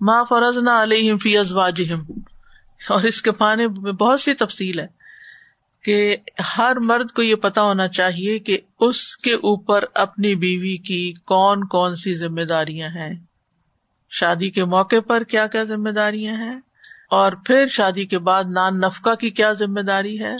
ماں 0.00 0.24
فرض 0.28 0.56
نہ 0.56 0.70
علیہ 0.70 1.16
فی 1.16 1.38
ازواج 1.38 1.82
اور 2.88 3.02
اس 3.02 3.22
کے 3.22 3.32
پانے 3.32 3.66
میں 3.66 3.92
بہت 3.92 4.20
سی 4.20 4.34
تفصیل 4.34 4.80
ہے 4.80 4.86
کہ 5.84 6.16
ہر 6.58 6.76
مرد 6.84 7.10
کو 7.10 7.22
یہ 7.22 7.34
پتا 7.34 7.62
ہونا 7.62 7.88
چاہیے 7.88 8.38
کہ 8.38 8.58
اس 8.80 9.16
کے 9.16 9.34
اوپر 9.34 9.84
اپنی 9.94 10.34
بیوی 10.34 10.76
کی 10.76 11.12
کون 11.12 11.64
کون 11.64 11.96
سی 11.96 12.14
ذمہ 12.14 12.40
داریاں 12.40 12.88
ہیں۔ 12.88 13.14
شادی 14.10 14.50
کے 14.50 14.64
موقع 14.64 15.00
پر 15.06 15.22
کیا 15.22 15.46
کیا 15.46 15.64
ذمہ 15.64 15.90
داریاں 15.90 16.34
ہیں؟ 16.34 16.60
اور 17.10 17.32
پھر 17.32 17.66
شادی 17.68 18.06
کے 18.06 18.18
بعد 18.18 18.44
نان 18.44 18.80
نفقہ 18.80 19.14
کی 19.14 19.30
کیا 19.30 19.52
ذمہ 19.52 19.80
داری 19.80 20.20
ہے؟ 20.20 20.36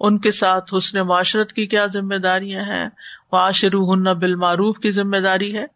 ان 0.00 0.18
کے 0.18 0.30
ساتھ 0.30 0.74
حسن 0.78 1.00
معاشرت 1.00 1.52
کی 1.52 1.66
کیا 1.66 1.86
ذمہ 1.86 2.14
داریاں 2.14 2.64
ہیں؟ 2.64 2.88
معاشر 3.32 3.74
ہن 3.74 4.02
بالمعروف 4.02 4.78
کی 4.78 4.90
ذمہ 4.90 5.16
داری 5.16 5.58
ہے۔ 5.58 5.66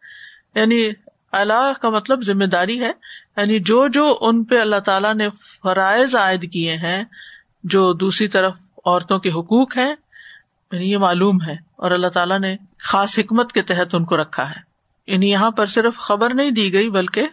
یعنی 0.55 0.91
اللہ 1.33 1.73
کا 1.83 1.91
مطلب 1.91 2.23
ذمہ 2.23 2.45
داری 2.45 2.81
ہے۔ 2.81 2.93
یعنی 3.37 3.59
جو 3.59 3.89
جو 3.89 4.19
ان 4.21 4.45
پہ 4.45 4.61
اللہ 4.61 4.77
تعالیٰ 4.77 5.15
نے 5.15 5.29
فرائض 5.63 6.15
عائد 6.15 6.53
کیے 6.53 6.77
ہیں، 6.77 7.05
جو 7.65 7.93
دوسری 7.93 8.29
طرف 8.29 8.53
عورتوں 8.87 9.19
کے 9.19 9.31
حقوق 9.31 9.77
ہیں 9.77 9.95
یعنی 10.73 10.93
یہ 10.93 10.99
معلوم 10.99 11.43
ہے۔ 11.47 11.57
اور 11.77 11.91
اللہ 11.91 12.07
تعالیٰ 12.07 12.41
نے 12.41 12.57
خاص 12.79 13.19
حکمت 13.19 13.53
کے 13.53 13.63
تحت 13.63 13.95
ان 13.95 14.05
کو 14.05 14.17
رکھا 14.17 14.51
ہے۔ 14.51 14.69
یعنی 15.07 15.31
یہاں 15.31 15.51
پر 15.51 15.67
صرف 15.67 15.97
خبر 15.97 16.35
نہیں 16.35 16.51
دی 16.51 16.73
گئی، 16.73 16.91
بلکہ 16.91 17.27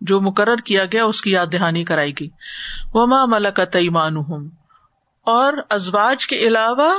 جو 0.00 0.20
مقرر 0.20 0.56
کیا 0.56 0.84
گیا، 0.84 1.04
اس 1.04 1.22
کی 1.22 1.30
یاد 1.30 1.46
دہانی 1.52 1.84
کرائی 1.84 2.12
گئی۔ 2.12 2.28
وہ 2.94 3.06
ماں 3.06 3.26
ملک 3.26 3.60
تعیمان 3.60 4.16
اور 5.22 5.52
ازواج 5.70 6.26
کے 6.26 6.36
علاوہ 6.36 6.94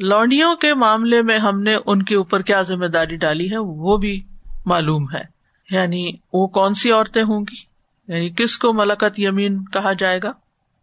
لونڈیوں 0.00 0.56
کے 0.56 0.74
معاملے 0.74 1.22
میں 1.22 1.38
ہم 1.38 1.62
نے 1.62 1.76
ان 1.86 2.02
کے 2.02 2.16
اوپر 2.16 2.42
کیا 2.42 2.62
ذمہ 2.62 2.86
داری 2.86 3.16
ڈالی 3.16 3.52
ہے؟ 3.52 3.56
وہ 3.58 3.96
بھی 3.96 4.22
معلوم 4.66 5.12
ہے۔ 5.14 5.22
یعنی 5.70 6.12
وہ 6.32 6.46
کون 6.46 6.74
سی 6.74 6.92
عورتیں 6.92 7.22
ہوں 7.22 7.40
گی؟ 7.40 7.74
یعنی 8.08 8.30
کس 8.30 8.58
کو 8.58 8.72
ملکت 8.72 9.20
یمین 9.20 9.64
کہا 9.64 9.92
جائے 9.92 10.20
گا؟ 10.22 10.32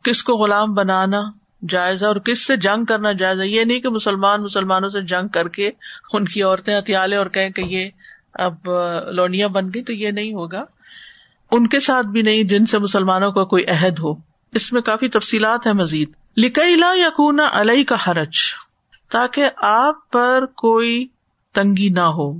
کس 0.03 0.23
کو 0.23 0.33
غلام 0.33 0.73
بنانا 0.73 1.21
جائزہ 1.69 2.05
اور 2.05 2.15
کس 2.15 2.47
سے 2.47 2.57
جنگ 2.57 2.85
کرنا 2.85 3.11
جائزہ؟ 3.11 3.41
یہ 3.41 3.63
نہیں 3.63 3.79
کہ 3.79 3.89
مسلمان 3.89 4.41
مسلمانوں 4.41 4.89
سے 4.89 5.01
جنگ 5.01 5.27
کر 5.27 5.47
کے 5.47 5.71
ان 6.13 6.25
کی 6.25 6.43
عورتیں 6.43 6.79
ہتھیالے 6.79 7.15
اور 7.15 7.25
کہیں 7.25 7.49
کہ 7.49 7.61
یہ 7.61 7.89
اب 8.33 8.53
لونیاں 9.11 9.47
بن 9.47 9.67
گئی 9.67 9.83
تو 9.83 9.93
یہ 9.93 10.11
نہیں 10.11 10.33
ہوگا۔ 10.33 10.63
ان 11.51 11.67
کے 11.67 11.79
ساتھ 11.79 12.07
بھی 12.07 12.21
نہیں 12.21 12.43
جن 12.43 12.65
سے 12.65 12.79
مسلمانوں 12.79 13.31
کا 13.31 13.43
کوئی 13.43 13.63
عہد 13.65 13.99
ہو۔ 13.99 14.13
اس 14.51 14.73
میں 14.73 14.81
کافی 14.81 15.07
تفصیلات 15.07 15.67
ہے 15.67 15.73
مزید۔ 15.73 16.11
لکیلا 16.37 16.93
یقون 16.95 17.39
علیہ 17.51 17.83
کا 17.83 17.95
حرج، 18.07 18.35
تاکہ 19.09 19.49
آپ 19.57 20.11
پر 20.11 20.45
کوئی 20.45 21.07
تنگی 21.53 21.89
نہ 21.89 21.99
ہو۔ 21.99 22.33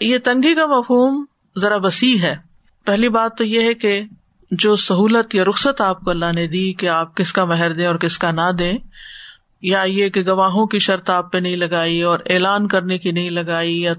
یہ 0.00 0.18
تنگی 0.18 0.54
کا 0.54 0.66
مفہوم 0.66 1.24
ذرا 1.58 1.76
وسیع 1.76 2.18
ہے۔ 2.22 2.36
پہلی 2.84 3.08
بات 3.08 3.38
تو 3.38 3.44
یہ 3.44 3.60
ہے 3.60 3.74
کہ 3.74 4.02
جو 4.50 4.74
سہولت 4.74 5.34
یا 5.34 5.44
رخصت 5.44 5.80
آپ 5.80 6.00
کو 6.00 6.10
اللہ 6.10 6.32
نے 6.34 6.46
دی 6.46 6.72
کہ 6.72 6.88
آپ 6.88 7.16
کس 7.16 7.32
کا 7.32 7.44
مہر 7.44 7.72
دیں 7.72 7.86
اور 7.86 7.94
کس 7.94 8.18
کا 8.18 8.30
نہ 8.30 8.52
دیں، 8.58 8.72
یا 9.62 9.82
یہ 9.86 10.08
کہ 10.08 10.22
گواہوں 10.22 10.66
کی 10.66 10.78
شرط 10.78 11.10
آپ 11.10 11.32
پہ 11.32 11.38
نہیں 11.38 11.56
لگائی 11.56 12.02
اور 12.02 12.18
اعلان 12.30 12.68
کرنے 12.68 12.98
کی 12.98 13.10
نہیں 13.10 13.30
لگائی 13.30 13.80
یا 13.80 13.92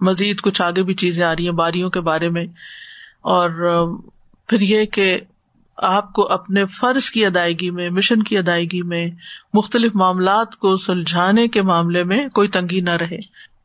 مزید 0.00 0.40
کچھ 0.40 0.62
آگے 0.62 0.82
بھی 0.82 0.94
چیزیں 0.94 1.24
آ 1.24 1.32
رہی 1.32 1.44
ہیں 1.44 1.54
باریوں 1.54 1.90
کے 1.90 2.00
بارے 2.00 2.28
میں۔ 2.30 2.44
اور 3.22 3.50
پھر 4.46 4.60
یہ 4.60 4.84
کہ 4.84 5.20
آپ 5.76 6.12
کو 6.12 6.32
اپنے 6.32 6.66
فرض 6.66 7.10
کی 7.10 7.26
ادائیگی 7.26 7.70
میں، 7.70 7.90
مشن 7.90 8.22
کی 8.22 8.38
ادائیگی 8.38 8.82
میں، 8.82 9.06
مختلف 9.54 9.92
معاملات 9.94 10.56
کو 10.56 10.76
سلجھانے 10.76 11.48
کے 11.48 11.62
معاملے 11.62 12.04
میں 12.04 12.28
کوئی 12.28 12.48
تنگی 12.48 12.80
نہ 12.80 12.90
رہے۔ 12.90 13.18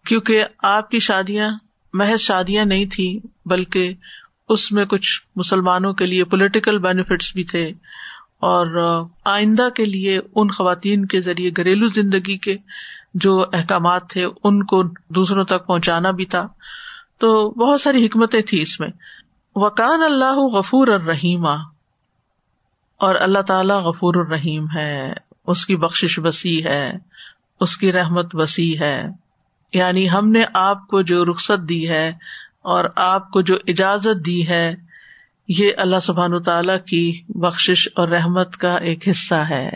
کیونکہ 0.05 0.45
آپ 0.57 0.89
کی 0.89 0.99
شادیاں 0.99 1.51
محض 1.93 2.19
شادیاں 2.19 2.65
نہیں 2.65 2.85
تھی، 2.85 3.19
بلکہ 3.45 3.93
اس 4.49 4.71
میں 4.71 4.85
کچھ 4.85 5.21
مسلمانوں 5.35 5.93
کے 5.93 6.05
لیے 6.05 6.23
پولیٹیکل 6.23 6.77
بینیفٹس 6.77 7.33
بھی 7.33 7.43
تھے۔ 7.43 7.67
اور 8.41 9.01
آئندہ 9.25 9.69
کے 9.75 9.85
لیے 9.85 10.19
ان 10.35 10.49
خواتین 10.49 11.05
کے 11.05 11.21
ذریعے 11.21 11.51
گھریلو 11.57 11.87
زندگی 11.87 12.37
کے 12.37 12.57
جو 13.13 13.45
احکامات 13.53 14.09
تھے، 14.09 14.25
ان 14.43 14.63
کو 14.63 14.83
دوسروں 15.09 15.45
تک 15.45 15.67
پہنچانا 15.67 16.11
بھی 16.11 16.25
تھا۔ 16.25 16.47
تو 17.17 17.49
بہت 17.49 17.81
ساری 17.81 18.05
حکمتیں 18.05 18.41
تھی 18.41 18.61
اس 18.61 18.79
میں۔ 18.79 18.89
وکان 19.55 20.03
اللہ 20.03 20.35
غفور 20.35 20.87
الرحیم 20.87 21.45
اور 22.99 23.15
اللہ 23.15 23.39
تعالی 23.39 23.73
غفور 23.73 24.15
الرحیم 24.15 24.65
ہے، 24.75 25.13
اس 25.47 25.65
کی 25.65 25.75
بخشش 25.75 26.19
وسیع 26.19 26.63
ہے، 26.63 26.93
اس 27.59 27.77
کی 27.77 27.91
رحمت 27.91 28.25
وسیع 28.33 28.79
ہے۔ 28.79 29.05
یعنی 29.73 30.09
ہم 30.09 30.31
نے 30.31 30.43
آپ 30.53 30.87
کو 30.87 31.01
جو 31.01 31.25
رخصت 31.25 31.69
دی 31.69 31.89
ہے 31.89 32.09
اور 32.61 32.85
آپ 32.95 33.31
کو 33.31 33.41
جو 33.41 33.55
اجازت 33.67 34.25
دی 34.25 34.47
ہے، 34.47 34.75
یہ 35.47 35.71
اللہ 35.77 35.99
سبحان 36.01 36.43
تعالی 36.43 36.79
کی 36.87 37.21
بخشش 37.29 37.89
اور 37.95 38.07
رحمت 38.07 38.57
کا 38.57 38.75
ایک 38.75 39.07
حصہ 39.07 39.35
ہے۔ 39.35 39.69